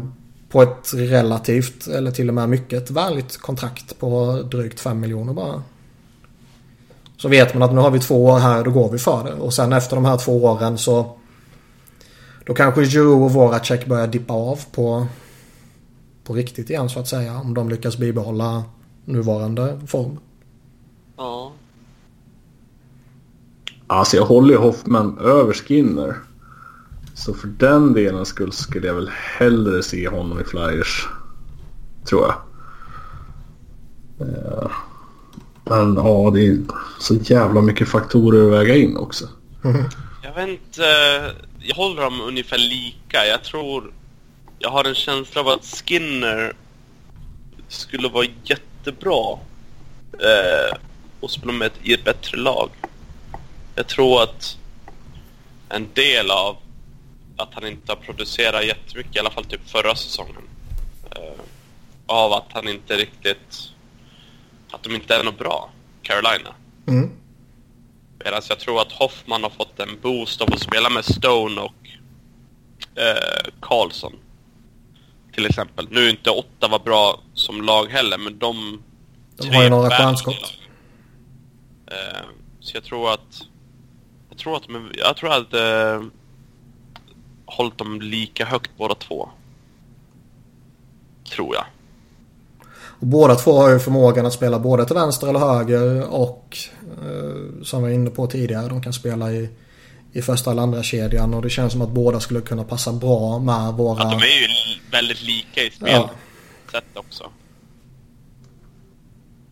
[0.51, 5.63] på ett relativt, eller till och med mycket vänligt kontrakt på drygt 5 miljoner bara.
[7.17, 9.33] Så vet man att nu har vi två år här, då går vi för det.
[9.33, 11.17] Och sen efter de här två åren så...
[12.47, 15.07] Då kanske Giroud och Voracek börjar dippa av på...
[16.25, 17.39] På riktigt igen så att säga.
[17.39, 18.65] Om de lyckas bibehålla
[19.05, 20.19] nuvarande form.
[21.17, 21.53] Ja.
[23.87, 26.17] Alltså jag håller ju Hoffman över Skinner.
[27.21, 31.09] Så för den delen skull skulle jag väl hellre se honom i Flyers.
[32.09, 32.35] Tror jag.
[34.29, 34.71] Eh,
[35.65, 36.59] men ja, det är
[37.01, 39.29] så jävla mycket faktorer att väga in också.
[39.65, 39.85] Mm.
[40.23, 40.85] Jag vet inte.
[41.59, 43.27] Jag håller dem ungefär lika.
[43.27, 43.93] Jag tror...
[44.59, 46.53] Jag har en känsla av att Skinner
[47.69, 49.39] skulle vara jättebra
[50.13, 50.77] eh,
[51.21, 52.71] och spela med i ett bättre lag.
[53.75, 54.57] Jag tror att
[55.69, 56.57] en del av
[57.43, 60.43] att han inte har producerat jättemycket, i alla fall typ förra säsongen,
[61.17, 61.41] eh,
[62.07, 63.73] av att han inte riktigt...
[64.71, 65.71] Att de inte är något bra,
[66.03, 66.55] Carolina.
[66.87, 67.11] Mm.
[68.25, 71.89] Medan jag tror att Hoffman har fått en boost av att spela med Stone och
[72.95, 74.13] eh, Karlsson.
[75.33, 75.89] Till exempel.
[75.91, 78.83] Nu är inte åtta var bra som lag heller, men de...
[79.37, 80.53] De har ju några stjärnskott.
[81.87, 82.27] Eh,
[82.61, 83.43] så jag tror att...
[84.29, 84.65] Jag tror att
[84.95, 86.03] jag tror att eh,
[87.51, 89.29] hållit dem lika högt båda två.
[91.35, 91.65] Tror jag.
[93.01, 97.63] Och båda två har ju förmågan att spela både till vänster eller höger och eh,
[97.65, 99.51] som vi var inne på tidigare, de kan spela i,
[100.13, 103.39] i första eller andra kedjan och det känns som att båda skulle kunna passa bra
[103.39, 104.03] med våra...
[104.03, 104.49] Ja, de är ju
[104.91, 106.11] väldigt lika i spelsätt
[106.73, 106.81] ja.
[106.95, 107.31] också.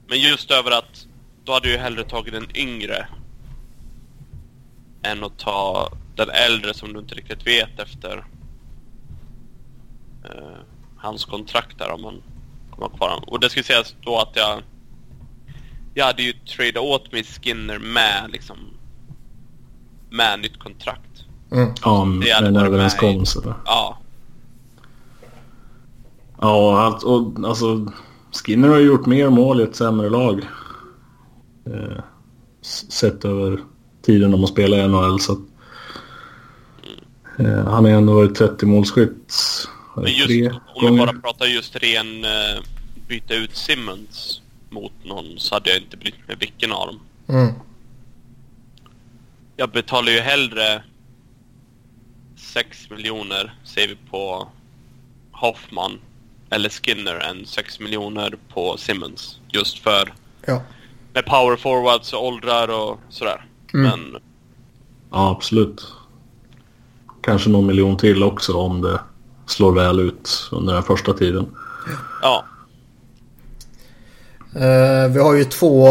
[0.09, 1.07] Men just över att
[1.45, 3.09] då hade du ju hellre tagit den yngre
[5.03, 5.89] än att ta
[6.19, 8.17] den äldre som du inte riktigt vet efter
[10.25, 10.59] uh,
[10.97, 12.23] hans kontrakt där om man
[12.71, 14.63] kommer kvar Och det ska sägas då att jag
[15.95, 18.57] jag hade ju tradat åt mig Skinner med liksom
[20.11, 21.25] med nytt kontrakt.
[21.53, 21.69] Mm.
[21.83, 23.55] Ja, med en överenskommelse.
[23.65, 23.99] Ja.
[26.41, 27.93] Ja, allt, och alltså
[28.33, 30.49] Skinner har gjort mer mål i ett sämre lag.
[31.67, 32.03] Eh,
[32.91, 33.61] sett över
[34.03, 35.21] tiden de har spelat i NHL.
[35.21, 35.48] Så att, eh,
[37.47, 39.35] han har ändå varit 30 målskytt.
[39.97, 42.63] Men just, om vi bara pratar just ren eh,
[43.09, 47.01] byta ut Simmons mot någon så hade jag inte brytt mig vilken av dem.
[47.29, 47.53] Mm.
[49.57, 50.83] Jag betalar ju hellre
[52.37, 54.49] 6 miljoner, säger vi på
[55.33, 55.99] Hoffman
[56.51, 59.41] eller Skinner än 6 miljoner på Simmons.
[59.49, 60.13] Just för
[60.47, 60.63] ja.
[61.13, 63.45] med power forwards och åldrar och sådär.
[63.75, 63.91] Mm.
[63.91, 64.23] Men...
[65.11, 65.93] Ja, absolut.
[67.29, 69.01] Kanske någon miljon till också om det
[69.47, 71.47] slår väl ut under den första tiden.
[72.23, 72.45] Ja.
[74.57, 75.89] Uh, vi har ju två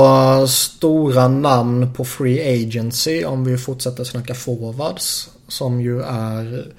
[0.48, 5.30] stora namn på Free Agency om vi fortsätter snacka forwards.
[5.48, 6.74] Som ju är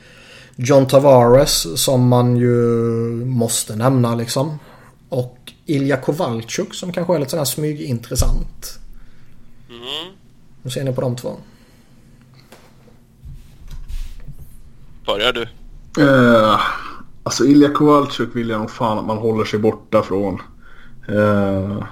[0.56, 2.56] John Tavares som man ju
[3.24, 4.58] måste nämna liksom.
[5.08, 8.78] Och Ilja Kovalchuk som kanske är lite sådär smygintressant.
[9.68, 10.14] Mm.
[10.62, 11.36] Hur ser ni på de två?
[15.08, 15.42] Börjar du?
[16.04, 16.60] Uh,
[17.22, 20.34] alltså Ilja Kowalczyk vill jag nog fan att man håller sig borta från.
[21.08, 21.84] Uh,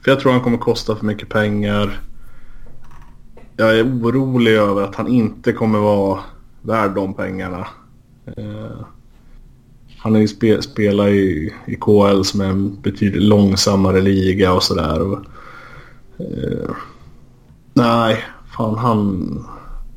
[0.00, 2.00] för jag tror han kommer kosta för mycket pengar.
[3.56, 6.20] Jag är orolig över att han inte kommer vara
[6.62, 7.66] värd de pengarna.
[8.38, 8.84] Uh,
[9.98, 14.62] han har ju spe, spelat i, i KL som är en betydligt långsammare liga och
[14.62, 15.00] sådär.
[16.20, 16.70] Uh,
[17.74, 18.24] nej,
[18.56, 19.46] fan han,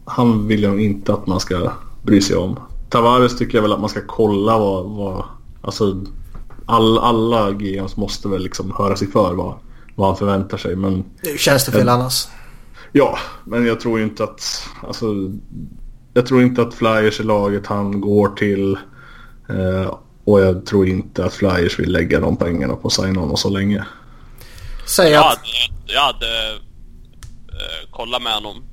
[0.06, 1.72] han vill jag inte att man ska
[2.06, 2.60] bry sig om.
[2.90, 4.86] Tavares tycker jag väl att man ska kolla vad...
[4.86, 5.23] vad
[5.61, 6.03] alltså,
[6.65, 9.60] all, alla GMs måste väl liksom höra sig för vad,
[9.95, 10.76] vad han förväntar sig.
[10.76, 12.27] Men, nu känns det fel annars.
[12.91, 14.68] Ja, men jag tror inte att...
[14.88, 15.06] Alltså,
[16.14, 18.77] jag tror inte att Flyers är laget han går till.
[19.49, 23.86] Eh, och jag tror inte att Flyers vill lägga de pengarna på honom så länge.
[24.86, 25.23] Säg att...
[25.23, 25.40] Jag hade,
[25.86, 26.49] jag hade
[27.48, 28.64] eh, kollat med honom.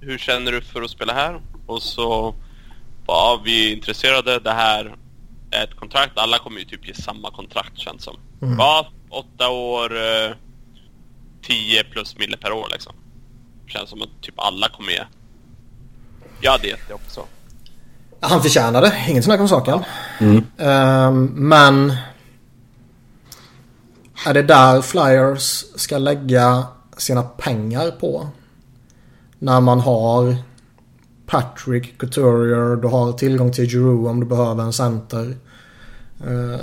[0.00, 1.40] Hur känner du för att spela här?
[1.66, 2.34] Och så
[3.06, 4.96] ja, vi är intresserade, det här
[5.50, 6.18] är ett kontrakt.
[6.18, 8.16] Alla kommer ju typ ge samma kontrakt känns som.
[8.42, 8.58] Mm.
[8.58, 10.36] Ja, åtta år, eh,
[11.42, 12.92] tio plus mille per år liksom.
[13.66, 15.02] Känns som att typ alla kommer ge.
[16.40, 17.26] Jag hade gett det också.
[18.20, 19.84] Han förtjänade, inget snack om saken.
[20.20, 20.44] Mm.
[20.56, 21.96] Um, men...
[24.26, 26.66] Är det där Flyers ska lägga
[26.96, 28.28] sina pengar på?
[29.38, 30.36] När man har
[31.26, 35.36] Patrick, Couturier, du har tillgång till Giroux om du behöver en center.
[36.26, 36.56] Uh,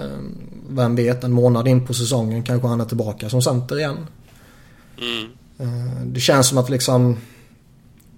[0.69, 3.97] vem vet, en månad in på säsongen kanske han är tillbaka som center igen.
[4.97, 5.31] Mm.
[5.69, 7.17] Uh, det känns som att liksom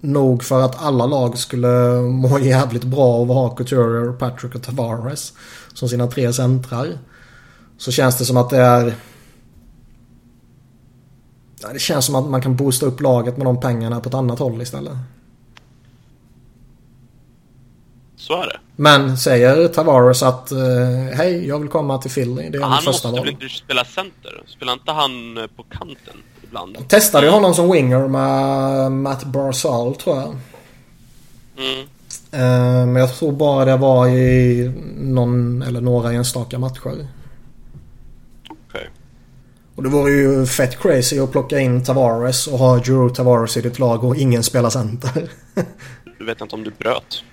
[0.00, 4.62] nog för att alla lag skulle må jävligt bra av att ha Couturier, Patrick och
[4.62, 5.32] Tavares
[5.74, 6.98] som sina tre centrar.
[7.78, 8.94] Så känns det som att det är...
[11.72, 14.38] Det känns som att man kan boosta upp laget med de pengarna på ett annat
[14.38, 14.96] håll istället.
[18.24, 18.60] Så är det.
[18.76, 20.58] Men säger Tavares att uh,
[21.12, 22.50] hej, jag vill komma till Philly.
[22.50, 24.42] Det är ja, han första måste väl inte spela center?
[24.46, 26.74] Spelar inte han eh, på kanten ibland?
[26.74, 30.36] De testade ju honom som winger med Matt Barzal tror jag.
[31.58, 31.80] Mm.
[32.32, 37.06] Eh, men jag tror bara det var i någon eller några enstaka matcher.
[38.50, 38.90] Okej.
[39.74, 43.60] Och det vore ju fett crazy att plocka in Tavares och ha Drew Tavares i
[43.60, 45.30] ditt lag och ingen spelar center.
[46.18, 47.24] Du vet inte om du bröt.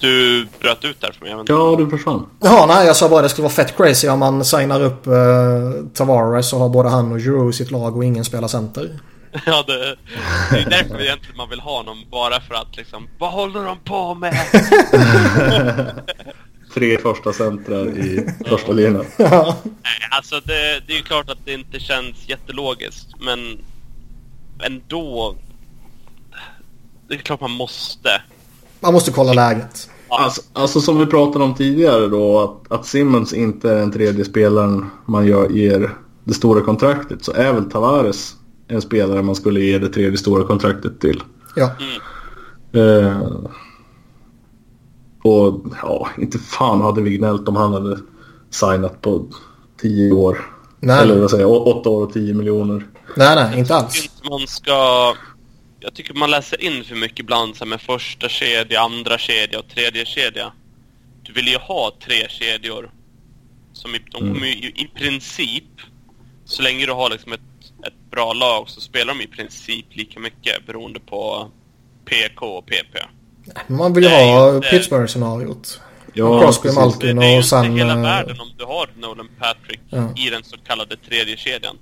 [0.00, 1.30] Du bröt ut där för mig.
[1.30, 1.52] Jag vet inte.
[1.52, 2.26] Ja, du försvann.
[2.40, 5.12] Ja, nej jag sa bara det skulle vara fett crazy om man signar upp eh,
[5.94, 8.98] Tavares och har både han och Drew i sitt lag och ingen spelar center.
[9.46, 9.96] Ja, det,
[10.50, 12.10] det är därför egentligen man vill ha någon.
[12.10, 14.34] Bara för att liksom, vad håller de på med?
[16.74, 19.04] Tre första centrar i första linan.
[19.16, 19.56] Ja.
[19.64, 23.58] Nej, alltså det, det är ju klart att det inte känns jättelogiskt, men
[24.62, 25.36] ändå.
[27.08, 28.22] Det är klart man måste.
[28.80, 29.90] Man måste kolla läget.
[30.08, 34.24] Alltså, alltså som vi pratade om tidigare då att, att Simmons inte är den tredje
[34.24, 38.34] spelaren man gör, ger det stora kontraktet så är väl Tavares
[38.68, 41.22] en spelare man skulle ge det tredje stora kontraktet till.
[41.56, 41.70] Ja.
[42.80, 43.22] Eh,
[45.22, 47.98] och ja, inte fan hade vi gnällt om han hade
[48.50, 49.26] signat på
[49.82, 50.38] 10 år.
[50.80, 51.02] Nej.
[51.02, 52.86] Eller vad säger jag, 8 år och 10 miljoner.
[53.16, 53.92] Nej, nej, inte Jag alls.
[53.92, 54.72] tycker inte man ska...
[55.80, 59.58] Jag tycker man läser in för mycket ibland så här med första kedja, andra kedja
[59.58, 60.52] och tredje kedja.
[61.22, 62.90] Du vill ju ha tre kedjor.
[63.72, 65.64] Som i, de kommer ju i, i princip,
[66.44, 67.40] så länge du har liksom ett,
[67.86, 71.50] ett bra lag så spelar de i princip lika mycket beroende på
[72.04, 72.98] PK och PP.
[73.66, 75.80] Man vill ju ha inte- Pittsburgh-scenariot.
[76.14, 76.70] Ja, Crosby.
[76.72, 77.64] Malkin Det är ju och sen...
[77.64, 80.14] inte hela eh, världen om du har Nolan Patrick Ja.
[80.16, 81.76] i den så kallade tredje kedjan.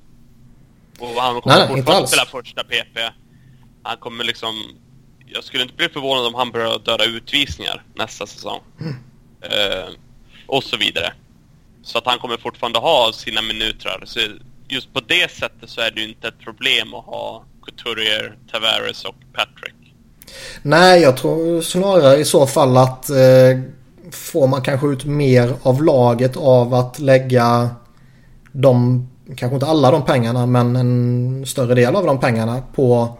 [0.98, 2.98] Och han Nej, kommer nej, inte fortfarande spela första PP.
[3.82, 4.54] Han kommer liksom...
[5.26, 8.60] Jag skulle inte bli förvånad om han börjar döda utvisningar nästa säsong.
[8.80, 8.94] Mm.
[9.40, 9.88] Eh,
[10.46, 11.12] och så vidare.
[11.82, 14.02] Så att han kommer fortfarande ha sina minuter.
[14.04, 14.20] Så
[14.68, 19.04] just på det sättet så är det ju inte ett problem att ha Couturier, Tavares
[19.04, 19.74] och Patrick.
[20.62, 23.60] Nej, jag tror snarare i så fall att eh,
[24.12, 27.70] får man kanske ut mer av laget av att lägga
[28.52, 29.06] de,
[29.36, 33.18] kanske inte alla de pengarna, men en större del av de pengarna på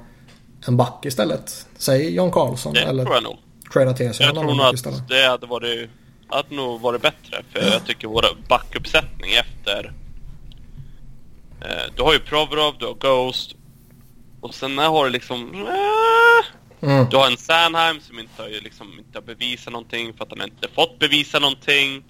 [0.67, 1.67] en back istället.
[1.77, 3.37] Säg John Carlson Det eller tror jag nog.
[3.73, 5.09] trada till sig Jag en tror annan nog back att istället.
[5.09, 5.91] det hade varit,
[6.29, 7.43] hade nog varit bättre.
[7.53, 9.93] För jag tycker vår backuppsättning efter...
[11.61, 13.55] Eh, du har ju Provorov, du har Ghost.
[14.41, 15.55] Och sen har du liksom...
[15.55, 16.45] Eh,
[16.81, 17.07] Mm.
[17.11, 20.43] du har en Sanheim som inte har, liksom, inte har bevisat någonting för att han
[20.49, 22.05] inte fått bevisa någonting.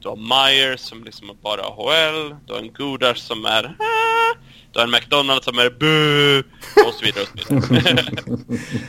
[0.00, 2.34] Du har Myers som liksom är bara HL.
[2.46, 3.64] Du har en Gudars som är...
[3.64, 4.38] Eh,
[4.72, 6.38] du har en McDonald som är bu
[6.86, 8.06] Och så vidare och så vidare.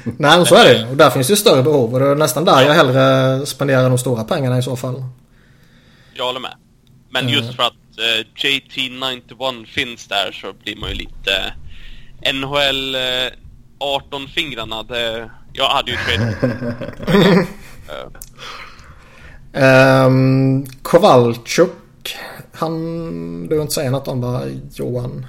[0.04, 2.46] Nej, men så är det Och där finns ju större behov och det är nästan
[2.46, 5.04] där jag hellre spenderar de stora pengarna i så fall.
[6.14, 6.54] Jag håller med.
[7.10, 11.54] Men just för att eh, JT91 finns där så blir man ju lite
[12.34, 13.02] NHL eh,
[13.80, 14.84] 18-fingrarna.
[14.84, 17.48] Det, jag hade ju trade.
[17.92, 18.06] Eh,
[19.54, 22.18] Um, Kowalczuk.
[22.54, 23.48] Han...
[23.48, 24.42] Du vill inte säga något om bara
[24.74, 25.26] Johan?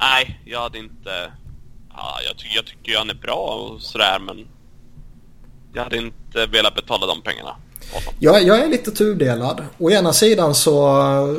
[0.00, 1.32] Nej, jag hade inte...
[1.92, 4.46] Ja, jag, ty jag tycker ju han är bra och sådär men...
[5.74, 7.56] Jag hade inte velat betala de pengarna.
[8.18, 9.64] Jag, jag är lite tudelad.
[9.78, 11.38] Å ena sidan så...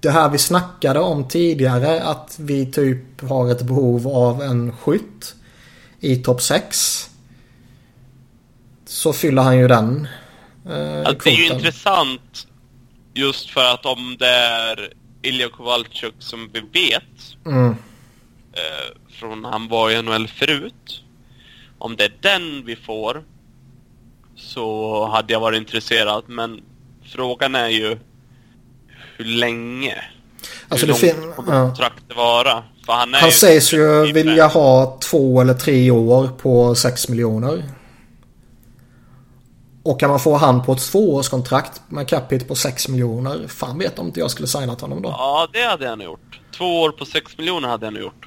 [0.00, 5.34] Det här vi snackade om tidigare att vi typ har ett behov av en skytt
[6.00, 7.10] i topp 6.
[8.86, 10.08] Så fyller han ju den
[10.66, 12.46] eh, Alltså, det är ju intressant
[13.14, 14.92] just för att om det är
[15.22, 17.70] Ilja Kowalczyk som vi vet Mm.
[18.52, 21.02] eh, från han var i NHL förut.
[21.78, 23.22] Om det är den vi får
[24.36, 26.60] så hade jag varit intresserad men
[27.04, 27.98] frågan är ju
[29.16, 30.04] hur länge?
[30.68, 31.90] Alltså hur det långt kommer ja.
[32.16, 32.62] vara?
[32.86, 37.62] För han är Han sägs ju vilja ha två eller tre år på 6 miljoner.
[39.82, 43.48] Och kan man få han på ett tvåårskontrakt med capita på 6 miljoner.
[43.48, 45.08] Fan vet om inte jag skulle signat honom då.
[45.08, 46.40] Ja, det hade jag nog gjort.
[46.58, 48.26] Två år på 6 miljoner hade jag nog gjort.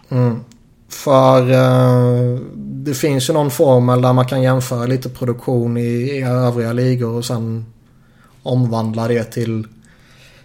[0.89, 6.23] För eh, det finns ju någon formel där man kan jämföra lite produktion i, i
[6.23, 7.65] övriga ligor och sen
[8.43, 9.67] omvandla det till,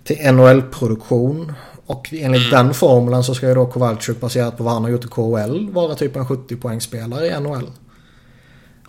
[0.05, 1.53] till NHL-produktion.
[1.87, 5.05] Och enligt den formeln så ska ju då Kowalczyk baserat på vad han har gjort
[5.05, 7.67] i KHL vara typ en 70-poängsspelare i NHL.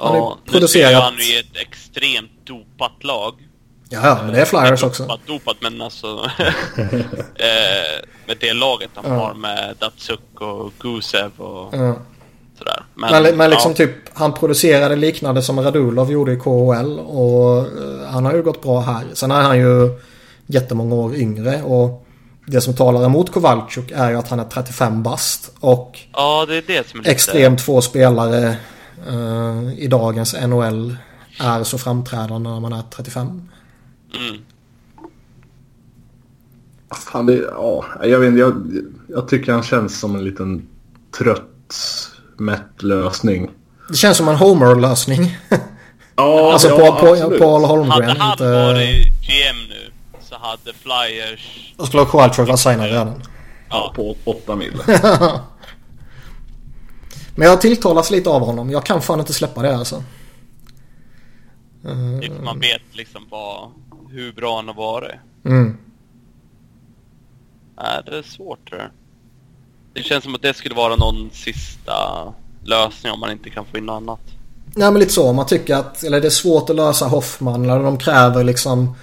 [0.07, 3.33] Han Ja, nu producerat- spelar han ju ett extremt dopat lag.
[3.89, 5.03] Ja, ja, men det är Flyers också.
[5.03, 6.07] Dopat, dopat men alltså...
[7.35, 11.95] eh, med det laget de har med Datsuk och Gusev och Ja.
[12.57, 12.83] sådär.
[12.95, 18.09] Men, men liksom ja, typ han producerade liknande som Radulov gjorde i KHL och eh,
[18.09, 19.03] han har ju gått bra här.
[19.13, 19.99] Sen är han ju
[20.47, 22.05] jättemånga år yngre och
[22.45, 26.55] det som talar emot Kowalczyk är ju att han är 35 bast och ja, det
[26.57, 27.11] är det som är lite...
[27.11, 28.55] extremt få spelare
[29.07, 30.95] eh, i dagens NHL
[31.39, 33.27] är så framträdande när man är 35.
[33.27, 34.41] Mm.
[37.11, 38.67] Fan, det, ja, jag, vet, jag,
[39.07, 40.67] jag tycker han känns som en liten
[41.17, 41.77] trött,
[42.37, 43.51] mätt lösning.
[43.89, 45.37] Det känns som en Homer-lösning.
[46.15, 47.37] Ja, alltså ja, på, på.
[47.37, 47.91] Paul Holmgren.
[47.91, 48.51] Hade han inte...
[48.51, 49.91] varit GM nu
[50.31, 51.73] så hade Flyers...
[51.77, 53.21] Då skulle Kowalczyk vara signad redan.
[53.69, 54.73] Ja, på 8 mil.
[57.35, 58.69] Men jag tilltalas lite av honom.
[58.69, 60.03] Jag kan fan inte släppa det alltså.
[62.21, 63.71] Det man vet liksom vad,
[64.09, 65.15] hur bra han har varit.
[65.45, 65.77] Mm.
[67.77, 68.81] Nej, det är svårt jag.
[69.93, 71.93] Det känns som att det skulle vara någon sista
[72.63, 74.19] lösning om man inte kan få in något annat.
[74.75, 75.33] Nej men lite så.
[75.33, 77.63] Man tycker att eller det är svårt att lösa Hoffman.
[77.63, 78.95] Eller de kräver liksom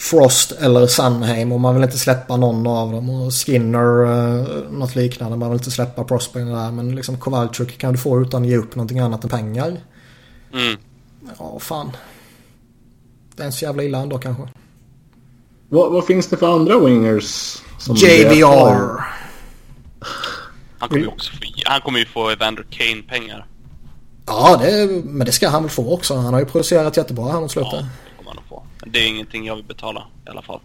[0.00, 1.52] Frost eller Sunheim.
[1.52, 3.10] Och man vill inte släppa någon av dem.
[3.10, 5.36] Och Skinner eh, något liknande.
[5.36, 6.70] Man vill inte släppa Prospering där.
[6.70, 9.76] Men liksom Kowalczyk kan du få utan att ge upp någonting annat än pengar.
[10.52, 10.76] Mm.
[11.38, 11.90] Ja fan.
[13.36, 14.42] Det är inte så jävla illa ändå kanske.
[15.68, 17.62] vad, vad finns det för andra wingers?
[17.88, 19.00] JVR.
[20.78, 23.46] Han kommer ju också få, han kommer ju få Evander Kane-pengar.
[24.26, 26.16] Ja det, men det ska han väl få också.
[26.16, 27.72] Han har ju producerat jättebra här mot slutet.
[27.72, 27.86] Ja,
[28.92, 30.60] det det är ingenting jag vill betala i alla fall.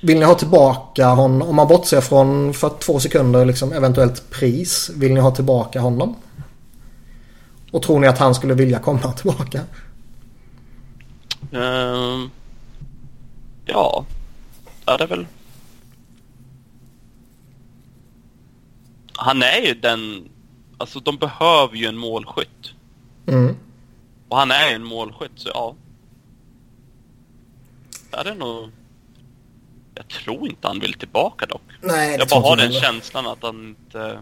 [0.00, 1.48] Vill ni ha tillbaka honom?
[1.48, 4.90] Om man bortser från för två sekunder liksom eventuellt pris.
[4.96, 6.16] Vill ni ha tillbaka honom?
[7.70, 9.60] Och tror ni att han skulle vilja komma tillbaka?
[11.52, 12.30] Ehm,
[13.64, 14.04] ja,
[14.84, 15.26] det är väl...
[19.16, 20.28] Han är ju den...
[20.78, 22.74] Alltså de behöver ju en målskytt.
[23.26, 23.56] Mm.
[24.28, 25.74] Och han är ju en målskytt, så ja.
[28.22, 28.70] Det är nog...
[29.94, 31.62] Jag tror inte han vill tillbaka dock.
[31.80, 34.18] Nej, jag bara har den känslan att han inte...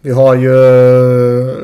[0.00, 0.54] Vi har ju
[1.50, 1.56] eh,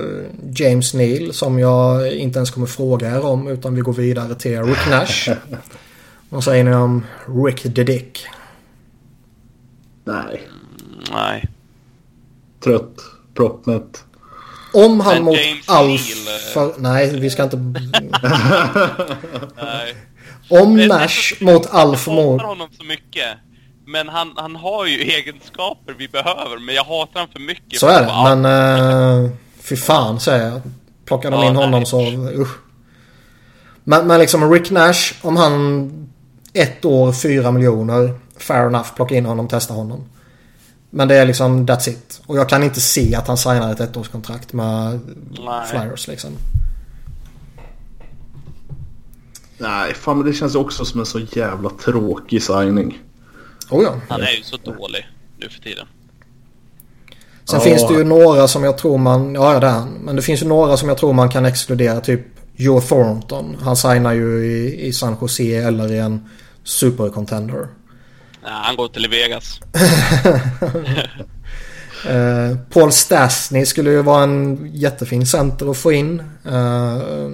[0.54, 4.62] James Neal som jag inte ens kommer fråga er om utan vi går vidare till
[4.62, 5.36] Rick Nash.
[6.28, 7.06] Vad säger ni om
[7.44, 8.26] Rick the Dick?
[10.04, 10.48] Nej,
[11.12, 11.48] Nej.
[12.60, 12.96] trött,
[13.34, 14.04] proppmätt.
[14.74, 16.08] Om han Men mot James Alf...
[16.56, 17.56] Neal, eh, nej, vi ska inte...
[19.62, 19.94] Nej.
[20.50, 22.40] Om Men- Nash mot Alf Jag mot...
[22.40, 23.28] hatar honom så mycket.
[23.86, 27.80] Men han, han har ju egenskaper vi behöver, men jag hatar honom för mycket.
[27.80, 28.36] Så är det.
[28.36, 29.30] Men uh,
[29.60, 30.60] fy fan säger jag.
[31.04, 31.86] Plockar de Ja, in honom nej.
[31.86, 32.00] så
[32.40, 32.56] usch.
[33.84, 35.90] Men, men liksom Rick Nash om han
[36.52, 38.14] ett år, fyra miljoner.
[38.36, 38.94] Fair enough.
[38.96, 40.08] Plocka in honom, testa honom.
[40.96, 42.22] Men det är liksom that's it.
[42.26, 45.00] Och jag kan inte se att han signar ett ettårskontrakt med
[45.44, 45.66] Nej.
[45.70, 46.30] Flyers liksom.
[49.58, 52.98] Nej, fan men det känns också som en så jävla tråkig signing.
[53.70, 53.94] Oh ja.
[54.08, 55.06] Han är ju så dålig
[55.38, 55.86] nu för tiden.
[57.44, 57.60] Sen Ja.
[57.60, 59.88] finns det ju några som jag tror man, ja det är han.
[59.88, 62.00] Men det finns ju några som jag tror man kan exkludera.
[62.00, 62.20] Typ
[62.56, 63.56] Joe Thornton.
[63.62, 66.28] Han signar ju i, i San Jose eller i en
[66.64, 67.68] supercontender.
[68.44, 69.60] Nej, han går till Vegas.
[72.08, 76.20] Eh, Paul Stastny skulle ju vara en jättefin center att få in.
[76.44, 77.28] Eh,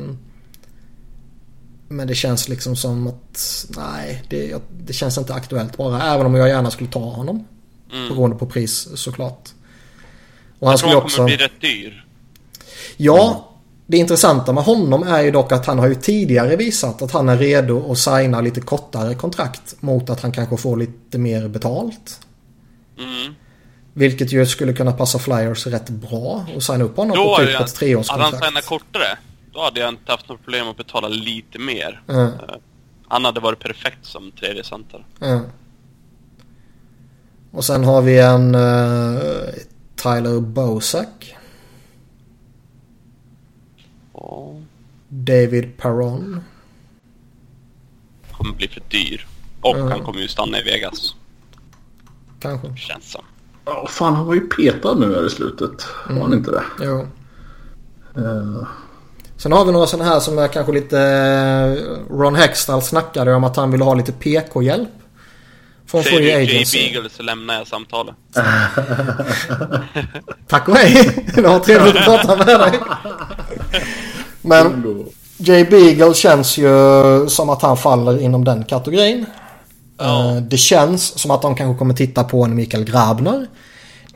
[1.88, 6.02] men det känns liksom som att nej, det, det känns inte aktuellt bara.
[6.02, 7.44] Även om jag gärna skulle ta honom.
[7.92, 8.08] Mm.
[8.08, 9.48] Beroende på pris såklart.
[10.58, 11.16] Och han Jag tror skulle han också...
[11.16, 12.04] kommer bli rätt dyr.
[12.96, 13.49] Ja,
[13.90, 17.28] det intressanta med honom är ju dock att han har ju tidigare visat att han
[17.28, 22.20] är redo att signa lite kortare kontrakt mot att han kanske får lite mer betalt.
[22.98, 23.34] Mm.
[23.92, 27.48] Vilket ju skulle kunna passa Flyers rätt bra och signa upp honom Då på typ
[27.48, 28.44] ett hade han treårskontrakt.
[28.44, 29.18] signat kortare,
[29.52, 32.02] då hade jag inte haft något problem att betala lite mer.
[32.08, 32.30] Mm.
[33.08, 35.04] Han hade varit perfekt som tredje center.
[35.18, 35.40] Ja.
[37.52, 39.20] Och sen har vi en eh,
[39.96, 41.36] Tyler Bosak.
[45.08, 46.40] David Perron.
[48.32, 49.26] kommer bli för dyr.
[49.60, 49.88] Och Mm.
[49.90, 51.14] han kommer ju stanna i Vegas,
[52.40, 52.76] Kanske.
[52.76, 53.24] känns som.
[53.64, 55.86] Ja, fan han var ju petad nu här i slutet.
[56.08, 56.62] Var han inte det?
[56.80, 57.00] Jo.
[58.16, 58.66] Eh,
[59.36, 60.98] Sen har vi några sådana här som är kanske lite...
[61.00, 64.88] eh, Ron Hextall snackade om att han ville ha lite PK-hjälp.
[65.86, 66.92] Från Säger Free du Jay Agency.
[66.92, 68.14] Beagle så lämnar jag samtalet.
[70.48, 71.24] Tack och hej!
[71.34, 72.80] Det var trevligt att prata med dig.
[74.42, 75.04] Men
[75.36, 76.68] Jay Beagle känns ju
[77.28, 79.26] som att han faller inom den kategorin.
[79.98, 80.30] Ja.
[80.36, 83.46] Eh, Det känns som att de kanske kommer titta på en Mikael Grabner.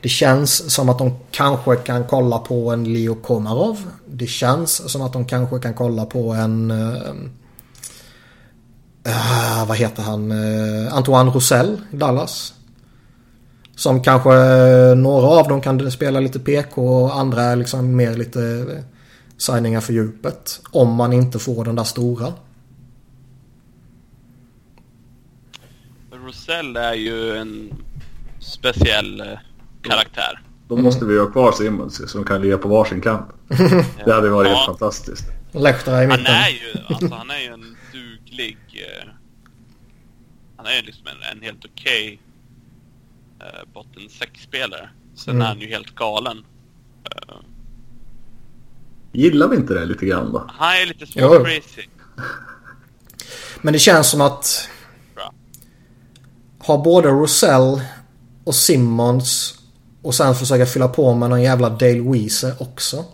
[0.01, 3.77] Det känns som att de kanske kan kolla på en Leo Komarov.
[4.07, 6.71] Det känns som att de kanske kan kolla på en...
[9.05, 10.31] eh, vad heter han?
[10.31, 12.53] Eh, Antoine Roussel i Dallas.
[13.75, 18.13] Som kanske eh, några av dem kan spela lite PK och andra är liksom mer
[18.13, 18.65] lite
[19.37, 20.61] signingar för djupet.
[20.71, 22.33] Om man inte får den där stora.
[26.11, 27.73] Rosell är ju en
[28.39, 29.27] speciell eh,
[29.81, 30.41] karaktär.
[30.67, 33.29] Då måste vi ha kvar Simmons som kan ligga på varsin kant.
[34.05, 35.25] Det hade varit helt fantastiskt.
[35.51, 36.25] Lehtera i mitten.
[36.25, 38.57] Han är ju, alltså, han är ju en duglig...
[38.73, 39.09] Eh,
[40.57, 42.19] han är ju liksom en, en helt okej
[43.39, 44.89] okay, eh, botten 6-spelare.
[45.15, 45.41] Sen Mm.
[45.41, 46.45] är han ju helt galen.
[47.03, 47.35] Eh,
[49.15, 50.45] Gillar vi inte det lite grann då?
[50.47, 51.87] han är lite små crazy.
[53.61, 54.69] Men det känns som att
[55.15, 55.33] Bra.
[56.59, 57.81] ha både Rosell
[58.43, 59.59] och Simmons
[60.01, 63.05] och sen försöka fylla på med någon jävla Dale Weezer också.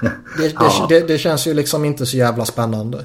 [0.00, 0.86] Det, det, Ja.
[0.88, 3.04] det, det känns ju liksom inte så jävla spännande.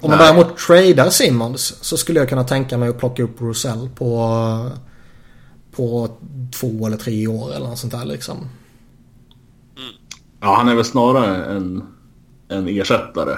[0.00, 0.26] Om man Nej.
[0.26, 4.70] däremot tradar Simmons så skulle jag kunna tänka mig att plocka upp Rosell på,
[5.76, 6.08] på
[6.60, 8.48] två eller tre år eller något sånt där liksom.
[10.44, 11.82] Ja, han är väl snarare en,
[12.48, 13.36] en ersättare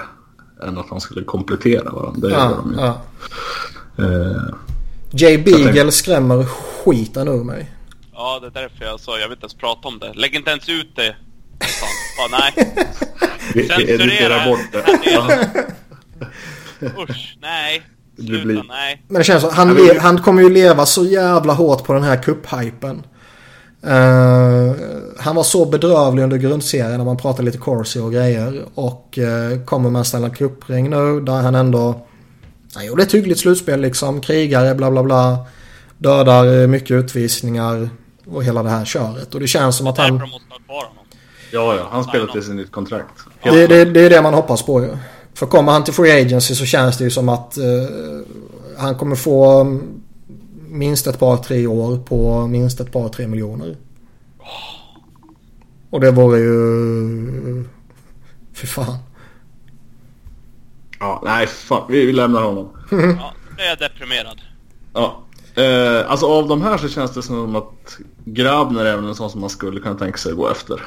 [0.63, 2.27] än att han skulle komplettera varandra.
[2.27, 2.81] Det är Ja, vad de gör.
[2.85, 3.01] ja.
[4.03, 4.43] Eh,
[5.11, 7.71] Jay Beagle tänkte- skrämmer skiten ur mig.
[8.13, 10.13] Ja, det är därför jag sa jag vill inte ens prata om det.
[10.13, 11.15] Lägg inte ens ut det.
[12.17, 12.73] Ja, nej.
[13.67, 14.85] Censurera bort det.
[17.09, 17.81] Usch, nej.
[18.19, 19.03] Sluta, nej.
[19.07, 22.17] Men det känns som han, han kommer ju leva så jävla hårt på den här
[22.17, 23.03] cup-hypen.
[23.83, 24.75] Eh,
[25.17, 28.65] han var så bedrövlig under grundserien när man pratade lite Corsi och grejer.
[28.73, 32.07] Och uh, kommer med en Stanley Cup-ring nu där han ändå...
[32.73, 34.21] Han gjorde ett hyggligt slutspel liksom.
[34.21, 35.37] Krigare, bla bla bla.
[35.97, 37.89] Dödar eh, mycket utvisningar
[38.25, 39.33] och hela det här köret.
[39.33, 40.21] Och det känns som att han...
[41.51, 43.13] ja, ja, han spelar till sin nytt kontrakt.
[43.43, 44.97] Det, det, det är det man hoppas på ju.
[45.33, 47.63] För kommer han till Free Agency så känns det ju som att eh,
[48.77, 49.96] han kommer få mm,
[50.77, 53.77] minst ett par tre år på minst ett par tre miljoner.
[55.89, 57.63] Och det vore ju...
[58.53, 58.97] Fy fan.
[60.99, 61.83] Ja, nej, fan.
[61.89, 62.69] Vi, vi lämnar honom.
[62.91, 64.41] Ja, då blir jag deprimerad.
[64.93, 65.23] Ja.
[65.63, 69.41] Eh, alltså av de här så känns det som att Grabner är en sån som
[69.41, 70.81] man skulle kunna tänka sig gå efter.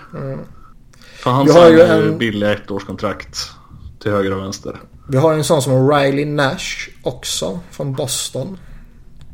[1.16, 3.50] För han har ju en- billiga ettårskontrakt
[3.98, 4.80] till höger och vänster.
[5.08, 8.58] Vi har ju en sån som Riley Nash också från Boston.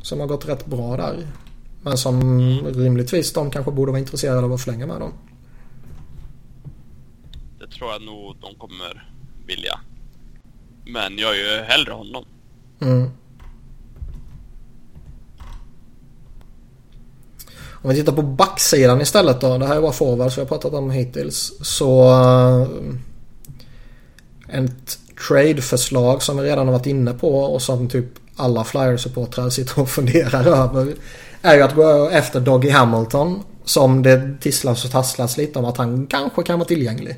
[0.06, 1.26] Som har gått rätt bra där.
[1.82, 5.12] Men som rimligtvis de kanske borde vara intresserade av att förlänga med dem.
[7.60, 9.10] Det tror jag nog de kommer
[9.46, 9.80] vilja.
[10.84, 12.24] Men jag är ju hellre honom.
[12.80, 13.10] Mm.
[17.82, 19.58] Om vi tittar på backsidan istället då.
[19.58, 21.52] Det här är bara forwards vi har pratat om hittills.
[21.60, 22.10] Så...
[24.48, 28.06] eh, Ett trade-förslag som vi redan har varit inne på och som typ
[28.36, 30.94] alla Flyers-supportrar sitter och funderar över.
[31.42, 33.42] Är ju att gå efter Doggy Hamilton.
[33.64, 37.16] Som det tisslas och tasslas lite om att han kanske kan vara tillgänglig.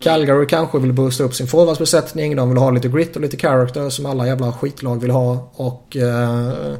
[0.00, 2.36] Calgary kanske vill boosta upp sin forwardsbesättning.
[2.36, 5.50] De vill ha lite grit och lite character som alla jävla skitlag vill ha.
[5.54, 6.74] Och eh,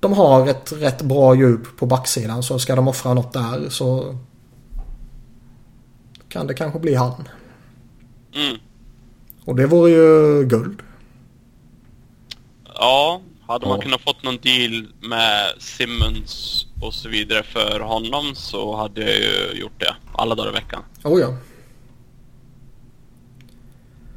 [0.00, 2.42] de har ett rätt bra djup på backsidan.
[2.42, 4.18] Så ska de offra något där så
[6.28, 7.28] kan det kanske bli han.
[8.34, 8.56] Mm.
[9.44, 10.82] Och det vore ju guld.
[12.74, 13.82] Ja, hade man Ja.
[13.82, 19.60] kunnat fått någon deal med Simmons och så vidare för honom så hade jag ju
[19.60, 20.82] gjort det alla dagar i veckan.
[21.04, 21.36] Oh ja.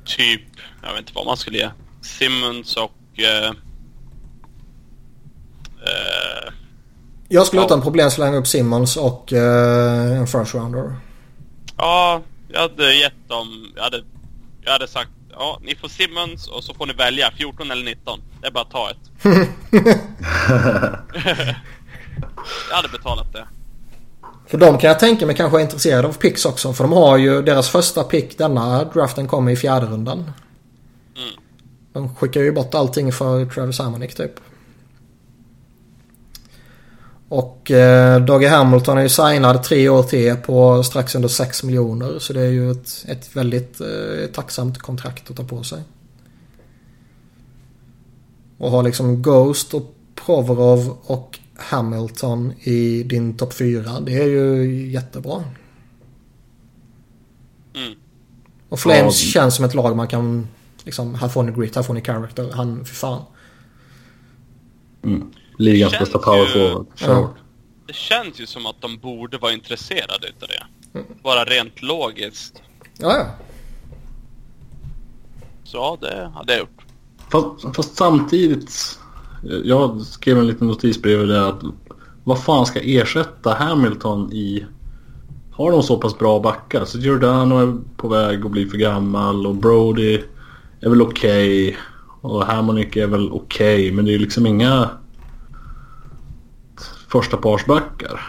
[0.06, 0.42] Typ,
[0.84, 1.70] jag vet inte vad man skulle ge.
[2.02, 3.20] Simmons och...
[3.20, 3.50] Eh,
[5.86, 6.54] eh,
[7.30, 7.66] Jag skulle Ja.
[7.66, 10.96] utan problem slänga upp Simmons och eh, en first rounder.
[11.78, 13.72] ja, jag hade gett dem...
[13.76, 14.04] Jag hade,
[14.62, 18.20] jag hade sagt ja, ni får Simmons och så får ni välja 14 eller 19.
[18.42, 18.98] Det är bara att ta ett.
[22.70, 23.48] jag hade betalat det.
[24.48, 26.74] För de kan jag tänka mig kanske är intresserade av picks också.
[26.74, 30.18] För de har ju deras första pick denna draften kommer i fjärde rundan.
[30.20, 31.30] Mm.
[31.94, 34.32] De skickar ju bort allting för Travis Hamonic typ.
[37.30, 42.20] Och eh, Doggy Hamilton är ju signad tre år till på strax under 6 miljoner.
[42.20, 45.82] Så det är ju ett, ett väldigt eh, tacksamt kontrakt att ta på sig.
[48.58, 49.96] Och ha liksom Ghost och
[50.26, 54.00] Provorov och Hamilton i din topp 4.
[54.00, 55.44] Det är ju jättebra.
[57.76, 57.94] Mm.
[58.70, 59.32] Och Flames Ja.
[59.32, 60.48] känns som ett lag man kan...
[60.84, 62.52] Liksom, här får ni grit, här får ni character.
[62.54, 63.22] Han, för fan.
[65.04, 65.32] Mm.
[65.58, 66.88] Ligans Känns bästa power ju- forward.
[67.00, 67.34] Ja.
[67.88, 70.64] Det känns ju som att de borde vara intresserade utav det.
[71.00, 71.08] Mm.
[71.24, 72.62] Bara rent logiskt.
[72.98, 73.26] Ja, ja.
[75.64, 76.86] Så ja, det hade jag gjort.
[77.32, 79.00] Fast, fast samtidigt.
[79.64, 81.62] Jag skrev en liten notis bredvid det att
[82.24, 84.66] vad fan ska ersätta Hamilton i
[85.52, 86.86] har de så pass bra backar.
[86.86, 90.22] Så Giordano är på väg att bli för gammal och Brody
[90.82, 91.68] är väl okej.
[91.68, 91.76] Okay.
[92.22, 93.76] Och Hammonick är väl okej.
[93.76, 94.90] Okay, men det är liksom inga
[97.08, 98.22] första parsbackar.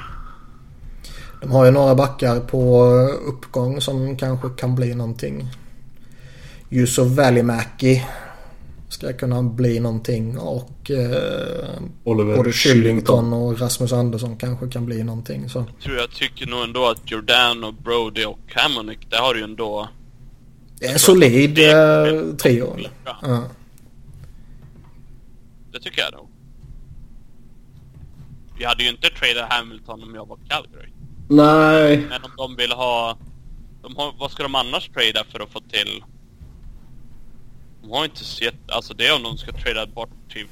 [1.41, 2.85] De har ju några backar på
[3.27, 5.49] uppgång som kanske kan bli någonting.
[6.71, 8.05] Yusuf Välimäki
[8.89, 15.03] ska kunna bli någonting och eh, Oliver både Shillington och Rasmus Andersson kanske kan bli
[15.03, 15.49] någonting.
[15.49, 15.59] Så.
[15.59, 19.41] Jag tror jag tycker nog ändå att Jordan och Brody och Hammonick, det har du
[19.41, 19.89] ju ändå...
[20.81, 22.77] Det är en solid eh, trio.
[23.05, 23.45] Ja.
[25.73, 26.28] Det tycker jag nog.
[28.59, 30.89] Vi hade ju inte tradat Hamilton om jag var Calgary.
[31.29, 32.07] Nej.
[32.09, 33.19] Men om de vill ha...
[33.83, 36.05] De har, vad ska de annars trada för att få till
[37.89, 40.49] de har inte sett, alltså det är om de ska trada bort typ...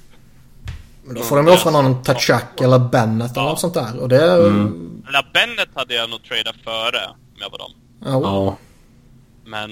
[1.04, 4.00] Men då får de offra någon Tachak eller Bennett eller något sånt där.
[4.00, 4.32] Och det...
[4.32, 5.02] Mm.
[5.08, 7.72] Eller Bennett hade jag nog tradat före om jag var dem.
[8.04, 8.20] Ja.
[8.22, 8.56] ja.
[9.44, 9.70] Men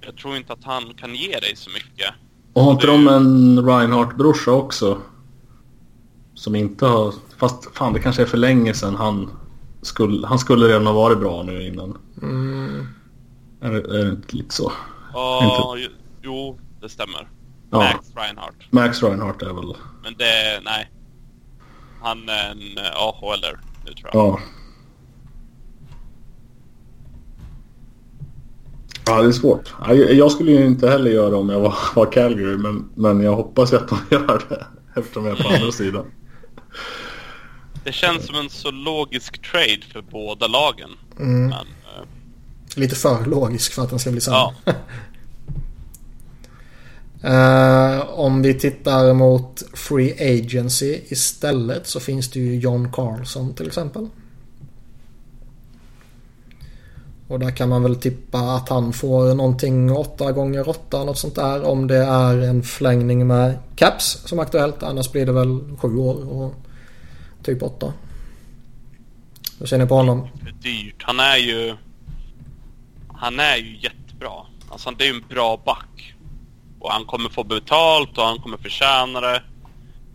[0.00, 2.14] jag tror inte att han kan ge dig så mycket.
[2.52, 5.00] Och har inte de en Reinhardt-brorsa också?
[6.34, 7.14] Som inte har...
[7.36, 9.30] Fast fan det kanske är för länge sedan han
[9.82, 10.26] skulle...
[10.26, 11.98] Han skulle redan ha varit bra nu innan.
[12.22, 12.86] Mm.
[13.60, 14.72] Är, det, är det inte lite så?
[15.12, 15.94] Ja, inte...
[16.22, 17.28] jo det stämmer.
[17.70, 17.78] Ja.
[17.78, 18.72] Max Reinhardt.
[18.72, 19.76] Max Reinhardt är väl...
[20.02, 20.90] Men det, nej.
[22.00, 24.26] Han är en eh, AHLer nu tror jag.
[24.26, 24.40] Ja.
[29.06, 29.74] Ja, det är svårt.
[30.10, 33.36] Jag skulle ju inte heller göra det om jag var, var Calgary, men, men jag
[33.36, 34.66] hoppas att de gör det
[35.00, 36.06] eftersom jag är på andra sidan.
[37.84, 40.90] Det känns som en så logisk trade för båda lagen.
[41.18, 41.40] Mm.
[41.40, 42.06] Men, uh...
[42.76, 44.54] Lite för logisk för att den ska bli sann.
[44.64, 44.74] Ja.
[47.24, 53.66] Uh, om vi tittar mot Free Agency istället så finns det ju John Carlson till
[53.66, 54.08] exempel.
[57.34, 61.34] Och där kan man väl tippa att han får någonting 8 gånger 8 något sånt
[61.34, 64.82] där om det är en förlängning med Caps som aktuellt.
[64.82, 66.54] Annars blir det väl 7 år och
[67.42, 67.92] typ 8.
[69.58, 70.28] Hur ser ni på honom?
[70.42, 71.02] Det är dyrt.
[71.02, 71.76] Han är ju...
[73.14, 74.32] Han är ju jättebra.
[74.68, 76.14] Alltså det är ju en bra back.
[76.80, 79.42] Och han kommer få betalt och han kommer förtjäna det.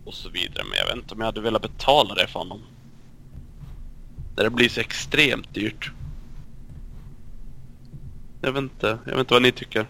[0.04, 0.64] Och så vidare.
[0.70, 2.60] Men jag vet inte om jag hade velat betala det för honom.
[4.34, 5.90] Det blir så extremt dyrt.
[8.40, 8.98] Jag vet inte.
[9.04, 9.88] Jag vet inte vad ni tycker.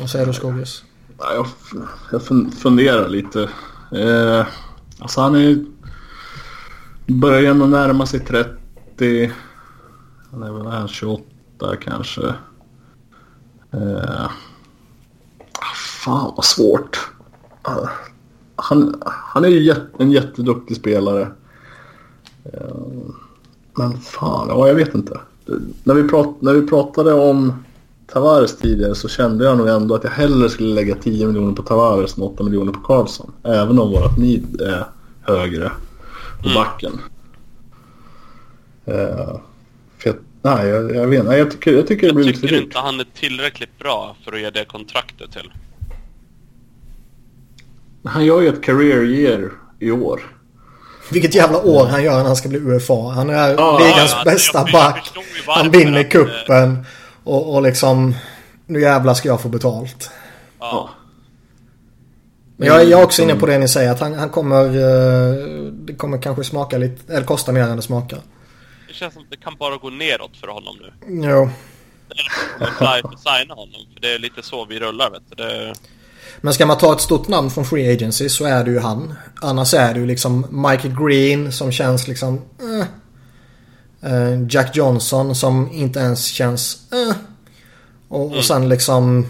[0.00, 0.84] Vad säger du Skogis?
[1.18, 1.46] Jag,
[2.12, 2.22] jag
[2.54, 3.50] funderar lite.
[3.92, 4.46] Eh,
[4.98, 5.64] alltså han är
[7.06, 9.32] börjar ändå närma sig 30.
[10.30, 11.24] Han är väl 28
[11.80, 12.34] kanske.
[13.70, 14.30] Eh,
[16.04, 17.10] Fan vad svårt.
[18.56, 21.32] Han, han är ju en jätteduktig spelare.
[22.44, 22.76] Eh,
[23.74, 25.20] men fan, ja jag vet inte.
[25.84, 27.64] När vi, prat, när vi pratade om
[28.06, 31.62] Tavares tidigare så kände jag nog ändå att jag hellre skulle lägga 10 miljoner på
[31.62, 33.32] Tavares än 8 miljoner på Karlsson.
[33.44, 34.84] Även om vårat need är
[35.22, 35.72] högre
[36.42, 36.54] på mm.
[36.54, 36.92] backen.
[38.88, 39.40] Uh,
[39.98, 41.36] för jag, nej, jag, jag vet inte.
[41.36, 44.32] Jag tycker, jag tycker det blir lite Jag tycker inte han är tillräckligt bra för
[44.32, 45.52] att ge det kontraktet till.
[48.04, 50.39] Han gör ju ett career year i år.
[51.10, 53.10] Vilket jävla år han gör när han ska bli UFA.
[53.14, 55.12] Han är ah, ligans ja, bästa back.
[55.46, 56.86] Han vinner kuppen
[57.24, 58.14] och, och liksom...
[58.66, 60.10] Nu jävlar ska jag få betalt.
[60.60, 60.90] Ja.
[62.56, 63.90] Men jag, jag är också inne på det ni säger.
[63.90, 64.64] Att han, han kommer...
[64.64, 65.34] Eh,
[65.72, 67.14] det kommer kanske smaka lite...
[67.14, 68.18] Eller kosta mer än det smakar.
[68.88, 70.92] Det känns som att det kan bara gå neråt för honom nu.
[71.26, 71.50] Jo.
[72.58, 73.86] Det är att signa honom.
[73.94, 75.34] För det är lite så vi rullar vet du.
[75.34, 75.74] Det...
[76.40, 79.14] Men ska man ta ett stort namn från Free Agency så är det ju han.
[79.40, 82.40] Annars är det ju liksom Michael Green som känns liksom...
[82.60, 82.86] Eh.
[84.12, 86.92] Uh, Jack Johnson som inte ens känns...
[86.92, 87.16] Eh.
[88.08, 88.42] Och, och mm.
[88.42, 89.26] sen liksom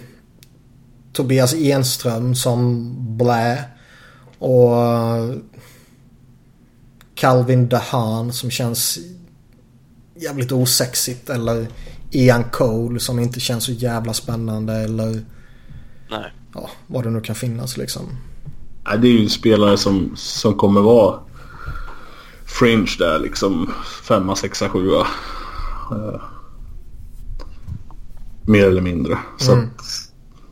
[1.12, 3.64] Tobias Enström som blä.
[4.38, 5.36] Och uh,
[7.14, 8.98] Calvin DeHaan som känns
[10.14, 11.30] jävligt osexigt.
[11.30, 11.68] Eller
[12.10, 14.74] Ian Cole som inte känns så jävla spännande.
[14.74, 15.24] Eller...
[16.10, 18.02] Nej ja, vad det nu kan finnas liksom.
[18.86, 21.20] Nej, det är ju spelare som, som kommer vara
[22.46, 23.70] fringe där liksom.
[24.02, 25.06] Femma, sexa, sjua.
[25.92, 26.20] Uh,
[28.46, 29.18] mer eller mindre.
[29.38, 29.64] Så mm.
[29.64, 29.84] att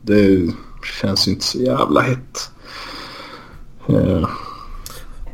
[0.01, 0.53] det
[1.01, 2.51] känns ju inte så jävla hett.
[3.89, 4.29] Uh.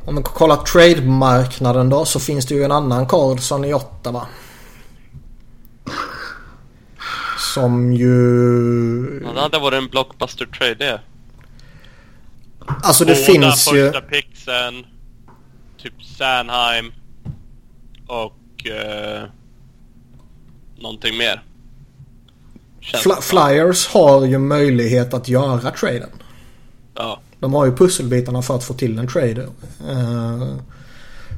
[0.06, 4.28] Om man kollar trade-marknaden då så finns det ju en annan Carlson i Ottawa.
[7.56, 9.22] Som ju...
[9.26, 11.02] Ja, det hade varit en blockbuster trade det.
[12.84, 13.86] Alltså det Båda finns ju...
[13.86, 14.86] första pixen.
[15.78, 16.92] Typ Sanheim.
[18.08, 19.24] Och eh,
[20.78, 21.44] någonting mer.
[23.04, 26.10] Fly Flyers har ju möjlighet att göra traden.
[26.96, 27.20] Ja.
[27.40, 29.48] De har ju pusselbitarna för att få till en trade.
[29.90, 30.58] Uh,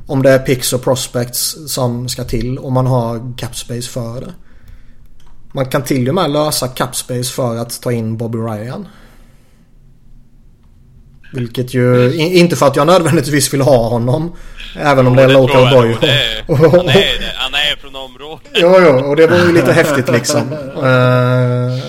[0.07, 4.33] om det är picks och prospects som ska till och man har capspace för det.
[5.57, 8.87] Man kan till och med lösa capspace för att ta in Bobby Ryan.
[11.33, 14.33] Vilket ju, inte för att jag nödvändigtvis vill ha honom.
[14.75, 15.97] Även om det är local boy.
[16.47, 18.47] Han är, han är från området.
[18.53, 20.41] jo, jo, och det var ju lite häftigt liksom.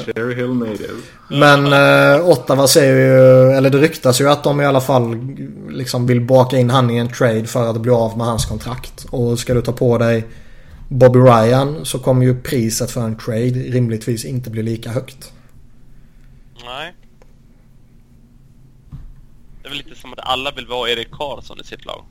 [0.07, 0.95] Cherry Hill native.
[1.31, 5.17] Men uh, Ottawa säger ju, eller det ryktas ju att de i alla fall
[5.71, 9.07] liksom vill baka in han i en trade för att bli av med hans kontrakt.
[9.11, 10.27] Och ska du ta på dig
[10.89, 15.33] Bobby Ryan så kommer ju priset för en trade rimligtvis inte bli lika högt.
[16.65, 16.95] Nej.
[19.63, 22.05] Det är väl lite som att alla vill vara Erik Karlsson i sitt lag.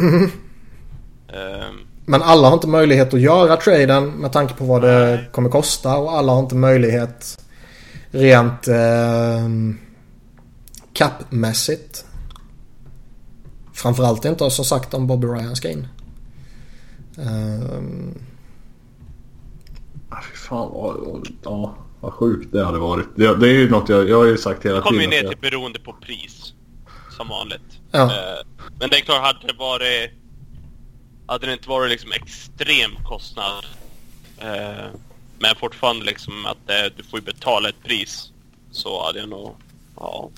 [0.00, 0.22] Mm.
[0.24, 1.86] Um.
[2.06, 5.28] Men alla har inte möjlighet att göra traden med tanke på vad det Nej.
[5.32, 7.44] kommer kosta och alla har inte möjlighet
[8.10, 9.48] rent eh,
[10.92, 12.04] kappmässigt.
[13.72, 15.86] Framförallt inte som sagt om Bobby Ryan ska in.
[17.18, 18.14] Um...
[20.08, 23.06] Ah, fy fan vad, ja, vad sjukt det hade varit.
[23.16, 24.82] Det, det är ju något jag, jag har ju sagt hela tiden.
[24.82, 26.52] Det kommer ju ner till beroende på pris.
[27.16, 27.80] Som vanligt.
[27.90, 28.04] Ja.
[28.04, 28.10] Uh,
[28.78, 30.10] men det är klart, hade det varit...
[31.26, 33.64] Hade det inte varit liksom extrem kostnad.
[34.42, 34.86] Uh,
[35.38, 38.32] men fortfarande liksom att uh, du får ju betala ett pris.
[38.70, 39.54] Så hade jag nog...
[39.96, 40.30] Ja.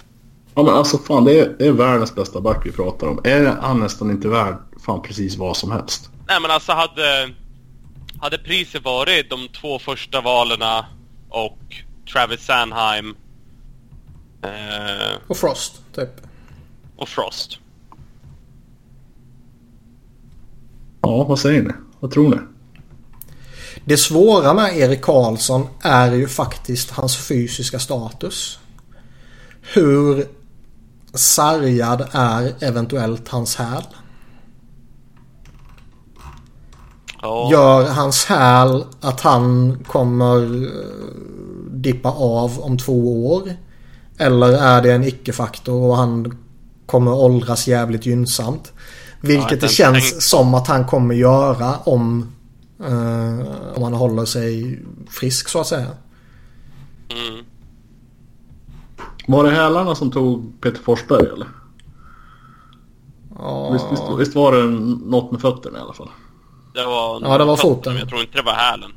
[0.55, 3.21] Ja men alltså fan det är, det är världens bästa back vi pratar om.
[3.25, 6.11] Är han nästan inte värd fan precis vad som helst?
[6.31, 7.35] Nej men alltså hade...
[8.21, 10.63] Hade priset varit de två första valen
[11.29, 11.59] och
[12.13, 13.17] Travis Sanheim...
[14.43, 16.09] Eh, och Frost, typ.
[16.97, 17.59] Och Frost.
[21.01, 21.71] Ja, vad säger ni?
[22.01, 22.37] Vad tror ni?
[23.85, 28.59] Det svåra med Erik Karlsson är ju faktiskt hans fysiska status.
[29.75, 30.27] Hur
[31.15, 33.85] sargad är eventuellt hans häl?
[37.23, 37.49] Ja.
[37.51, 40.71] Gör hans häl att han kommer eh,
[41.71, 43.43] dippa av om två år?
[44.19, 46.39] Eller är det en icke-faktor och han
[46.87, 48.73] kommer åldras jävligt gynnsamt?
[49.21, 50.23] Vilket ja, det känns tänk...
[50.23, 52.33] som att han kommer göra om,
[52.81, 55.91] eh, om han håller sig frisk så att säga.
[57.09, 57.45] Mm.
[59.27, 61.49] Var det hälarna som tog Peter Forsberg eller?
[63.39, 63.71] Ja.
[63.71, 64.65] Visst, visst, visst var det
[65.11, 66.11] något med fötterna i alla fall?
[66.81, 67.97] Det var ja, det var foten.
[67.97, 68.91] Jag tror inte det var hälen.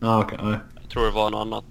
[0.00, 0.24] Ja.
[0.24, 0.38] Okay,
[0.82, 1.64] jag tror det var något annat.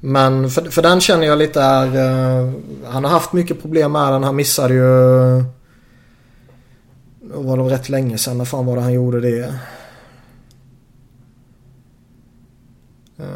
[0.00, 1.86] Men för, för den känner jag lite är...
[1.86, 2.52] Uh,
[2.86, 4.24] han har haft mycket problem med den.
[4.24, 4.84] Han missade ju...
[7.20, 8.38] Det var det rätt länge sedan.
[8.38, 9.54] När fan var det han gjorde det?
[13.20, 13.26] Uh,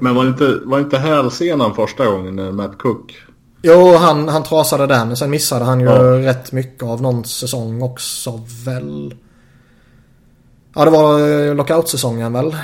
[0.00, 3.16] Men var inte, var inte hälsenan första gången när Matt Cook?
[3.62, 5.16] Jo, han, han trasade den.
[5.16, 6.02] Sen missade han ju ja.
[6.02, 9.14] rätt mycket av någon säsong också väl.
[10.78, 12.56] Ja, det var eh, lockout-säsongen väl?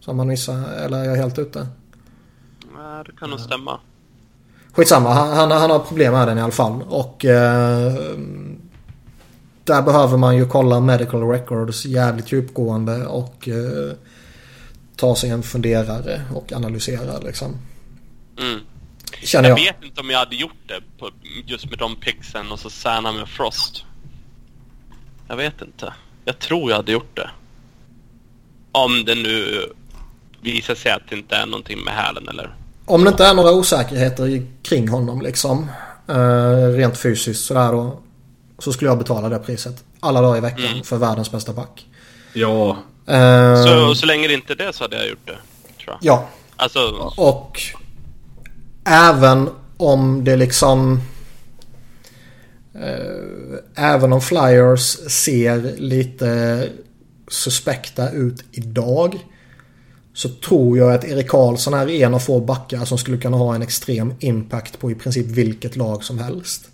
[0.00, 1.66] Som han missade, eller är jag helt ute?
[2.76, 3.80] Nej, det kan nog stämma.
[4.72, 6.82] Skitsamma, han, han, han har problem med den i alla fall.
[6.88, 7.92] Och eh,
[9.64, 13.96] där behöver man ju kolla medical records jävligt djupgående och eh,
[14.96, 17.56] ta sig en funderare och analysera liksom.
[18.38, 18.60] Mm.
[19.22, 19.58] Känner jag.
[19.58, 19.64] jag.
[19.64, 21.10] vet inte om jag hade gjort det på,
[21.46, 23.84] just med de pixen och så Sanna med Frost.
[25.28, 25.92] Jag vet inte.
[26.24, 27.30] Jag tror jag hade gjort det.
[28.72, 29.66] Om det nu
[30.40, 32.54] visar sig att det inte är någonting med hälen eller...
[32.86, 35.70] Om det inte är några osäkerheter kring honom liksom.
[36.08, 38.00] Eh, rent fysiskt sådär då.
[38.58, 39.84] Så skulle jag betala det priset.
[40.00, 40.84] Alla dagar i veckan mm.
[40.84, 41.86] för världens bästa back.
[42.32, 42.76] Ja.
[43.06, 45.38] Eh, så, så länge det inte är det så hade jag gjort det.
[45.84, 45.98] Tror jag.
[46.00, 46.28] Ja.
[46.56, 47.12] Alltså...
[47.16, 47.60] Och
[48.84, 51.00] även om det liksom...
[52.74, 56.68] Eh, även om Flyers ser lite
[57.28, 59.24] suspekta ut idag.
[60.14, 63.54] Så tror jag att Erik Karlsson är en av få backar som skulle kunna ha
[63.54, 66.68] en extrem impact på i princip vilket lag som helst.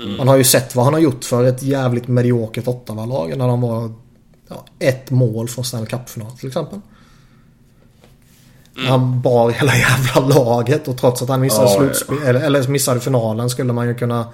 [0.00, 0.16] Mm.
[0.16, 3.60] Man har ju sett vad han har gjort för ett jävligt mediokert Ottawa-lag när de
[3.60, 3.92] var
[4.48, 6.80] ja, ett mål från Stanley Cup-final till exempel.
[8.76, 8.90] Mm.
[8.90, 12.28] Han bar hela jävla laget och trots att han missade, slutspel, ja.
[12.28, 14.26] eller, eller missade finalen skulle man ju kunna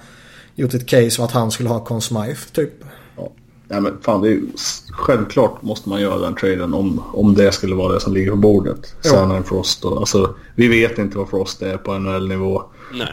[0.55, 2.73] gjort ett case för att han skulle ha Conn Smythe typ.
[3.17, 3.31] Ja.
[3.67, 4.47] ja men fan det är ju,
[4.91, 8.37] självklart måste man göra den traden om, om det skulle vara det som ligger på
[8.37, 8.95] bordet.
[9.01, 12.63] Sanheim Frost och alltså vi vet inte vad Frost är på NHL-nivå.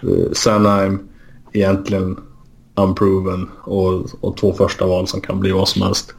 [0.05, 1.09] Uh, Sanheim
[1.53, 2.17] egentligen
[2.75, 6.15] unproven och, och två första val som kan bli vad som helst.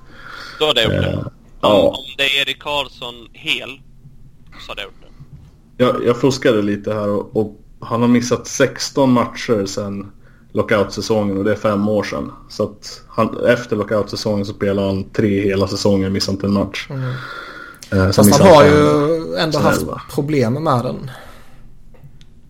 [0.60, 1.12] Då hade jag gjort det.
[1.12, 1.32] Eh, Om,
[1.62, 1.88] ja.
[1.88, 3.80] om det är Erik Karlsson hel
[4.66, 5.84] så hade jag gjort det.
[5.84, 10.12] Jag, jag fuskade lite här och, och han har missat 16 matcher sedan
[10.52, 12.32] lockout-säsongen och det är fem år sedan.
[12.50, 16.54] Så att han, efter lockout-säsongen så spelade han tre hela säsonger och missade inte en
[16.54, 16.88] match.
[16.90, 17.14] Mm.
[17.92, 20.02] Eh, Fast han har ju ändå haft elva.
[20.14, 21.12] problem med den.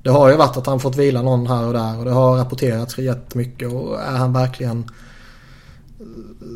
[0.03, 2.38] Det har ju varit att han fått vila någon här och där och det har
[2.38, 4.91] rapporterats jättemycket och är han verkligen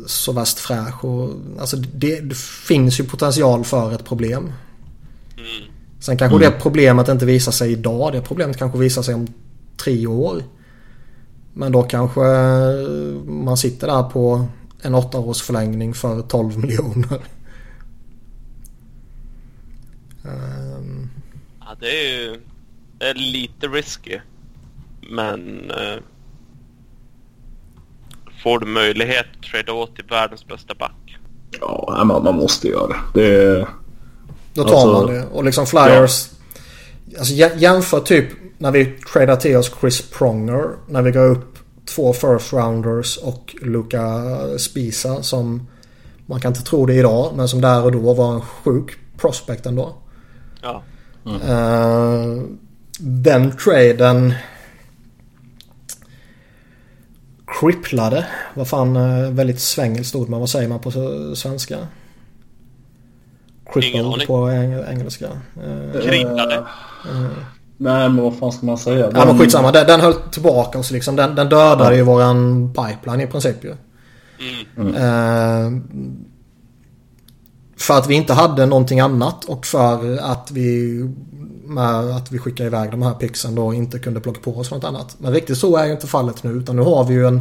[0.06, 4.42] så värst fräsch och alltså det, det finns ju potential för ett problem.
[4.42, 5.72] Mm.
[6.00, 8.12] Sen kanske det problemet inte visar sig idag.
[8.12, 9.26] Det problemet kanske visar sig om
[9.76, 10.42] tre år.
[11.58, 12.20] Men då kanske
[13.26, 14.46] man sitter där på
[14.82, 17.20] en åttaårsförlängning för 12 miljoner.
[20.24, 21.10] Ehm,
[21.60, 22.40] Ja, det är ju
[22.98, 24.18] det är lite risky.
[25.10, 26.02] Men eh,
[28.42, 31.16] får du möjlighet att trada åt till världens bästa back.
[31.60, 33.20] Ja, man, man måste göra det.
[33.20, 33.44] det.
[33.60, 33.68] Är,
[34.54, 35.26] Då tar Alltså- man det.
[35.26, 36.28] Och liksom Flyers.
[37.18, 38.28] Alltså jä- jämför typ
[38.58, 40.70] när vi tradar till oss Chris Pronger.
[40.86, 44.22] När vi går upp två first rounders och Luca
[44.58, 45.68] Spisa som
[46.26, 47.32] man kan inte tro det idag.
[47.36, 49.94] Men som där och då var en sjuk prospect ändå.
[50.62, 50.82] Ja.
[51.24, 52.42] Eh,
[52.98, 54.34] den traden
[57.46, 58.26] cripplade.
[58.54, 60.90] Vad fan uh, väldigt svängelskt ord men vad säger man på
[61.34, 61.78] svenska?
[63.72, 65.26] Crippled på eng- engelska.
[65.26, 66.64] Eh, Krillade.
[67.76, 69.10] Nej, men vad fan ska man säga?
[69.14, 69.72] Ja men skitsamma.
[69.72, 71.16] Den, den höll tillbaka oss liksom.
[71.16, 73.74] Den, den dödade ju våran pipeline i princip ju.
[74.76, 74.94] Mm.
[74.94, 75.82] Eh,
[77.76, 81.00] för att vi inte hade någonting annat och för att vi
[81.64, 84.84] med att vi skickade iväg de här pixen då inte kunde plocka på oss något
[84.84, 85.16] annat.
[85.18, 87.40] Men riktigt så är ju inte fallet nu utan nu har vi ju en,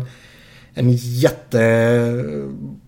[0.74, 2.26] en jätte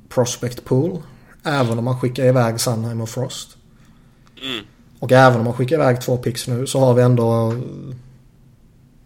[0.09, 0.97] prospect pool.
[1.43, 3.57] Även om man skickar iväg Sunheim och Frost.
[4.43, 4.65] Mm.
[4.99, 7.53] Och även om man skickar iväg två pix nu så har vi ändå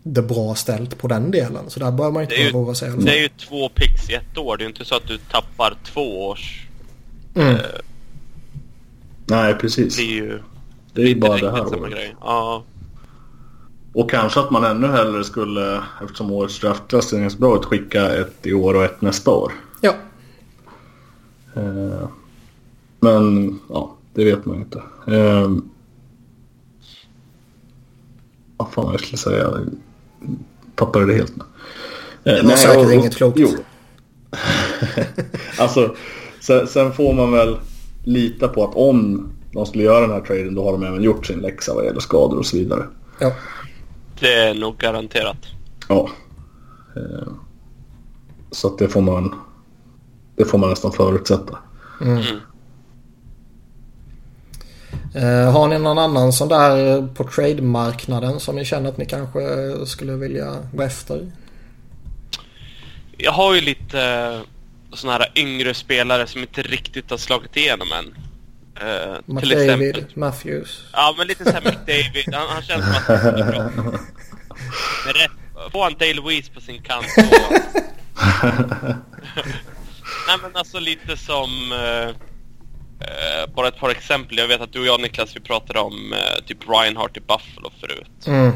[0.03, 1.69] det bra ställt på den delen.
[1.69, 4.13] Så där bör man inte ju- sig i alla Det är ju två pix i
[4.13, 4.57] ett år.
[4.57, 6.67] Det är ju inte så att du tappar två års.
[7.35, 7.55] Mm.
[7.55, 7.61] Eh,
[9.25, 9.97] Nej, precis.
[9.97, 10.39] det är ju
[10.93, 11.93] Det är ju bara det här samma året.
[11.93, 12.15] grej.
[12.21, 12.63] Ja.
[13.93, 18.15] Och kanske att man ännu hellre skulle, eftersom årets draftklassning är så bra, att skicka
[18.15, 19.51] ett i år och ett nästa år.
[19.81, 19.93] Ja.
[21.55, 22.07] Eh,
[22.99, 24.81] Men ja, det vet man ju inte.
[25.07, 25.51] Eh,
[28.63, 29.37] Vad fan jag skulle säga?
[29.43, 29.69] Jag
[30.75, 31.43] tappade det helt nu.
[32.31, 33.37] Eh, Det var säkert inget klokt.
[33.39, 33.49] Jo.
[35.59, 35.95] alltså,
[36.39, 37.57] sen, sen får man väl
[38.03, 41.25] lita på att om de skulle göra den här traden då har de även gjort
[41.25, 42.83] sin läxa vad gäller skador och så vidare.
[43.19, 43.31] ja.
[44.19, 45.37] Det är nog garanterat.
[45.87, 46.09] Ja.
[46.95, 47.27] Eh,
[48.51, 49.35] Så att det får man
[50.35, 51.57] det får man nästan förutsätta.
[52.01, 52.23] Mm.
[55.15, 59.41] Eh, har ni någon annan sån där på trade-marknaden som ni känner att ni kanske
[59.85, 61.31] skulle vilja gå efter?
[63.17, 64.41] Jag har ju lite
[64.93, 68.15] såna här yngre spelare som inte riktigt har slagit igenom än.
[68.75, 70.05] Eh, till McDavid, exempel.
[70.13, 70.83] Matthews.
[70.93, 72.33] Ja, men lite såhär McDavid.
[72.33, 73.69] Han, han känns som att han är bra.
[75.05, 77.21] Men rätt, får han Dale Louise på sin kant så...
[80.27, 81.71] Nej men alltså lite som...
[81.71, 82.15] Eh,
[83.01, 84.37] eh, bara ett par exempel.
[84.37, 87.71] Jag vet att du och jag Niklas, vi pratade om eh, typ Reinhardt i Buffalo
[87.79, 88.27] förut.
[88.27, 88.51] Mm.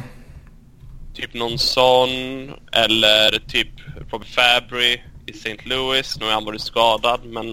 [1.14, 2.10] Typ någon sån,
[2.72, 3.70] eller typ
[4.12, 5.58] Robbie Fabry i St.
[5.64, 6.20] Louis.
[6.20, 7.48] Nu har han varit skadad, men...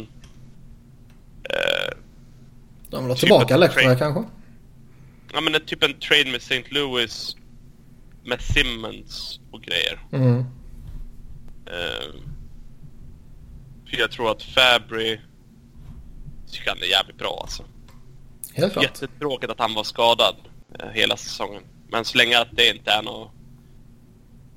[1.44, 1.94] Eh,
[2.90, 3.96] De vill ha Typ tillbaka trade.
[3.96, 4.24] kanske?
[5.34, 6.64] ja men en- typ en trade med St.
[6.70, 7.36] Louis
[8.24, 9.98] med Simmons och grejer.
[10.12, 10.44] Mm.
[13.90, 15.18] För jag tror att Fabry
[16.52, 17.62] tycker han är jävligt bra alltså.
[18.54, 18.84] Helt klart.
[18.84, 20.34] Jättetråkigt att han var skadad
[20.78, 21.62] eh, hela säsongen.
[21.90, 23.30] Men så länge att det inte är något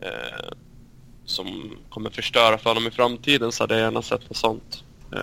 [0.01, 0.53] eh,
[1.25, 4.83] som kommer förstöra för honom i framtiden så hade jag gärna sett något sånt.
[5.13, 5.19] Eh,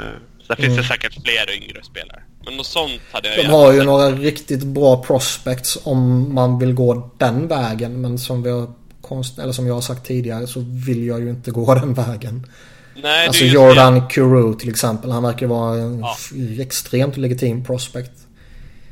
[0.46, 2.22] sen finns det säkert fler yngre spelare.
[2.44, 3.86] Men något sånt hade jag De gärna har ju sett.
[3.86, 8.00] några riktigt bra prospects om man vill gå den vägen.
[8.00, 11.30] Men som vi har konst, eller som jag har sagt tidigare så vill jag ju
[11.30, 12.46] inte gå den vägen.
[12.94, 15.10] Nej, det Alltså Jordan Kuru till exempel.
[15.10, 16.16] Han verkar vara en Ja.
[16.62, 18.10] extremt legitim prospect.
[18.16, 18.22] Det.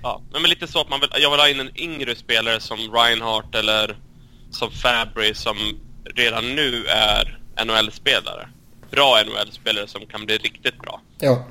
[0.02, 2.78] Ja, men lite så att man vill, jag vill ha in en yngre spelare som
[2.78, 3.96] Reinhardt eller
[4.50, 5.56] som Fabry som
[6.14, 8.48] redan nu är NHL-spelare.
[8.90, 11.00] Bra NHL-spelare som kan bli riktigt bra.
[11.18, 11.46] Ja.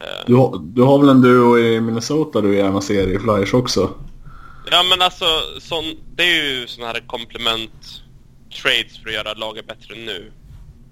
[0.00, 3.54] Eh, Du, har- du har väl en duo i Minnesota du gärna ser i Flyers
[3.54, 3.90] också?
[4.70, 5.24] Ja men alltså,
[5.60, 5.84] sån,
[6.16, 7.72] det är ju såna här komplement
[8.62, 10.32] trades för att göra laget bättre nu.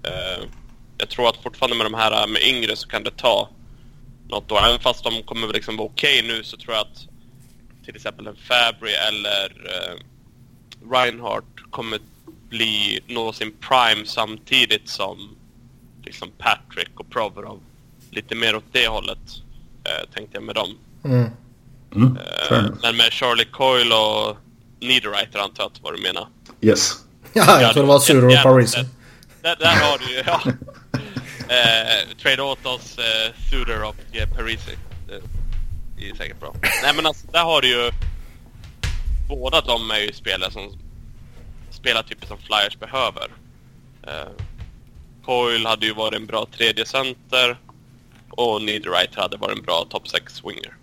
[0.09, 0.43] Eh,
[0.97, 3.49] jag tror att fortfarande med de här med yngre så kan det ta
[4.29, 4.59] något år.
[4.67, 7.07] Även fast de kommer liksom vara okej okay nu så tror jag att
[7.85, 9.99] till exempel en Fabry eller uh,
[10.91, 11.99] Reinhardt kommer
[12.49, 15.35] bli, nå sin prime samtidigt som
[16.03, 17.59] liksom Patrick och Provorov.
[18.11, 19.17] Lite mer åt det hållet
[20.13, 20.77] tänkte jag med dem.
[21.03, 21.29] Mm.
[21.95, 22.17] Mm,
[22.81, 24.37] men med Charlie Coyle och
[24.79, 26.27] Niederreiter antar jag att vad du menar.
[26.61, 26.91] Yes.
[27.33, 28.85] Ja, jag tror det var Sudo och Parisi.
[29.41, 30.41] Där, där har du ju, ja.
[31.55, 34.77] eh, trade åt oss eh, Suder och eh, Parisi.
[35.97, 36.55] Det är säkert bra.
[36.83, 37.91] Nej men alltså, där har du ju...
[39.29, 40.71] Båda de är ju spelare som
[41.69, 43.27] spelar typer som Flyers behöver.
[44.03, 44.29] Eh,
[45.25, 47.57] Coyle hade ju varit en bra tredje center
[48.29, 50.73] och Niederreiter hade varit en bra top 6 swinger.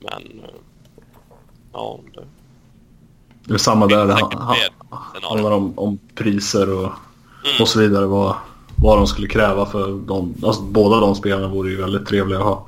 [0.00, 0.40] Men...
[0.44, 0.50] Eh,
[1.72, 2.26] ja, det...
[3.44, 4.06] Det är samma där.
[4.06, 6.92] Det handlar om, om priser och,
[7.46, 7.62] mm.
[7.62, 8.06] och så vidare.
[8.06, 8.36] Vad,
[8.76, 10.34] vad de skulle kräva för dem.
[10.42, 12.66] Alltså, båda de spelarna vore ju väldigt trevliga att ha.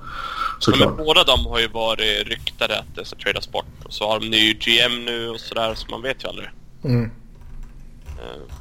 [0.59, 0.94] Såklart.
[0.98, 3.84] Ja, båda de har ju varit ryktade att det ska tradas bort.
[3.84, 6.48] Och så har de ny GM nu och sådär, så man vet ju aldrig.
[6.84, 7.05] Mm.
[7.05, 8.52] Uh,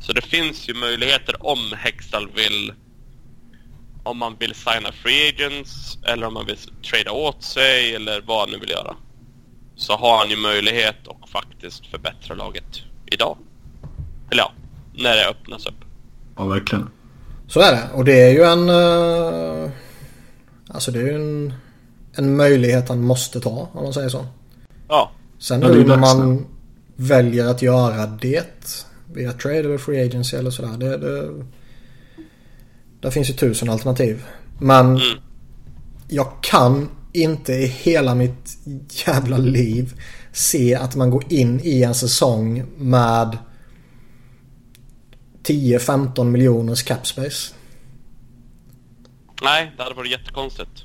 [0.00, 2.72] så det finns ju möjligheter om Hextall vill...
[4.02, 6.56] Om man vill signa free agents eller om man vill
[6.90, 8.96] trada åt sig eller vad han nu vill göra.
[9.76, 13.36] Så har han ju möjlighet att faktiskt förbättra laget idag.
[14.30, 14.52] Eller ja,
[15.00, 15.84] när det öppnas upp.
[16.36, 16.88] Ja, verkligen.
[17.46, 17.82] Så är det.
[17.94, 18.68] Och det är ju en...
[18.68, 19.70] Uh,
[20.68, 21.54] alltså det är ju en,
[22.12, 24.26] en möjlighet han måste ta om man säger så.
[24.88, 25.10] Ja.
[25.38, 26.46] Sen hur ja, man
[26.96, 30.76] väljer att göra det via trade eller free agency eller sådär.
[30.78, 31.44] Det, det,
[33.00, 34.24] där finns ju tusen alternativ.
[34.58, 35.18] Men mm.
[36.08, 38.58] jag kan inte i hela mitt
[39.06, 39.94] jävla liv
[40.32, 43.38] se att man går in i en säsong med
[45.50, 47.54] 10-15 miljoners capspace.
[49.42, 50.84] Nej, det hade varit jättekonstigt.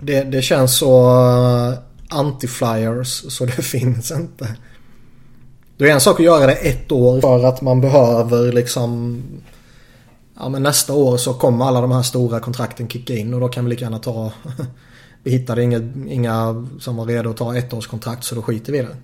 [0.00, 1.78] Det, det känns så uh,
[2.08, 4.56] anti-flyers så det finns inte.
[5.76, 9.22] Det är en sak att göra det ett år för att man behöver liksom
[10.38, 13.48] Ja men nästa år så kommer alla de här stora kontrakten kicka in och då
[13.48, 14.32] kan vi lika gärna ta
[15.22, 15.78] Vi hittade inga,
[16.08, 18.96] inga som var redo att ta ett års kontrakt så då skiter vi i det.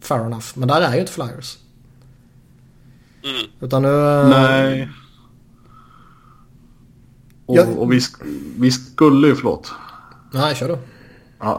[0.00, 0.46] Fair enough.
[0.54, 1.58] Men där är ju inte Flyers.
[3.22, 3.50] Mm.
[3.60, 3.88] Utan nu...
[3.88, 4.88] Eh, Nej.
[7.46, 7.78] Och, jag...
[7.78, 8.00] och vi,
[8.56, 9.72] vi skulle ju, förlåt.
[10.32, 10.78] Nej, kör du.
[11.38, 11.54] Ja,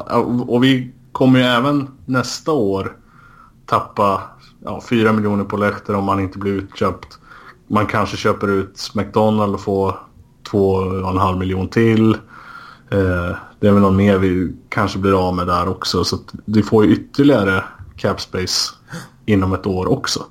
[0.48, 2.98] och vi kommer ju även nästa år
[3.66, 4.22] tappa
[4.64, 7.20] ja, 4 miljoner på Lechter om man inte blir utköpt.
[7.68, 9.96] Man kanske köper ut McDonald och får
[10.52, 12.14] 2,5 miljon till.
[12.92, 16.04] Eh, det är väl någon mer vi kanske blir av med där också.
[16.04, 17.64] Så att vi får ju ytterligare
[17.96, 18.74] cap space
[19.26, 20.24] inom ett år också.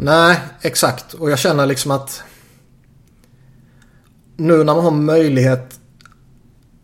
[0.00, 1.14] Nej, exakt.
[1.14, 2.22] Och jag känner liksom att
[4.36, 5.80] nu när man har möjlighet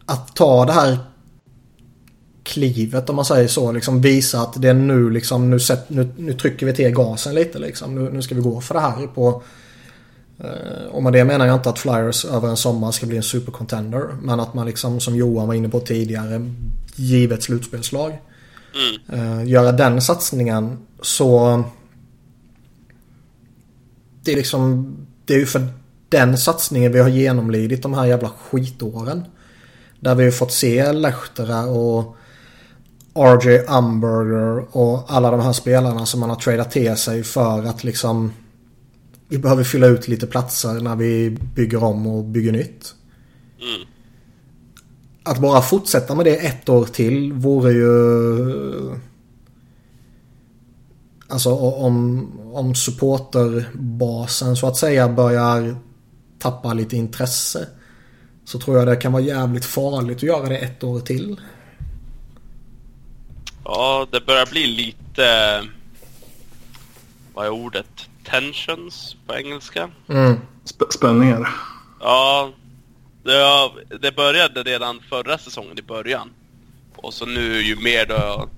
[0.07, 0.99] att ta det här
[2.43, 3.73] klivet om man säger så.
[3.73, 7.35] Liksom visa att det är nu liksom nu, set, nu, nu trycker vi till gasen
[7.35, 7.95] lite liksom.
[7.95, 9.43] Nu, nu ska vi gå för det här på
[10.45, 13.23] Eh, och med det menar jag inte att Flyers över en sommar ska bli en
[13.23, 14.09] supercontender.
[14.23, 16.53] Men att man liksom som Johan var inne på tidigare,
[16.95, 18.19] givet slutspelslag.
[19.13, 19.47] Mm.
[19.49, 21.65] Göra den satsningen så...
[24.25, 24.97] Det är liksom...
[25.25, 25.69] Det är ju för
[26.09, 29.25] den satsningen vi har genomlidit de här jävla skitåren.
[30.01, 32.17] Där vi har fått se Lehtera och
[33.15, 37.85] RJ Umberger och alla de här spelarna som man har tradat till sig för att
[37.85, 38.33] liksom
[39.29, 42.95] vi behöver fylla ut lite platser när vi bygger om och bygger nytt.
[43.61, 43.89] Mm.
[45.23, 49.12] Att bara fortsätta med det ett år till vore ju...
[51.33, 55.77] Alltså om, om supporterbasen så att säga börjar
[56.39, 57.69] tappa lite intresse.
[58.45, 61.41] Så tror jag det kan vara jävligt farligt att göra det ett år till.
[63.65, 65.63] Ja, det börjar bli lite...
[67.35, 68.09] Vad är ordet?
[68.25, 69.91] tensions på engelska.
[70.09, 70.41] Mm.
[70.73, 71.49] Sp spänningar.
[72.01, 72.53] Ja,
[73.23, 76.31] det, det började redan förra säsongen i början.
[76.97, 78.49] Och så nu ju mer då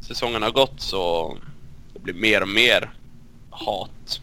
[0.00, 1.36] säsongen har gått så
[2.04, 2.90] det blir mer och mer
[3.50, 4.20] hat.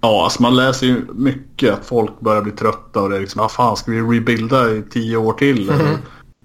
[0.00, 3.40] Ja, alltså man läser ju mycket att folk börjar bli trötta och det är liksom,
[3.40, 5.70] vad fan ska vi rebuilda i tio år till?
[5.70, 5.96] Mm.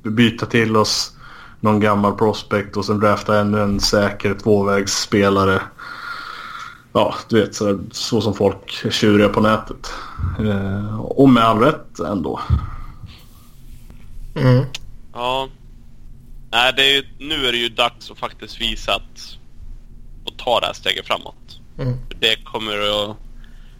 [0.03, 1.11] Vi byta till oss
[1.59, 5.61] någon gammal prospect och sen drafta ännu en säker tvåvägsspelare
[6.95, 9.93] ja, du vet så, så som folk är tjuriga på nätet.
[10.39, 12.39] Eh, och med all rätt ändå.
[14.35, 14.65] Mm.
[15.13, 15.49] Ja.
[16.51, 19.37] Nej, det är ju, nu är det ju dags att faktiskt visa att
[20.25, 21.59] och ta det här steget framåt.
[21.79, 21.97] Mm.
[22.19, 23.17] Det kommer att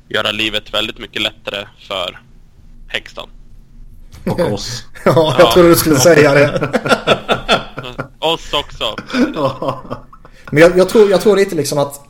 [0.09, 2.19] göra livet väldigt mycket lättare för
[2.87, 3.29] Hexton.
[4.25, 4.83] Och oss.
[5.05, 6.69] ja, jag trodde du skulle säga det.
[8.19, 8.95] oss också.
[10.51, 12.01] Men jag, jag, tror, jag tror lite liksom att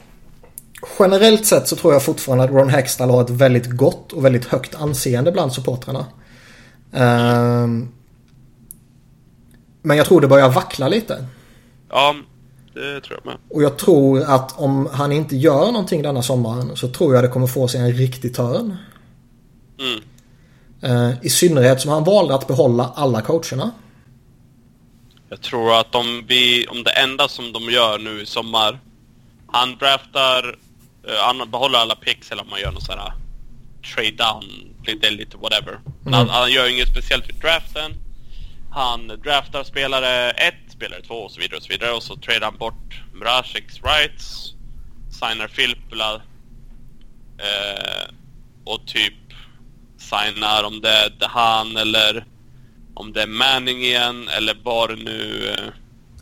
[1.00, 4.46] generellt sett så tror jag fortfarande att Ron Hextall har ett väldigt gott och väldigt
[4.46, 6.06] högt anseende bland supportrarna.
[6.92, 7.92] Um,
[9.82, 11.26] men jag tror det börjar vackla lite.
[11.90, 12.16] Ja,
[12.76, 13.38] det tror jag med.
[13.50, 17.28] Och jag tror att om han inte gör någonting denna sommaren så tror jag det
[17.28, 18.78] kommer få sig en riktig törn.
[19.80, 20.02] Mm.
[20.84, 23.72] Uh, I synnerhet som han valde att behålla alla coacherna.
[25.30, 28.80] Jag tror att om, vi, om det enda som de gör nu i sommar,
[29.48, 30.48] han draftar,
[31.08, 33.14] uh, han behåller alla picks eller om man gör något sånt här
[33.96, 34.44] trade down,
[34.86, 35.80] lite, lite whatever.
[36.02, 36.14] Mm.
[36.14, 37.92] Han, han gör inget speciellt vid draften.
[38.72, 42.46] Han draftar spelare 1, spelare 2 och så vidare och så vidare och så tradar
[42.46, 44.54] han bort Mrazeks rights,
[45.10, 46.22] signar Filppula
[47.38, 48.14] eh,
[48.64, 49.14] och typ
[49.98, 52.26] signar om det är Dehan eller
[52.94, 55.50] om det är Manning igen eller bara nu...
[55.50, 55.74] Eh,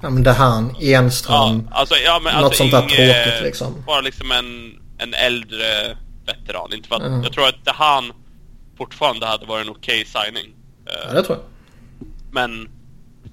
[0.01, 3.83] ja men Dehan, Enström, ja, alltså, ja, men, något alltså, sånt där tråkigt liksom.
[3.87, 6.73] Bara liksom en, en äldre veteran.
[6.73, 7.23] Inte för att, mm.
[7.23, 8.11] Jag tror att Dehan
[8.77, 10.53] fortfarande hade varit en okej okay signing.
[10.85, 11.45] Ja, det tror jag.
[12.31, 12.69] Men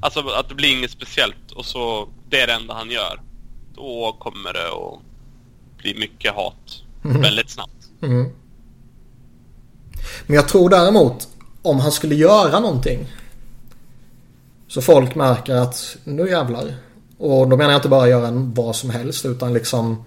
[0.01, 3.21] alltså att det blir inget speciellt och så det är det enda han gör.
[3.75, 4.99] Då kommer det att
[5.79, 7.23] bli mycket hat mm.
[7.23, 7.89] väldigt snabbt.
[8.03, 8.29] Mm.
[10.27, 11.29] Men jag tror däremot
[11.63, 13.07] om han skulle göra någonting
[14.69, 16.75] så folk märker att nu jävlar.
[17.19, 20.05] Och då menar jag inte bara göra en vad som helst utan liksom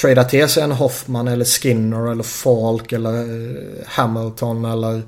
[0.00, 5.02] trada till sig en Hoffman eller Skinner eller Falk eller eh, Hamilton eller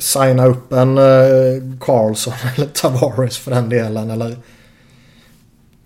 [0.00, 4.36] signa upp en uh, Carlson eller Tavares för den delen eller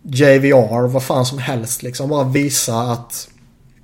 [0.02, 2.08] JVR, vad fan som helst liksom.
[2.08, 3.28] Bara visa att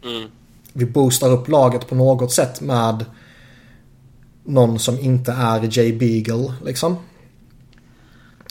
[0.05, 0.29] mm.
[0.73, 3.05] vi boostar upp laget på något sätt med
[4.45, 6.97] någon som inte är Jay Beagle liksom.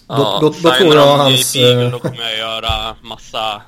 [0.08, 1.56] Ja, då, då, då tror jag hans...
[1.56, 3.62] Jay Beagle, då kommer jag göra massa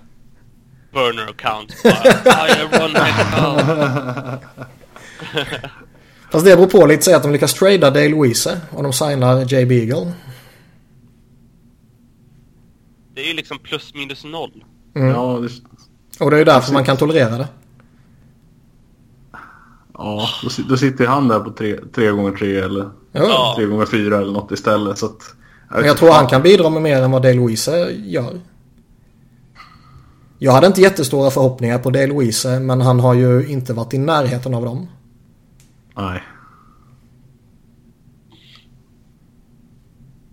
[0.91, 1.73] burner account.
[6.31, 7.03] Fast det beror på lite.
[7.03, 10.13] Säg att de lyckas trada Dale Weese och de signar Jay Beagle.
[13.15, 14.63] Det är ju liksom plus minus noll.
[14.95, 15.09] Mm.
[15.09, 15.49] Ja, det...
[16.23, 17.47] Och det är ju därför man kan tolerera det.
[19.93, 23.53] Ja, då, då sitter han där på tre, tre gånger tre eller ja.
[23.57, 24.97] tre gånger fyra eller något istället.
[24.97, 25.35] Så att,
[25.69, 28.39] jag Men jag tror han kan bidra med mer än vad Dale Weese gör.
[30.39, 33.97] Jag hade inte jättestora förhoppningar på Dale Weese men han har ju inte varit i
[33.97, 34.87] närheten av dem.
[36.01, 36.23] Nej.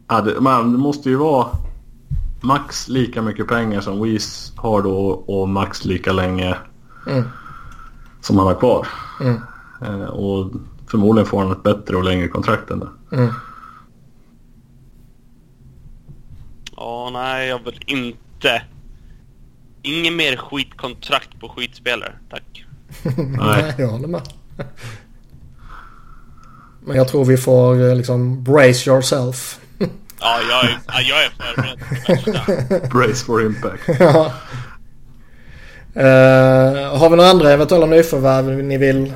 [0.08, 1.48] Ja, det, man, det måste ju vara
[2.40, 6.56] max lika mycket pengar som Weiss har då och max lika länge
[7.06, 7.24] mm.
[8.20, 8.86] som han har kvar.
[9.20, 9.40] Mm.
[9.82, 10.50] Eh, och
[10.86, 13.16] förmodligen får han ett bättre och längre kontrakt än det.
[13.16, 13.32] Mm.
[16.76, 18.62] Ja, nej, jag vill inte.
[19.82, 22.64] Ingen mer skitkontrakt på skitspelare, tack.
[23.38, 24.22] nej, jag håller med.
[26.88, 29.60] Men jag tror vi får eh, liksom brace yourself.
[30.20, 33.82] ja, jag är, jag är förberedd Brace for impact.
[33.98, 34.32] ja.
[35.96, 39.12] Uh, har vi några andra eventuella nyförvärv ni vill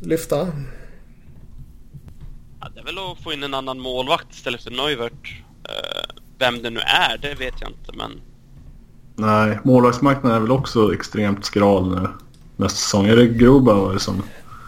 [0.00, 0.36] lyfta?
[2.60, 5.42] Ja, det är väl att få in en annan målvakt istället för Neuvert.
[5.68, 8.20] Uh, vem det nu är, det vet jag inte men...
[9.16, 12.08] Nej, målvaktsmarknaden är väl också extremt skral nu
[12.56, 13.06] nästa säsong.
[13.06, 14.22] Är det Grobauer som...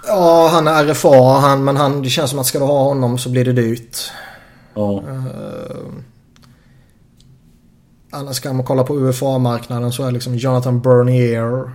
[0.06, 3.18] Ja, han är RFA han, men han, det känns som att ska du ha honom
[3.18, 4.10] så blir det dyrt.
[4.74, 5.02] Ja.
[5.08, 5.92] Uh,
[8.10, 11.70] annars kan man kolla på UFA-marknaden så är liksom Jonathan Bernier.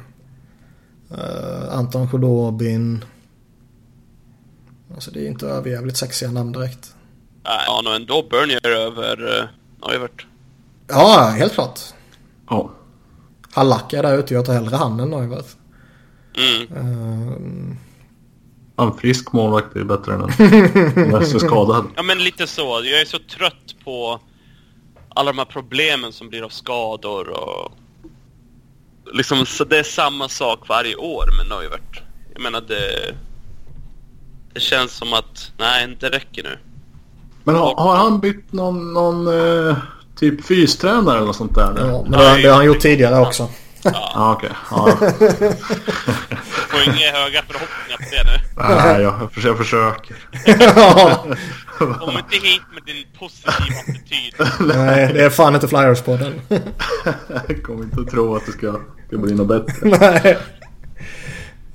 [1.11, 3.05] Uh, Anton Khudobin.
[4.93, 6.95] Alltså det är inte överjävligt sexiga namn direkt.
[7.43, 9.45] Ja, men då Bernier över uh,
[9.87, 10.25] Neuvert.
[10.87, 11.79] Ja, helt klart.
[12.49, 12.71] Ja.
[13.51, 14.33] Halak är där ute.
[14.33, 15.45] Jag tar hellre han än Neuvert.
[16.37, 16.87] Mm.
[16.87, 17.77] Uh,
[18.81, 21.85] en frisk målvakt är bättre än en mest skadad.
[21.95, 22.81] Ja, men lite så.
[22.83, 24.19] Jag är så trött på
[25.09, 27.71] alla de här problemen som blir av skador och...
[29.13, 32.01] Liksom, så det är samma sak varje år med Neuvert.
[32.33, 33.15] Jag menar, det...
[34.53, 36.57] Det känns som att, nej, det räcker nu.
[37.43, 39.77] Men har, har han bytt någon, någon eh,
[40.15, 41.73] typ fystränare eller något sånt där?
[41.77, 43.49] Ja, men det, det har han gjort tidigare också.
[43.83, 44.49] Ja, ah, okej.
[44.71, 45.09] Okay.
[45.39, 45.53] Ja.
[46.71, 48.37] Får inga höga förhoppningar på det nu.
[48.55, 50.15] Nej, jag, jag, jag försöker.
[51.77, 54.33] Kom inte hit med din positiva attityd.
[54.75, 56.33] Nej, det är fan inte Flyers-podden.
[57.47, 59.73] jag kommer inte att tro att det ska, ska bli något bättre.
[59.99, 60.37] Nej.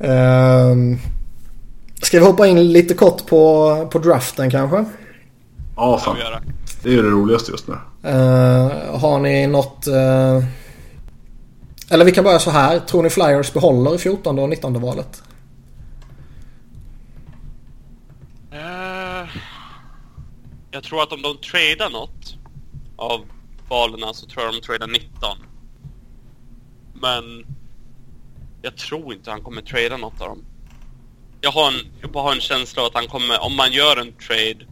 [0.01, 0.99] Uh,
[2.03, 4.85] ska vi hoppa in lite kort på, på draften kanske?
[5.77, 6.17] Ja, fan.
[6.83, 7.75] Det är ju det roligaste just nu.
[7.75, 9.89] Uh, har ni något...
[9.89, 10.45] Uh...
[11.91, 12.81] Eller vi kan börja så här.
[12.81, 15.23] Tror ni Flyers behåller 14 och 19 valet?
[18.53, 19.31] Uh,
[20.71, 22.37] jag tror att om de tradar något
[22.97, 23.25] av
[23.69, 25.11] valen så tror jag de tradar 19.
[26.95, 27.47] Men
[28.63, 30.45] jag tror inte han kommer trada något av dem.
[31.41, 34.13] Jag har en, jag har en känsla av att han kommer, om man gör en
[34.13, 34.67] trade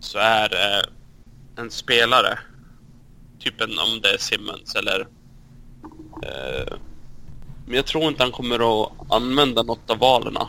[0.00, 0.82] så är det
[1.56, 2.38] en spelare.
[3.38, 5.06] Typ en, om det är Simmons eller...
[6.22, 6.72] Eh,
[7.66, 10.48] men jag tror inte han kommer att använda något av valerna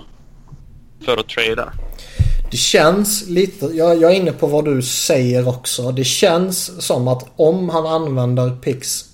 [1.05, 1.73] för att trada.
[2.51, 5.91] Det känns lite, jag, jag är inne på vad du säger också.
[5.91, 9.05] Det känns som att om han använder pix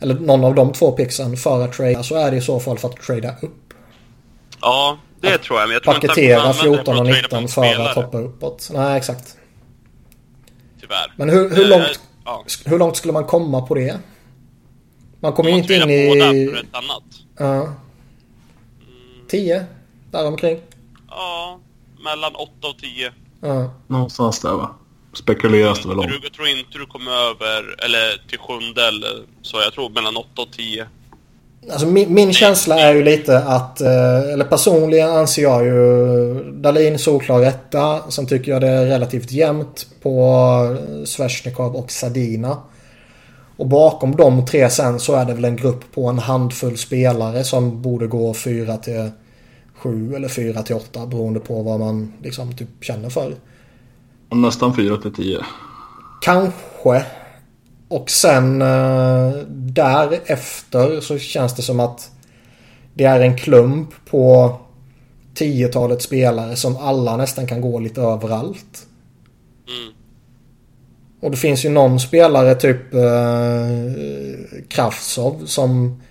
[0.00, 2.78] eller någon av de två pixen för att trada så är det i så fall
[2.78, 3.74] för att trada upp.
[4.60, 5.68] Ja, det att tror jag.
[5.68, 8.70] Men jag tror paketera 14 och 19 för att hoppa uppåt.
[8.72, 9.36] Nej, exakt.
[10.80, 11.12] Tyvärr.
[11.16, 12.44] Men hur, hur, långt, ja.
[12.64, 13.98] hur långt skulle man komma på det?
[15.20, 16.08] Man kommer ju inte in i...
[16.08, 17.02] båda för ett annat.
[17.38, 17.74] Ja.
[19.28, 19.64] 10?
[20.10, 20.60] Däromkring?
[21.08, 21.58] Ja,
[22.04, 23.12] mellan 8 och 10.
[23.40, 23.70] Ja.
[23.86, 24.74] Någonstans där va?
[25.12, 26.10] Spekuleras det väl om.
[26.22, 29.56] Jag tror inte du kommer över, eller till sjunde eller så.
[29.60, 30.86] Jag tror mellan 8 och 10.
[31.70, 36.98] Alltså min, min känsla är ju lite att, eh, eller personligen anser jag ju Dalin
[36.98, 38.10] solklar etta.
[38.10, 40.76] Sen tycker jag det är relativt jämnt på
[41.06, 42.56] Svesjnikov och Sadina.
[43.58, 47.44] Och bakom de tre sen så är det väl en grupp på en handfull spelare
[47.44, 49.10] som borde gå 4 till
[49.74, 53.34] 7 eller 4 till 8 beroende på vad man liksom typ känner för.
[54.30, 55.38] Nästan 4 till 10.
[56.20, 57.04] Kanske.
[57.88, 62.10] Och sen eh, därefter så känns det som att
[62.94, 64.56] det är en klump på
[65.34, 68.87] tiotalet spelare som alla nästan kan gå lite överallt.
[71.20, 76.02] Och det finns ju någon spelare, typ eh, Kraftsov, som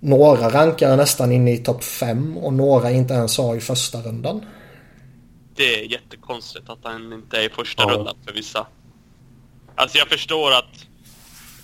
[0.00, 4.44] några rankar nästan inne i topp 5 och några inte ens har i första rundan.
[5.56, 7.88] Det är jättekonstigt att han inte är i första ja.
[7.88, 8.66] rundan för vissa.
[9.74, 10.86] Alltså jag förstår att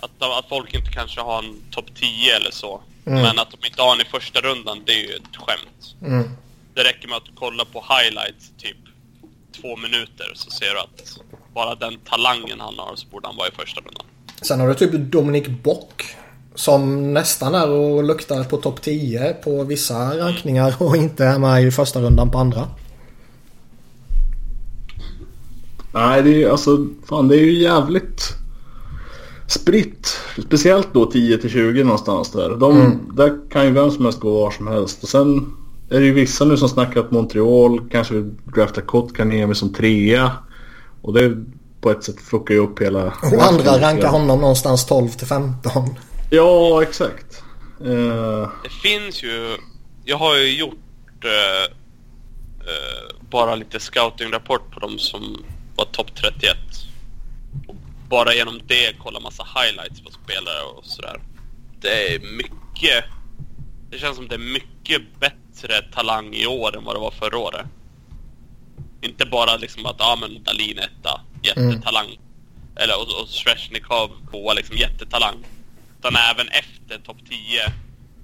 [0.00, 2.82] att, att folk inte kanske har en topp 10 eller så.
[3.06, 3.22] Mm.
[3.22, 5.96] Men att de inte har en i första rundan, det är ju ett skämt.
[6.02, 6.30] Mm.
[6.74, 8.76] Det räcker med att du kollar på highlights typ
[9.60, 11.18] två minuter så ser du att
[11.56, 14.06] bara den talangen han har så borde han vara i första rundan.
[14.42, 16.04] Sen har du typ Dominic Bock.
[16.54, 21.64] Som nästan är och luktar på topp 10 på vissa rankningar och inte är med
[21.64, 22.68] i första rundan på andra.
[25.92, 28.22] Nej, det är alltså fan det är ju jävligt
[29.46, 30.18] spritt.
[30.46, 32.56] Speciellt då 10 till 20 någonstans där.
[32.56, 32.98] De, mm.
[33.12, 35.02] Där kan ju vem som helst gå var som helst.
[35.02, 35.56] Och sen
[35.90, 40.32] är det ju vissa nu som snackar att Montreal kanske vill drafta Kotkaniemi som trea.
[41.06, 41.36] Och det
[41.80, 43.04] på ett sätt fuckar ju upp hela...
[43.04, 45.96] Och andra rankar honom någonstans 12 till 15.
[46.30, 47.42] Ja, exakt.
[47.84, 48.48] Uh...
[48.62, 49.56] Det finns ju...
[50.04, 51.74] Jag har ju gjort uh,
[52.60, 55.44] uh, bara lite scouting-rapport på dem som
[55.76, 56.56] var topp 31
[58.08, 61.20] bara genom det kolla massa highlights på spelare och sådär.
[61.80, 63.04] Det är mycket...
[63.90, 67.38] Det känns som det är mycket bättre talang i år än vad det var förra
[67.38, 67.66] året.
[69.06, 72.06] Inte bara liksom att, ja men Dalin etta, jättetalang.
[72.06, 72.18] Mm.
[72.76, 75.36] Eller och, och Svesjnikov tvåa, liksom jättetalang.
[75.98, 77.72] Utan även efter topp 10,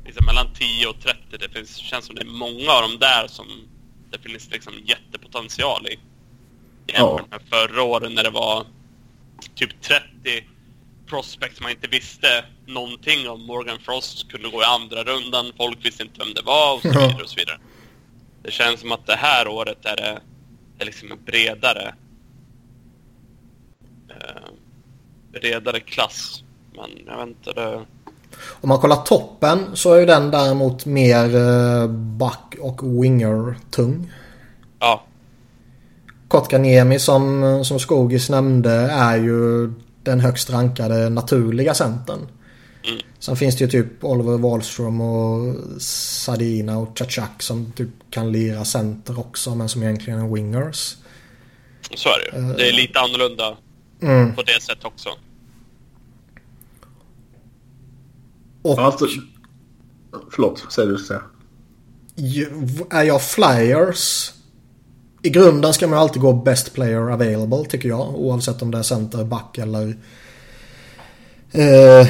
[0.04, 3.26] liksom mellan 10 och 30, det finns, känns som det är många av dem där
[3.28, 3.46] som
[4.10, 5.98] det finns liksom jättepotential i.
[6.86, 8.66] Jämfört med förra året när det var
[9.54, 10.04] typ 30
[11.06, 13.46] prospects man inte visste någonting om.
[13.46, 16.88] Morgan Frost kunde gå i andra rundan, folk visste inte vem det var och så
[16.88, 17.58] vidare och så vidare.
[18.42, 20.20] Det känns som att det här året är det
[20.82, 21.94] är liksom en bredare
[24.10, 24.52] eh,
[25.32, 26.44] bredare klass.
[26.74, 27.84] Men jag vet inte, det...
[28.60, 34.12] Om man kollar toppen så är ju den däremot mer eh, back och winger tung.
[34.78, 35.04] Ja.
[36.28, 39.72] Kotkaniemi som, som Skogis nämnde är ju
[40.02, 42.18] den högst rankade naturliga centern.
[42.84, 43.02] Mm.
[43.18, 48.64] Sen finns det ju typ Oliver Wahlström och Sadina och Chachak som typ kan lira
[48.64, 50.96] center också men som egentligen är wingers.
[51.94, 52.54] Så är det ju.
[52.54, 53.56] Det är lite annorlunda
[54.02, 54.34] mm.
[54.34, 55.08] på det sättet också.
[58.62, 58.78] Och...
[58.78, 59.06] Alltså,
[60.30, 61.22] förlåt, säg du säga.
[62.90, 64.32] Är jag Flyers
[65.22, 68.14] i grunden ska man alltid gå best player available tycker jag.
[68.14, 69.96] Oavsett om det är center, back eller...
[71.52, 72.08] Eh,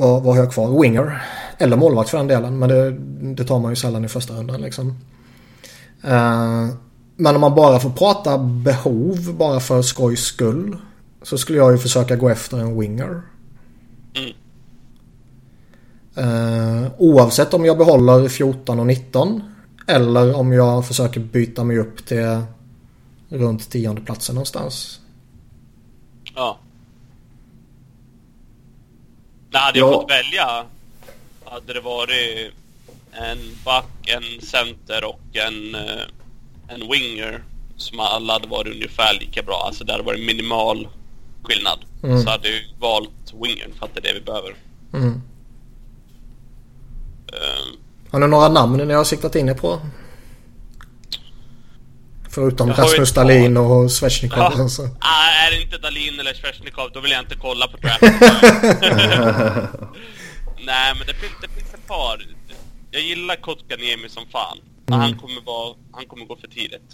[0.00, 0.80] vad, vad har jag kvar?
[0.82, 1.22] Winger.
[1.58, 2.58] Eller målvakt för den delen.
[2.58, 2.90] Men det,
[3.34, 4.88] det tar man ju sällan i första rundan liksom.
[6.04, 6.68] Uh,
[7.16, 10.76] men om man bara får prata behov bara för skojs skull.
[11.22, 13.22] Så skulle jag ju försöka gå efter en winger.
[14.14, 14.32] Mm.
[16.18, 19.42] Uh, oavsett om jag behåller 14 och 19.
[19.86, 22.42] Eller om jag försöker byta mig upp till
[23.28, 25.00] runt tionde platsen någonstans.
[26.34, 26.58] Ja.
[29.50, 30.00] Nej, hade jag ja.
[30.00, 30.64] fått välja
[31.50, 32.52] hade det varit
[33.12, 36.02] en back, en center och en, eh,
[36.68, 37.42] en winger
[37.76, 39.62] som alla hade varit ungefär lika bra.
[39.66, 40.88] Alltså det hade varit minimal
[41.42, 41.78] skillnad.
[42.02, 42.22] Mm.
[42.22, 44.54] Så hade jag valt wingern för att det är det vi behöver.
[44.92, 45.22] Mm.
[47.32, 47.78] Uh,
[48.10, 49.80] har ni några namn ni har siktat in er på?
[52.30, 54.38] Förutom Rasmus Dahlin och Svesjnikov.
[54.38, 54.62] Ja.
[54.62, 54.82] Alltså.
[54.82, 58.12] Ah, är det inte Dahlin eller Svesjnikov då vill jag inte kolla på draften.
[60.66, 62.26] Nej men det finns, det finns ett par.
[62.90, 64.58] Jag gillar Kotkaniemi som fan.
[64.88, 65.00] Mm.
[65.00, 66.90] Han, kommer vara, han kommer gå för tidigt.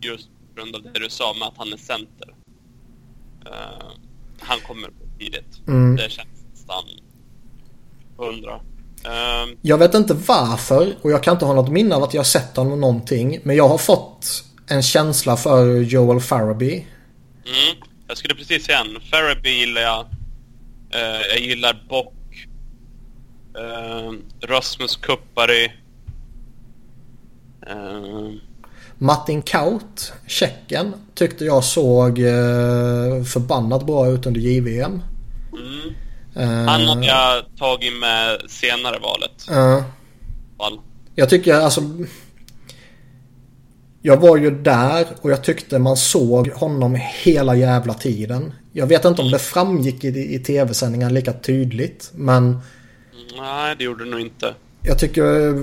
[0.00, 2.28] Just på grund av det du sa med att han är center.
[3.46, 3.88] Uh,
[4.40, 5.68] han kommer för tidigt.
[5.68, 5.96] Mm.
[5.96, 6.84] Det känns nästan
[8.16, 8.54] hundra.
[8.54, 12.26] Uh, jag vet inte varför och jag kan inte ha något minne av att jag
[12.26, 13.40] sett honom någonting.
[13.42, 16.86] Men jag har fått en känsla för Joel Faraby.
[17.46, 17.76] Mm,
[18.08, 19.00] jag skulle precis säga en.
[19.00, 20.06] Faraby gillar jag.
[20.94, 22.14] Uh, jag gillar Bock.
[23.58, 24.12] Uh,
[24.48, 25.72] Rasmus Kuppari.
[27.70, 28.32] Uh,
[28.98, 32.16] Martin Kaut, Tjecken, tyckte jag såg
[33.32, 35.02] förbannat bra ut under JVM.
[35.52, 36.68] Mm.
[36.68, 39.46] Han har jag tagit med senare valet.
[39.50, 39.82] Uh,
[40.56, 40.80] Val.
[41.14, 41.80] Jag tycker alltså
[44.08, 48.52] jag var ju där och jag tyckte man såg honom hela jävla tiden.
[48.72, 52.58] Jag vet inte om det framgick i, i tv-sändningen lika tydligt men...
[53.36, 54.54] Nej, det gjorde det nog inte.
[54.82, 55.54] Jag tycker...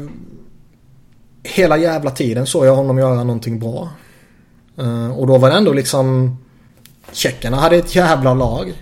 [1.44, 3.90] Hela jävla tiden såg jag honom göra någonting bra.
[4.80, 6.38] Uh, och då var det ändå liksom...
[7.12, 8.74] Tjeckerna hade ett jävla lag.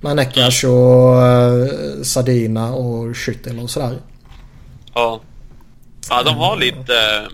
[0.00, 3.98] Med Nekas och uh, Sardina och Skyttel och sådär.
[4.94, 5.20] Ja.
[6.10, 7.28] Ja, de har lite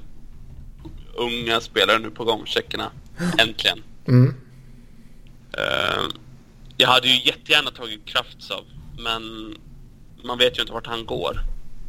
[1.17, 2.91] unga spelare nu på gång, tjeckerna.
[3.39, 3.83] Äntligen.
[4.09, 4.29] Mm.
[4.29, 6.09] Uh,
[6.77, 8.65] jag hade ju jättegärna tagit Kraftsov,
[8.99, 9.23] men
[10.25, 11.41] man vet ju inte vart han går.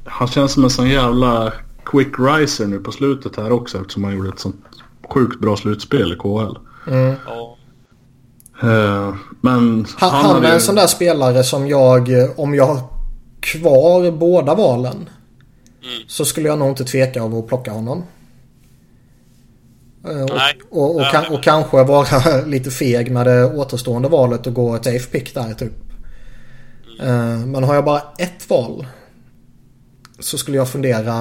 [0.06, 1.54] Han känns som en sån jävla
[1.86, 4.66] quick riser nu på slutet här också eftersom han gjorde ett sånt
[5.10, 6.58] sjukt bra slutspel i KHL.
[6.88, 7.16] Mm.
[7.26, 7.58] Ja.
[8.64, 12.82] Uh, men han, han, han är en sån där spelare som jag, om jag har
[13.40, 15.10] kvar båda valen.
[15.84, 16.04] Mm.
[16.08, 18.04] Så skulle jag nog inte tveka av att plocka honom.
[20.08, 24.54] Eh, och, och, och, kan, och, kanske vara lite feg med det återstående valet och
[24.54, 25.74] gå ett safe pick där typ.
[27.00, 27.52] Mm.
[27.52, 28.88] Men har jag bara ett val
[30.20, 31.14] så skulle jag fundera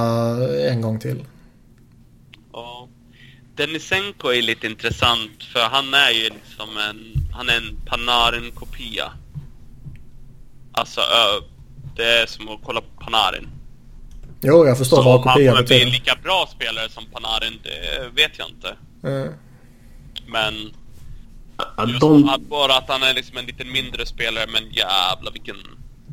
[0.71, 1.25] en gång till.
[2.53, 2.89] Ja.
[3.57, 9.13] Denisenko är lite intressant för han är ju liksom en, han är en Panarin-kopia.
[10.73, 11.01] Alltså,
[11.97, 13.49] det är som att kolla på Panarin.
[14.47, 15.51] Jo, jag förstår vad kopia betyder.
[15.51, 18.77] om han kommer bli en lika bra spelare som Panarin, det vet jag inte.
[19.03, 19.33] Mm.
[20.27, 20.55] Men...
[21.89, 22.29] Just de...
[22.29, 25.57] att bara att han är liksom en lite mindre spelare, men jävla vilken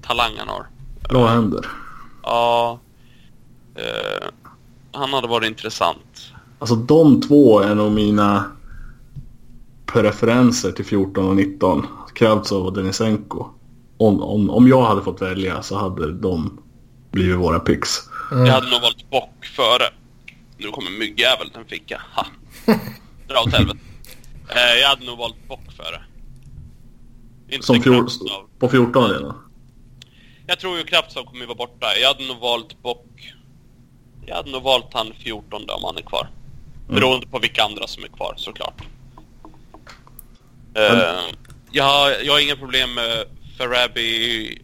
[0.01, 0.67] talang han har.
[1.09, 1.65] Bra händer.
[2.23, 2.79] Ja.
[3.77, 4.27] Uh,
[4.91, 6.33] han hade varit intressant.
[6.59, 8.51] Alltså de två är nog mina
[9.85, 11.87] preferenser till 14 och 19.
[12.13, 13.45] Kravtsov och Denisenko.
[13.97, 16.59] Om, om, om jag hade fått välja så hade de
[17.11, 18.10] blivit våra picks.
[18.31, 18.45] Mm.
[18.45, 19.89] Jag hade nog valt bock före.
[20.57, 21.99] Nu kommer myggjävel, den fick jag.
[22.15, 22.25] Ha.
[23.27, 23.79] Dra åt helvete.
[24.49, 26.01] Eh, jag hade nog valt bock före.
[27.49, 28.09] Inte Som fjol,
[28.59, 29.35] på 14 redan?
[30.47, 31.87] Jag tror ju Kraftsov kommer vara borta.
[32.01, 33.33] Jag hade nog valt bock.
[34.25, 36.29] Jag hade nog valt han 14 om han är kvar.
[36.89, 36.95] Mm.
[36.95, 38.81] Beroende på vilka andra som är kvar såklart.
[40.77, 41.19] Uh,
[41.71, 43.25] jag, har, jag har inga problem med
[43.57, 44.61] Farabi,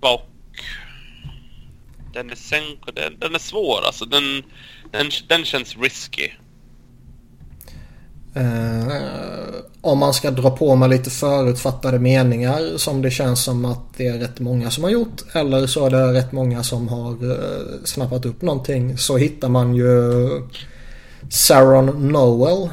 [0.00, 0.29] Bock,
[2.12, 4.04] den är Senko, den, den är svår alltså.
[4.04, 4.42] Den,
[4.90, 6.28] den, den känns risky.
[8.36, 13.96] Uh, om man ska dra på med lite förutfattade meningar som det känns som att
[13.96, 15.22] det är rätt många som har gjort.
[15.34, 18.98] Eller så är det rätt många som har uh, snappat upp någonting.
[18.98, 19.90] Så hittar man ju
[21.30, 22.70] Saron Noel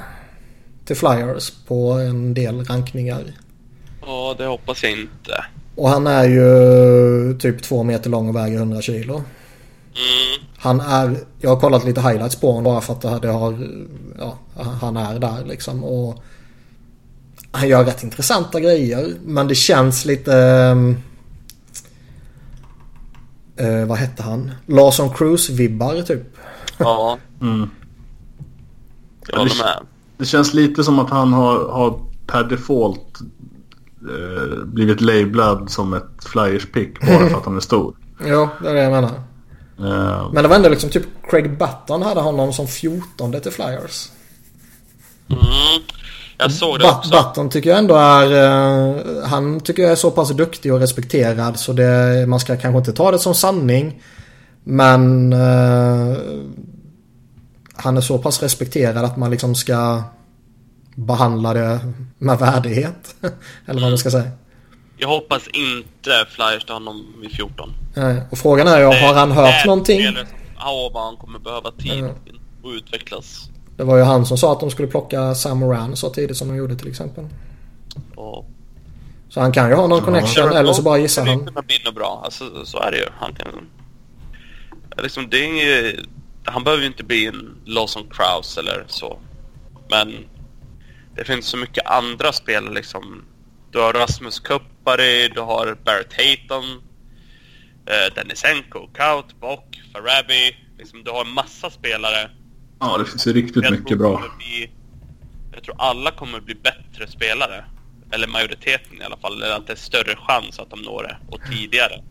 [0.85, 3.23] till Flyers på en del rankningar.
[4.01, 5.45] Ja, det hoppas jag inte.
[5.77, 9.13] Och han är ju typ två meter lång och väger 100 kilo.
[9.13, 10.47] Mm.
[10.57, 13.67] Han är, jag har kollat lite highlights på honom bara för att det har,
[14.19, 14.37] ja,
[14.81, 15.83] han är där liksom.
[15.83, 16.23] Och
[17.51, 19.13] han gör rätt intressanta grejer.
[19.25, 20.35] Men det känns lite...
[23.55, 24.51] Eh, vad hette han?
[24.65, 26.37] Larson Cruise-vibbar typ.
[26.77, 27.17] Ja.
[27.41, 27.69] Mm.
[29.27, 29.83] Jag håller med.
[30.17, 33.19] Det känns lite som att han har, har per default
[34.01, 37.95] eh, blivit lablad som ett flyers-pick bara för att han är stor.
[38.27, 39.09] Ja, det är det jag menar.
[39.79, 44.09] Eh, Men det var ändå liksom typ Craig Button hade honom som 14 till Flyers.
[45.29, 45.41] Mm.
[46.37, 47.11] Jag såg det But- också.
[47.11, 48.31] Button tycker jag ändå är...
[48.33, 52.77] eh, han tycker jag är så pass duktig och respekterad så det, man ska kanske
[52.77, 54.01] inte ta det som sanning.
[54.63, 56.17] Men eh,
[57.75, 60.03] han är så pass respekterad att man liksom ska
[60.97, 61.79] behandla det
[62.17, 63.15] med värdighet.
[63.65, 64.31] Eller vad man ska säga.
[64.97, 67.73] Jag hoppas inte Flyers tar honom vid 14.
[67.95, 70.01] Nej, Och frågan är ju, har han hört någonting?
[70.57, 72.11] Ja, vad han kommer behöva tid Mm.
[72.63, 73.49] och utvecklas.
[73.77, 76.47] Det var ju han som sa att de skulle plocka Sam Moran så tidigt som
[76.47, 77.27] de gjorde till exempel.
[78.15, 78.45] Och
[79.29, 81.53] Så han kan ju ha någon connection eller så bara gissar Det han.
[81.53, 82.21] kan bli något bra.
[82.23, 83.05] Alltså, så är det ju.
[83.19, 83.47] Han kan...
[85.03, 86.05] Liksom, det är inget...
[86.43, 89.17] Han behöver ju inte bli en Lawson Krause eller så.
[89.89, 90.13] Men
[91.17, 93.23] det finns så mycket andra spelare liksom.
[93.71, 96.65] Du har Rasmus Kuppari, du har Barrett Hayton,
[97.85, 100.55] eh, Denisenko, Kaut, Bock, Farabi.
[100.77, 102.29] Liksom, du har en massa spelare.
[102.79, 104.23] ja, det finns riktigt Jag mycket bra.
[104.37, 104.71] Bli,
[105.53, 107.65] jag tror alla kommer bli bättre spelare.
[108.11, 109.41] Eller majoriteten i alla fall.
[109.43, 111.17] Eller att det är större chans att de når det.
[111.29, 112.03] Och tidigare.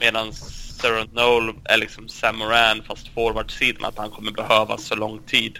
[0.00, 3.84] Medan Sarah Noel är liksom Sam Moran fast forwardsidan.
[3.84, 5.58] Att han kommer behöva så lång tid.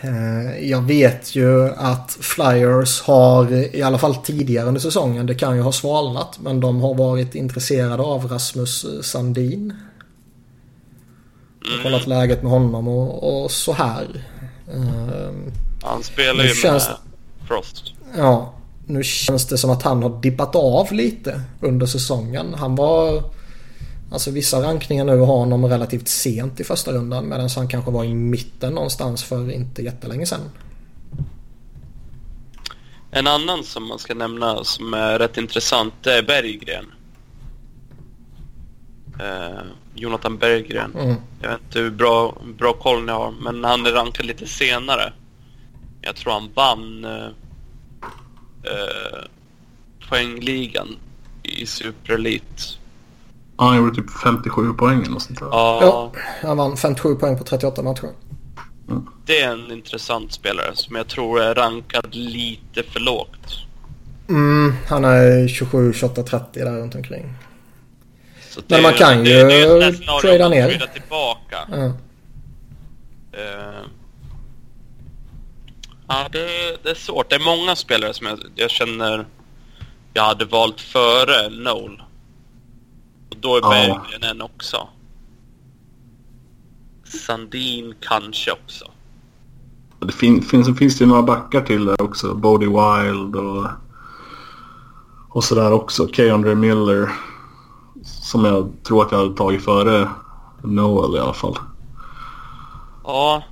[0.00, 5.56] Eh, Jag vet ju att Flyers har i alla fall tidigare under säsongen, det kan
[5.56, 9.74] ju ha svalnat, men de har varit intresserade av Rasmus Sandin.
[11.66, 11.82] Mm.
[11.82, 14.24] Kollat läget med honom och, och så här.
[14.74, 15.34] Eh,
[15.82, 16.96] Han spelar ju känns med
[17.48, 17.92] Frost.
[18.16, 18.54] Ja,
[18.86, 22.54] nu känns det som att han har dippat av lite under säsongen.
[22.54, 23.22] Han var...
[24.10, 28.04] Alltså vissa rankningar nu har honom relativt sent i första rundan medan han kanske var
[28.04, 30.50] i mitten någonstans för inte jättelänge sedan.
[33.10, 36.86] En annan som man ska nämna som är rätt intressant det är Berggren.
[39.20, 39.62] Eh,
[39.94, 40.94] Jonathan Berggren.
[40.94, 41.16] Mm.
[41.42, 45.12] Jag vet inte hur bra, bra koll ni har, men han är rankad lite senare.
[46.00, 47.26] Jag tror han vann eh,
[48.62, 49.24] eh,
[50.08, 50.96] poängligan
[51.42, 52.62] i Super Elite.
[53.58, 55.46] Ja, han gjorde typ 57 poäng eller sånt där.
[55.50, 56.12] Ja, Ja,
[56.48, 58.08] han vann 57 poäng på 38 matcher.
[59.26, 63.58] det är en intressant spelare som jag tror är rankad lite för lågt.
[64.28, 67.34] Mm, han är 27, 28, 30 där runt omkring.
[68.50, 70.90] Så Men det- man kan det- ju det scenario trada ner.
[70.94, 71.56] tillbaka.
[71.70, 71.84] Ja.
[73.32, 73.80] Eh,
[76.08, 76.48] ja, det,
[76.82, 77.30] det är svårt.
[77.30, 79.26] Det är många spelare som jag, jag känner
[80.14, 82.02] jag hade valt före Noel.
[83.30, 83.68] Och då är Ja.
[83.70, 84.88] Berggren en också.
[87.04, 88.84] Sandin kanske också.
[89.98, 92.34] Det fin, finns, finns det ju några backar till där också.
[92.34, 93.66] Bodie Wild och,
[95.28, 96.06] och sådär också.
[96.16, 96.36] K.
[96.54, 97.10] Miller.
[98.04, 100.08] Som jag tror att jag hade tagit före
[100.62, 101.56] Noel i alla fall.
[103.04, 103.42] Ja,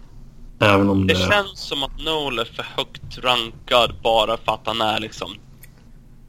[0.59, 1.20] Även om det det...
[1.20, 5.39] känns som att Noel är för högt rankad bara för att han är liksom två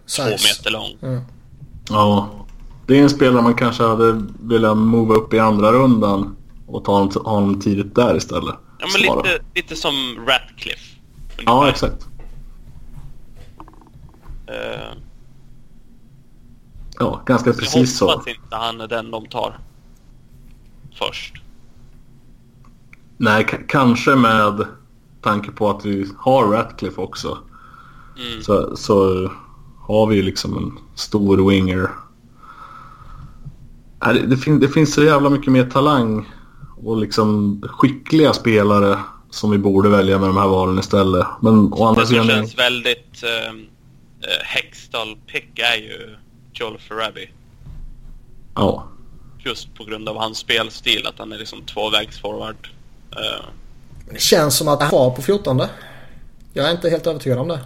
[0.05, 0.29] Size.
[0.29, 0.97] meter lång.
[1.01, 1.21] Ja.
[1.89, 2.44] Ja.
[2.85, 6.35] Det är en spelare man kanske hade velat mova upp i andra rundan
[6.67, 8.55] och ta honom, tidigt där istället.
[8.79, 9.21] Ja, men Svara.
[9.23, 9.93] lite, lite som
[10.27, 10.95] Ratcliffe.
[11.45, 12.07] Ja, exakt.
[14.47, 14.97] Eh,
[16.99, 18.11] Ja, ganska Jag precis så.
[18.11, 19.59] hoppas inte han är den de tar
[20.99, 21.41] först.
[23.17, 24.65] Nej, kanske med
[25.21, 27.37] tanke på att vi har Ratcliffe också.
[28.17, 28.41] Mm.
[28.43, 29.29] Så, så
[29.79, 31.89] har vi ju liksom en stor winger.
[34.13, 36.29] Det, det, fin, det finns så jävla mycket mer talang
[36.83, 41.27] och liksom skickliga spelare som vi borde välja med de här valen istället.
[41.41, 42.27] Men å andra Det sidan...
[42.27, 46.15] känns väldigt eh, eh, Hextall-pick är ju
[46.53, 47.29] Joel Farabi.
[48.55, 48.87] Ja.
[49.39, 52.69] Just på grund av hans spelstil, att han är liksom tvåvägsforward.
[53.11, 53.45] Eh,
[54.11, 55.61] Det känns som att han var på 14.
[56.53, 57.59] Jag är inte helt övertygad om det.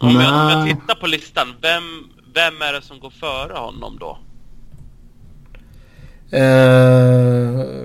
[0.00, 1.82] om, jag, om jag tittar på listan, vem,
[2.36, 4.18] vem är det som går före honom då?
[6.30, 6.42] Eh,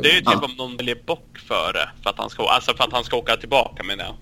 [0.02, 2.84] Det är ju typ om de väljer Bock före, för att han ska, alltså för
[2.84, 4.16] att han ska åka tillbaka menar jag.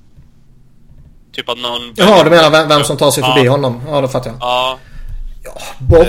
[1.32, 1.94] Typ att någon...
[1.96, 3.52] Jaha, du menar vem, vem som tar sig förbi ja.
[3.52, 3.82] honom?
[3.88, 4.38] Ja, det fattar jag.
[4.40, 4.80] Ja,
[5.80, 6.08] Bock.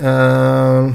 [0.00, 0.06] Eh.
[0.06, 0.92] Eh,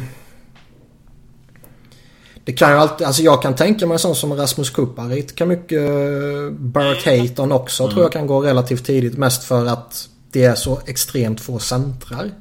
[2.45, 5.89] det kan ju alltid, alltså jag kan tänka mig sån som Rasmus Kuparit kan mycket
[5.89, 9.17] eh, Barrett Hayton också tror jag kan gå relativt tidigt.
[9.17, 12.31] Mest för att det är så extremt få centrar.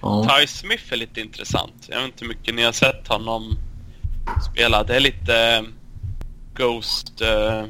[0.00, 0.38] Ja.
[0.40, 1.88] Ty Smith är lite intressant.
[1.88, 3.58] Jag vet inte hur mycket ni har sett honom
[4.52, 4.84] spela.
[4.84, 5.64] Det är lite
[6.54, 7.22] Ghost...
[7.22, 7.64] Uh,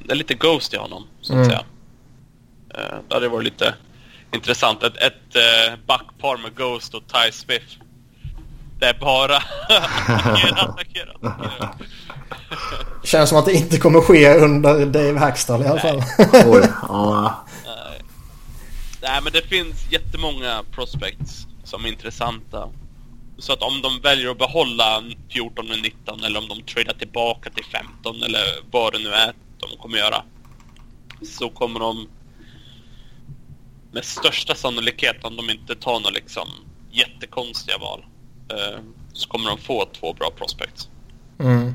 [0.00, 1.48] det är lite Ghost i honom, så att mm.
[1.48, 1.64] säga.
[2.78, 3.74] Uh, det hade varit lite
[4.32, 4.82] intressant.
[4.82, 7.76] Ett, ett uh, backpar med Ghost och Ty Smith.
[8.78, 9.36] Det är bara
[9.68, 11.74] attackera, attackera, attackera.
[13.04, 16.02] Känns som att det inte kommer ske under Dave Hackstall i alla fall.
[16.46, 17.44] Oj, ja.
[19.02, 22.68] Nej men det finns jättemånga prospects som är intressanta.
[23.38, 27.50] Så att om de väljer att behålla 14 och 19 eller om de tradar tillbaka
[27.50, 30.22] till 15 eller vad det nu är de kommer göra.
[31.22, 32.08] Så kommer de
[33.92, 36.48] med största sannolikhet om de inte tar några liksom
[36.90, 38.04] jättekonstiga val.
[38.50, 38.80] Eh,
[39.12, 40.88] så kommer de få två bra prospects.
[41.40, 41.74] Mm.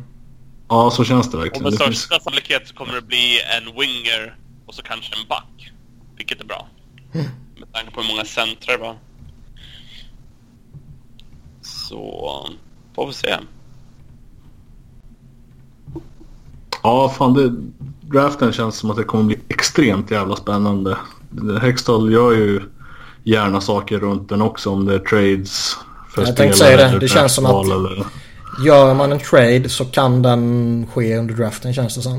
[0.69, 1.65] Ja, så känns det verkligen.
[1.65, 5.71] Och med största sannolikhet så kommer det bli en winger och så kanske en back.
[6.17, 6.67] Vilket är bra.
[7.13, 8.95] Med tanke på hur många centrar va.
[11.61, 12.49] Så
[12.95, 13.35] får vi se.
[16.83, 17.55] Ja, fan det,
[18.01, 20.97] draften känns som att det kommer bli extremt jävla spännande.
[21.61, 22.61] Hextall gör ju
[23.23, 25.75] gärna saker runt den också om det är trades
[26.09, 26.99] för Jag tänkte säga det.
[26.99, 28.05] Det känns som att eller...
[28.65, 32.13] gör man en trade så kan den ske under draften känns det som.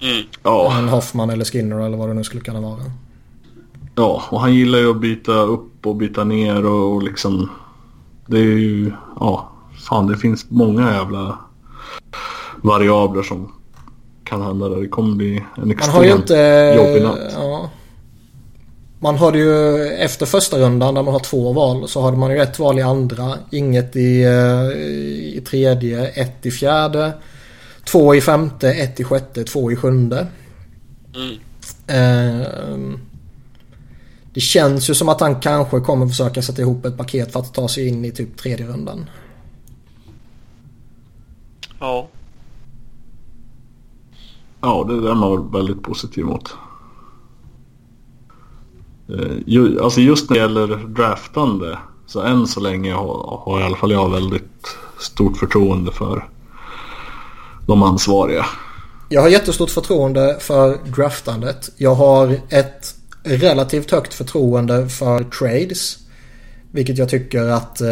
[0.00, 0.24] Mm.
[0.42, 0.78] Ja.
[0.78, 2.80] En Hoffman eller Skinner eller vad det nu skulle kunna vara.
[3.98, 7.50] Ja, och han gillar ju att byta upp och byta ner och, och liksom...
[8.26, 8.92] Det är ju...
[9.20, 9.50] Ja,
[9.88, 11.38] fan det finns många jävla
[12.62, 13.52] variabler som
[14.24, 14.76] kan hända där.
[14.76, 17.32] Det kommer bli en extremt man har ju inte, jobbig natt.
[17.34, 17.70] Ja.
[18.98, 22.38] Man hade ju efter första rundan där man har två val så hade man ju
[22.38, 24.78] ett val i andra, inget i, eh,
[25.36, 27.12] i tredje, ett i fjärde,
[27.84, 30.26] två i femte, ett i sjätte, två i sjunde.
[31.14, 31.38] Mm.
[31.86, 32.46] Eh,
[34.38, 37.54] det känns ju som att han kanske kommer försöka sätta ihop ett paket för att
[37.54, 39.10] ta sig in i typ tredje rundan.
[41.80, 42.08] Ja.
[44.60, 46.54] Ja, det är man väldigt positiv mot.
[49.08, 53.76] Eh, alltså just när det gäller draftande så än så länge har, har i alla
[53.76, 56.28] fall jag väldigt stort förtroende för
[57.66, 58.46] de ansvariga.
[59.08, 61.70] Jag har jättestort förtroende för draftandet.
[61.76, 62.97] Jag har ett
[63.28, 65.98] relativt högt förtroende för trades.
[66.70, 67.88] Vilket jag tycker att eh,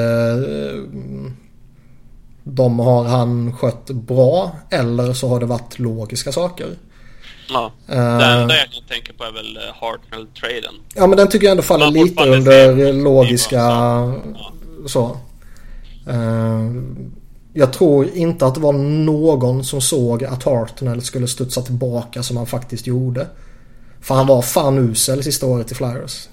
[2.45, 6.67] de har han skött bra eller så har det varit logiska saker.
[7.49, 10.75] Ja, uh, det enda jag kan tänka på är väl eh, Hartnell-traden.
[10.95, 14.21] Ja, men den tycker jag ändå faller lite under logiska ja.
[14.87, 15.17] så.
[16.09, 16.83] Uh,
[17.53, 22.37] jag tror inte att det var någon som såg att Hartnell skulle studsa tillbaka som
[22.37, 23.27] han faktiskt gjorde.
[24.07, 26.29] För han var fan usel sista året i Flyers.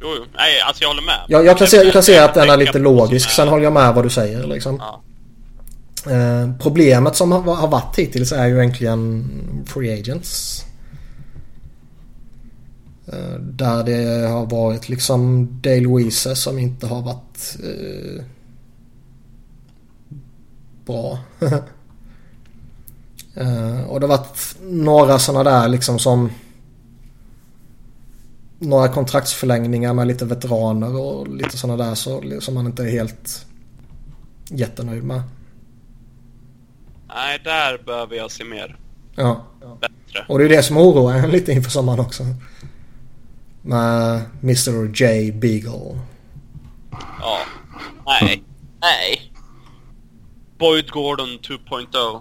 [0.00, 0.24] Jo, jo.
[0.34, 1.20] Nej, alltså jag håller med.
[1.28, 3.30] Jag, jag kan, se, jag kan se att den är lite logisk.
[3.30, 4.80] Sen håller jag med vad du säger liksom.
[4.80, 5.02] Ja.
[6.12, 9.30] Eh, problemet som har, har varit hittills är ju egentligen
[9.66, 10.64] Free Agents.
[13.06, 18.24] Eh, där det har varit liksom Dale Weezer som inte har varit eh,
[20.86, 21.18] bra.
[23.34, 26.30] eh, och det har varit några sådana där liksom som
[28.62, 33.46] några kontraktsförlängningar med lite veteraner och lite sådana där så, som man inte är helt
[34.48, 35.22] jättenöjd med.
[37.08, 38.76] Nej, där behöver jag se mer.
[39.14, 39.46] Ja.
[39.80, 40.24] Bättre.
[40.28, 42.24] Och det är det som oroar en lite inför sommaren också.
[43.62, 45.98] Med Mr J Beagle.
[47.20, 47.38] Ja.
[48.06, 48.42] Nej.
[48.80, 49.32] Nej.
[50.58, 52.20] Boyd Gordon 2.0.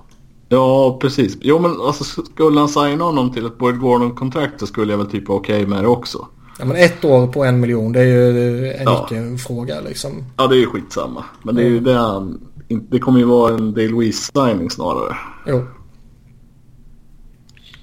[0.53, 1.37] Ja, precis.
[1.41, 5.07] Jo, men alltså skulle han signa honom till ett Boyd Gordon-kontrakt så skulle jag väl
[5.07, 6.27] typ okej okay med det också.
[6.59, 9.07] Ja, men ett år på en miljon det är ju en ja.
[9.11, 10.23] icke-fråga liksom.
[10.37, 11.23] Ja, det är ju skitsamma.
[11.43, 15.17] Men det är ju det han det kommer ju vara en Dale Weiss signing snarare.
[15.47, 15.65] Jo.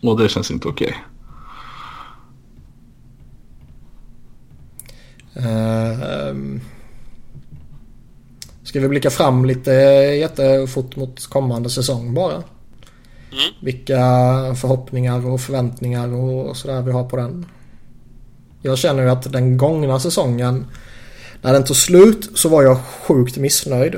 [0.03, 0.95] Och det känns inte okej.
[5.35, 5.53] Okay.
[5.53, 6.61] Uh, um.
[8.63, 9.71] Ska vi blicka fram lite
[10.21, 12.43] jättefort mot kommande säsong bara?
[13.33, 13.55] Mm.
[13.61, 13.97] Vilka
[14.55, 17.47] förhoppningar och förväntningar och sådär vi har på den.
[18.63, 20.67] Jag känner ju att den gångna säsongen
[21.43, 23.95] när den tog slut så var jag sjukt missnöjd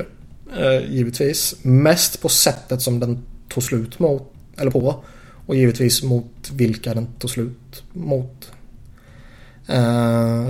[0.57, 1.55] eh, givetvis.
[1.61, 5.03] Mest på sättet som den tog slut mot, eller på.
[5.45, 8.51] Och givetvis mot vilka den tog slut mot.
[9.67, 10.45] Eh,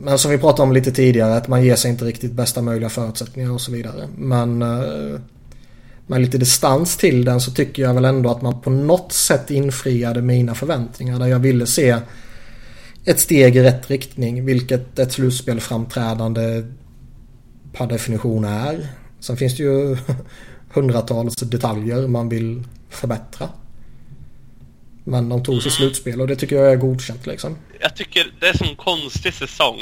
[0.00, 2.88] men som vi pratade om lite tidigare att man ger sig inte riktigt bästa möjliga
[2.88, 4.08] förutsättningar och så vidare.
[4.16, 5.20] Men eh,
[6.08, 9.50] med lite distans till den så tycker jag väl ändå att man på något sätt
[9.50, 11.18] infriade mina förväntningar.
[11.18, 12.00] Där jag ville se
[13.04, 14.44] ett steg i rätt riktning.
[14.44, 16.64] Vilket ett slutspelframträdande
[17.72, 18.88] per definition är.
[19.20, 19.96] Sen finns det ju
[20.72, 23.48] hundratals detaljer man vill förbättra.
[25.04, 27.56] Men de tog sig slutspel och det tycker jag är godkänt liksom.
[27.80, 29.80] Jag tycker det är en sån konstig säsong.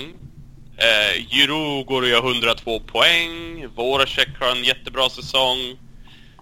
[0.76, 3.66] Eh, Giroud går och gör 102 poäng.
[3.76, 5.58] Voracek har en jättebra säsong.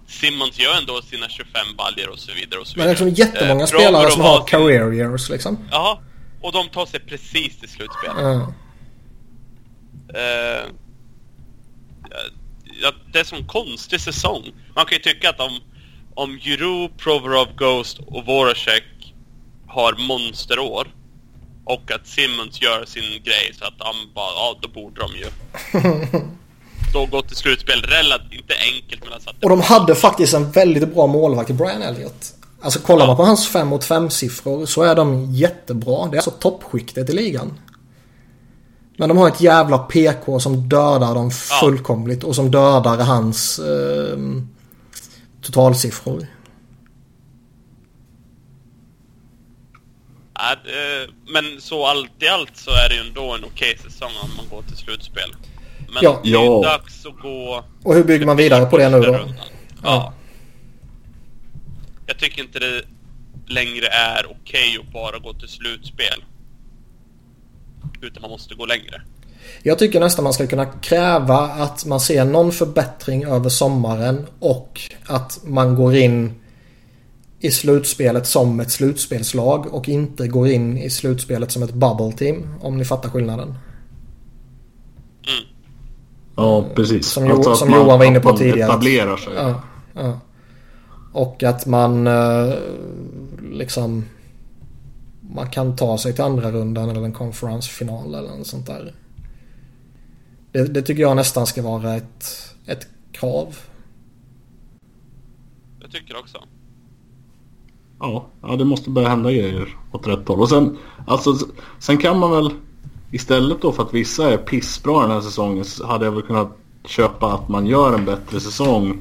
[0.07, 3.07] Simmons gör ändå sina 25 baljer och så vidare och så Men det vidare.
[3.07, 5.57] är liksom jättemånga Eh, spelare som har career years liksom.
[5.71, 6.01] Ja,
[6.41, 8.11] och de tar sig precis till slutspel.
[8.17, 8.53] Ja.
[10.15, 10.65] Eh,
[12.81, 14.43] ja, det är en sån konstig säsong.
[14.75, 15.59] Man kan ju tycka att om,
[16.13, 19.13] om Giroud, Provorov, Ghost och Voracek
[19.67, 20.87] har monsterår
[21.65, 25.25] och att Simmons gör sin grej så att han bara, ja då borde de ju.
[26.95, 30.93] Då gå till slutspel relativt, inte enkelt men alltså Och de hade faktiskt en väldigt
[30.93, 32.33] bra målvakt i Brian Elliott.
[32.61, 36.07] Alltså kollar man på hans 5 mot 5 siffror så är de jättebra.
[36.07, 37.59] Det är alltså toppskiktet i ligan.
[38.97, 44.17] Men de har ett jävla PK som dödar dem fullkomligt och som dödar hans eh,
[45.41, 46.27] totalsiffror.
[50.33, 50.55] Ja,
[51.27, 54.45] men så allt i allt så är det ju ändå en okej säsong om man
[54.49, 55.35] går till slutspel.
[55.95, 56.19] Men Ja.
[56.23, 56.61] det är Ja.
[56.63, 57.63] dags att gå...
[57.83, 59.03] Och hur bygger man vidare på det nu då?
[59.13, 59.33] rundan.
[59.83, 60.13] Ja.
[62.07, 62.81] Jag tycker inte det
[63.47, 66.23] längre är okej att bara gå till slutspel.
[68.01, 69.01] Utan man måste gå längre.
[69.63, 74.81] Jag tycker nästan man ska kunna kräva att man ser någon förbättring över sommaren och
[75.05, 76.33] att man går in
[77.39, 82.55] i slutspelet som ett slutspelslag och inte går in i slutspelet som ett bubble team.
[82.61, 83.55] Om ni fattar skillnaden.
[86.35, 87.07] Ja, precis.
[87.07, 88.69] Som Jo- att som man- Johan var inne på att man tidigare.
[88.69, 89.33] etablerar sig.
[89.35, 89.61] Ja,
[89.93, 90.19] ja.
[91.13, 92.53] Och att man eh,
[93.51, 94.05] liksom
[95.35, 98.93] man kan ta sig till andra rundan eller en konferensfinal eller något sånt där.
[100.51, 102.25] Det, det tycker jag nästan ska vara ett,
[102.65, 103.55] ett krav.
[105.81, 106.37] Jag tycker också.
[107.99, 110.39] Ja, ja, det måste börja hända grejer åt rätt håll.
[110.39, 111.33] Och sen, alltså,
[111.79, 112.51] sen kan man väl
[113.11, 116.57] istället då för att vissa är pissbra den här säsongen så hade jag väl kunnat
[116.85, 118.99] köpa att man gör en bättre säsong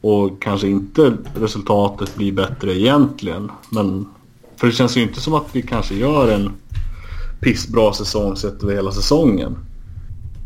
[0.00, 3.50] och kanske inte resultatet blir bättre egentligen.
[3.70, 4.08] Men
[4.56, 6.52] för det känns ju inte som att vi kanske gör en
[7.40, 9.58] pissbra säsong sett över hela säsongen.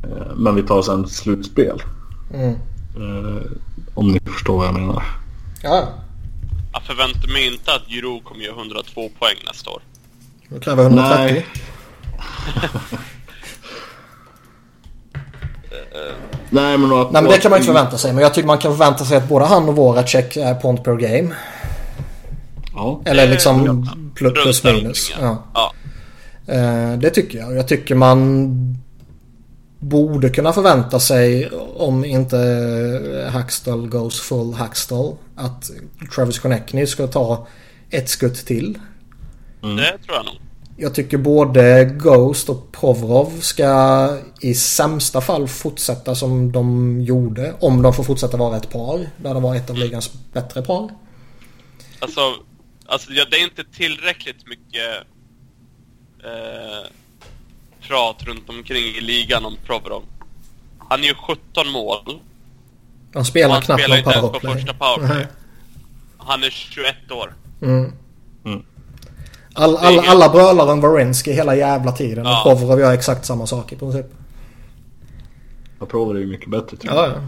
[0.05, 1.83] Eh, Men vi tar sen slutspel.
[2.35, 2.51] Mm.
[2.97, 3.43] Eh,
[3.95, 5.03] Om ni förstår vad jag menar.
[5.63, 5.89] Ja,
[6.73, 9.83] Jag förväntar mig inte att Giroud kommer göra 102 poäng nästa år.
[10.49, 11.17] då kräver jag 130.
[11.35, 11.47] Nej.
[16.51, 18.13] Nej men, att, Nej men det kan man inte förvänta sig.
[18.13, 20.97] Men jag tycker man kan förvänta sig att både han och Voracek är point per
[20.97, 21.35] game.
[22.75, 23.01] Ja.
[23.05, 23.97] Eller Eh, liksom ja.
[24.15, 25.13] plus, plus minus.
[25.21, 25.45] Ja.
[25.55, 25.73] ja.
[26.55, 27.57] Eh, Det tycker jag.
[27.57, 28.79] Jag tycker man
[29.79, 32.37] borde kunna förvänta sig om inte
[33.33, 35.71] Hackstall goes full Hackstall att
[36.15, 37.47] Travis Konechny ska ta
[37.91, 38.79] ett skutt till.
[39.61, 39.69] Det
[40.07, 40.35] tror jag nog.
[40.83, 44.09] Jag tycker både Ghost och Provorov ska
[44.41, 47.55] i sämsta fall fortsätta som de gjorde.
[47.61, 48.99] Om de får fortsätta vara ett par.
[49.17, 50.91] Där de var ett av ligans bättre par.
[51.99, 52.21] Alltså,
[52.87, 54.97] alltså ja, det är inte tillräckligt mycket
[56.25, 56.91] eh,
[57.81, 60.03] prat runt omkring i ligan om Provorov.
[60.79, 62.21] Han är ju 17 mål.
[63.13, 64.55] De Och spelar han knappt spelar någon inte ens på powerplay.
[64.55, 65.19] första powerplay.
[65.19, 65.27] Nej.
[66.19, 67.35] Han är 21 år.
[67.63, 67.93] Mm.
[68.45, 68.63] Mm.
[69.55, 72.25] All, all, alla brölar om Warinsky hela jävla tiden.
[72.25, 72.43] Ja.
[72.45, 74.07] Och Provorov gör exakt samma sak i princip.
[75.79, 77.15] Jag provar det ju mycket bättre tror Ja, jag.
[77.15, 77.19] ja.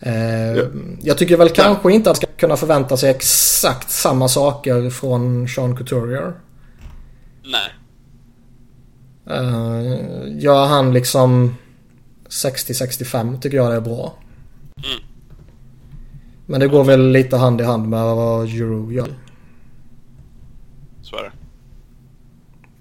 [0.00, 0.64] Eh, Ja.
[1.02, 5.76] Jag tycker väl kanske inte att ska kunna förvänta sig exakt samma saker från Sean
[5.76, 6.32] Couturier.
[7.44, 7.70] Nej.
[9.40, 11.56] Uh, gör han liksom
[12.28, 14.14] 60-65 tycker jag det är bra.
[14.76, 15.04] Mm.
[16.46, 19.08] Men det går väl lite hand i hand med vad Euro gör.
[21.02, 21.32] Så är det.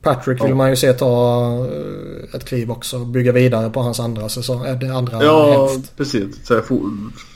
[0.02, 0.56] Patrick vill Ja.
[0.56, 3.00] man ju se ta eh, ett kliv också.
[3.06, 4.80] Bygga vidare på hans andra säsong.
[4.80, 5.98] det andra Ja, hälft.
[5.98, 6.48] precis.
[6.48, 6.62] Så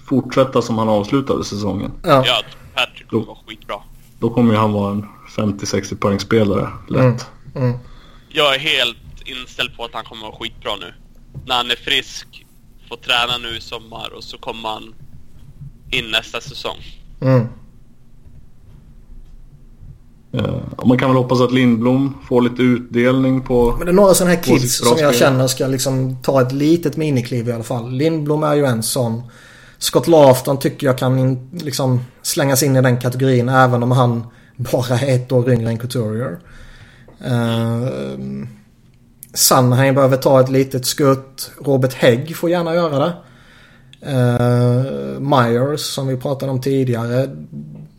[0.06, 1.92] fortsätta som han avslutade säsongen.
[2.03, 2.24] Ja.
[2.25, 2.42] Ja,
[2.75, 3.75] Patrick kommer vara skitbra.
[4.19, 5.06] Då kommer ju han vara en
[5.38, 7.00] 50-60 poängspelare lätt.
[7.56, 7.67] Mm.
[7.69, 7.77] Mm.
[8.30, 10.93] Jag är helt inställd på att han kommer vara skitbra nu.
[11.45, 12.45] När han är frisk,
[12.90, 14.95] får träna nu i sommar och så kommer han
[15.92, 16.77] in nästa säsong.
[17.22, 17.48] Mm.
[20.34, 23.76] Eh, och man kan väl hoppas att Lindblom får lite utdelning på...
[23.78, 26.98] Men det är några sådana här kids som jag känner ska liksom ta ett litet
[26.98, 27.92] minikliv i alla fall.
[27.92, 29.22] Lindblom är ju en sån.
[29.78, 34.24] Scott Laughton tycker jag kan in, liksom slängas in i den kategorin även om han
[34.56, 36.40] bara är ett år yngre än Couturier.
[37.26, 38.45] Uh,
[39.34, 41.52] Sanheim behöver ta ett litet skutt.
[41.62, 43.14] Robert Hägg får gärna göra det.
[44.12, 47.30] Uh, Myers som vi pratade om tidigare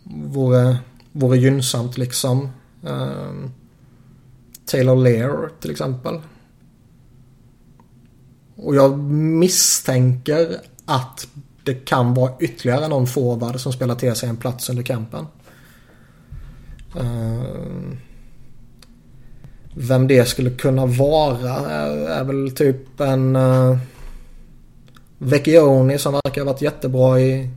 [0.04, 0.76] vore,
[1.14, 2.48] vore gynnsamt liksom.
[2.84, 3.48] Uh,
[4.66, 6.20] Taylor Lear till exempel.
[8.56, 11.26] Och jag misstänker att
[11.64, 15.26] det kan vara ytterligare någon forward som spelar till sig en plats under kampen.
[16.96, 17.96] Uh, ehm,
[19.74, 23.78] vem det skulle kunna vara är, är väl typ en uh,
[25.18, 27.50] Vecchioni som verkar ha varit jättebra i,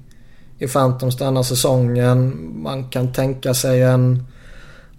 [0.59, 2.49] i Phantoms denna säsongen.
[2.63, 4.23] Man kan tänka sig en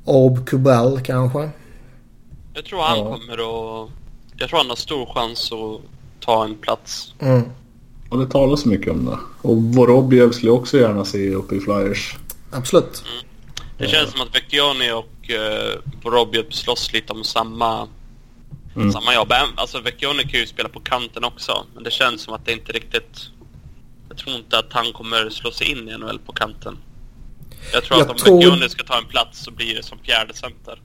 [0.05, 1.51] Orb Kubel kanske.
[2.55, 3.05] Jag tror han ja.
[3.05, 3.91] kommer att...
[4.37, 5.81] Jag tror han har stor chans att
[6.21, 7.15] ta en plats.
[7.19, 7.43] Mm.
[8.09, 9.19] Och det talas mycket om det.
[9.43, 12.17] Och Vorobjev skulle jag också gärna se uppe i Flyers.
[12.51, 13.05] Absolut.
[13.07, 13.25] Mm.
[13.79, 17.89] Det känns som att Vecchioni och uh, Vorobjev slåss lite om samma,
[18.77, 18.93] mm.
[18.93, 19.33] samma jobb.
[19.57, 21.65] Alltså Vecchioni kan ju spela på kanten också.
[21.75, 23.31] Men det känns som att det inte riktigt...
[24.19, 26.79] Jag tror inte att han kommer slå sig in i NHL på kanten.
[27.73, 28.69] Jag tror jag att om tror...
[28.69, 30.83] Ska ta en plats så blir det som fjärde center.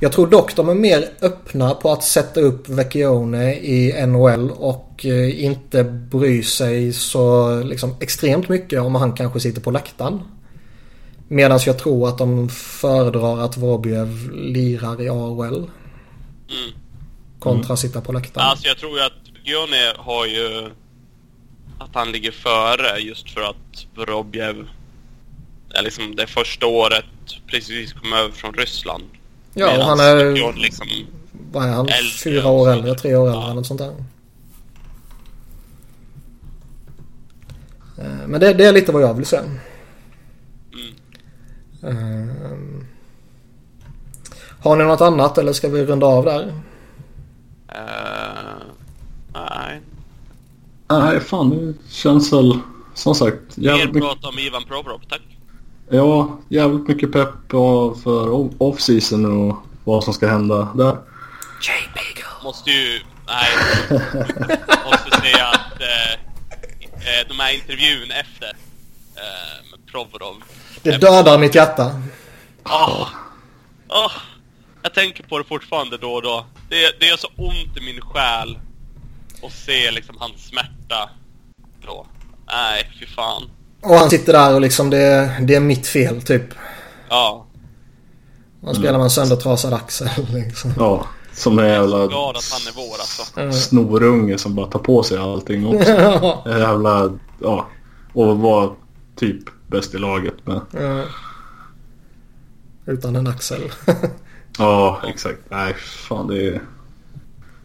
[0.00, 5.06] Jag tror dock de är mer öppna på att sätta upp Vecchione i NHL och
[5.06, 10.22] eh, inte bry sig så liksom, extremt mycket om han kanske sitter på läktaren.
[11.28, 15.56] Medan jag tror att de föredrar att Vorobjev lirar i AHL.
[15.56, 15.70] Mm.
[17.38, 17.76] Kontra mm.
[17.76, 18.46] sitta på läktaren.
[18.46, 20.70] Alltså jag tror ju att Vecchione har ju...
[21.82, 24.68] Att han ligger före just för att Vorobjev
[25.74, 27.04] är liksom det första året
[27.46, 29.04] precis kom över från Ryssland.
[29.54, 30.52] Ja, och han är...
[30.56, 30.86] Liksom
[31.52, 31.88] vad är han?
[32.24, 33.50] Fyra år äldre, tre år äldre ja.
[33.50, 33.94] eller sånt där.
[37.98, 39.42] Eh, men det, det, är lite vad jag vill säga.
[39.42, 39.58] Mm.
[41.84, 42.82] Uh,
[44.60, 46.42] har ni något annat eller ska vi runda av där?
[47.68, 48.62] Uh,
[49.32, 49.80] nej.
[50.98, 52.58] Nej, fan det känns väl
[52.94, 55.22] som sagt jävligt Mer prat om Ivan Provorov, tack.
[55.90, 57.50] Ja, jävligt mycket pepp
[58.02, 60.96] för off-season och vad som ska hända där.
[61.62, 62.44] Jay Beagle.
[62.44, 63.00] Måste ju...
[63.26, 63.48] Nej.
[64.84, 66.12] måste säga att eh,
[66.82, 68.48] eh, de här intervjun efter
[69.16, 70.42] eh, med Provorov.
[70.82, 72.00] Det dödar mitt hjärta.
[72.64, 73.08] Oh,
[73.88, 74.12] oh,
[74.82, 76.46] jag tänker på det fortfarande då och då.
[76.68, 78.58] Det, det gör så ont i min själ
[79.42, 81.10] att se liksom hans smärta
[81.86, 82.06] då.
[82.46, 83.50] Nej, fy fan.
[83.80, 86.54] Och han sitter där och liksom det, det är mitt fel typ.
[87.08, 87.46] Ja.
[88.60, 90.72] Man spelar en söndertrasad axel liksom.
[90.78, 91.06] Ja.
[91.32, 92.94] Som en jävla jag är glad att han är vår
[93.44, 93.60] alltså.
[93.60, 95.90] snorunge som bara tar på sig allting också.
[96.00, 96.42] ja.
[96.46, 97.68] Jävla, ja.
[98.12, 98.74] Och var
[99.16, 100.60] typ bäst i laget med.
[100.70, 101.04] Ja.
[102.86, 103.72] Utan en axel.
[104.58, 105.38] ja, exakt.
[105.48, 106.62] Nej, fan det är...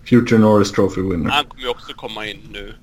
[0.09, 1.29] Future Norris Trophy winner.
[1.29, 2.73] Han kommer ju också komma in nu.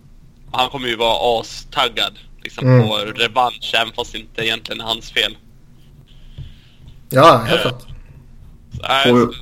[0.53, 2.89] Han kommer ju vara astaggad liksom mm.
[2.89, 5.37] på revansch, även fast det inte egentligen är hans fel.
[7.11, 7.87] Ja, helt klart.
[8.75, 9.35] Uh, får,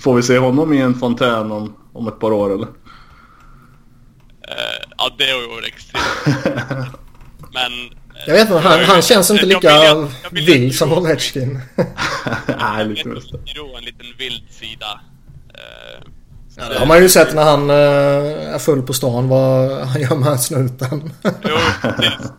[0.00, 2.66] får, vi se honom i en fontän om, om ett par år eller?
[2.66, 2.72] Uh,
[4.98, 6.04] ja, det vore extremt.
[7.54, 7.72] Men...
[8.26, 11.60] Jag vet inte, han, han känns inte lika vild som Ovechkin.
[12.60, 13.22] Nej, lite mer
[13.78, 15.00] En liten vild sida.
[15.48, 16.13] Uh,
[16.56, 20.00] Ja, det har man ju sett när han uh, är full på stan vad han
[20.00, 21.12] gör med snuten.
[21.22, 21.58] jo.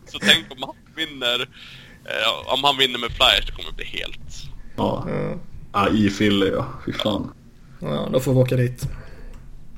[0.08, 1.40] Så tänk om han vinner.
[1.42, 4.52] Uh, om han vinner med flyers det kommer det bli helt...
[4.78, 5.06] Ja.
[5.08, 5.40] Mm.
[5.74, 6.66] Ja, i Fille ja.
[6.86, 7.32] Fy fan.
[7.80, 8.88] Ja, då får vi åka dit.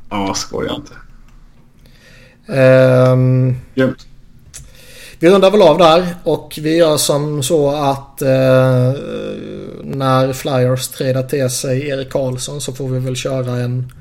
[0.10, 0.94] Ja, skoja inte.
[2.48, 4.08] Um, Jämt.
[5.20, 8.28] Vi rundar väl av där och vi gör som så att uh,
[9.84, 13.92] när Flyers trädar till sig Erik Karlsson så får vi väl köra en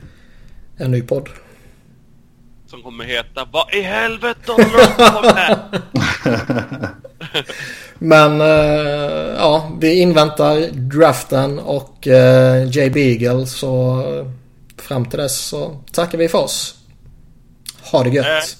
[0.76, 1.28] en ny podd.
[2.66, 5.82] Som kommer heta Vad i helvete håller med?
[7.98, 14.02] Men uh, ja, vi inväntar draften och uh, Jay Beagle så
[14.76, 16.74] fram till dess så tackar vi för oss.
[17.92, 18.56] Ha det gött.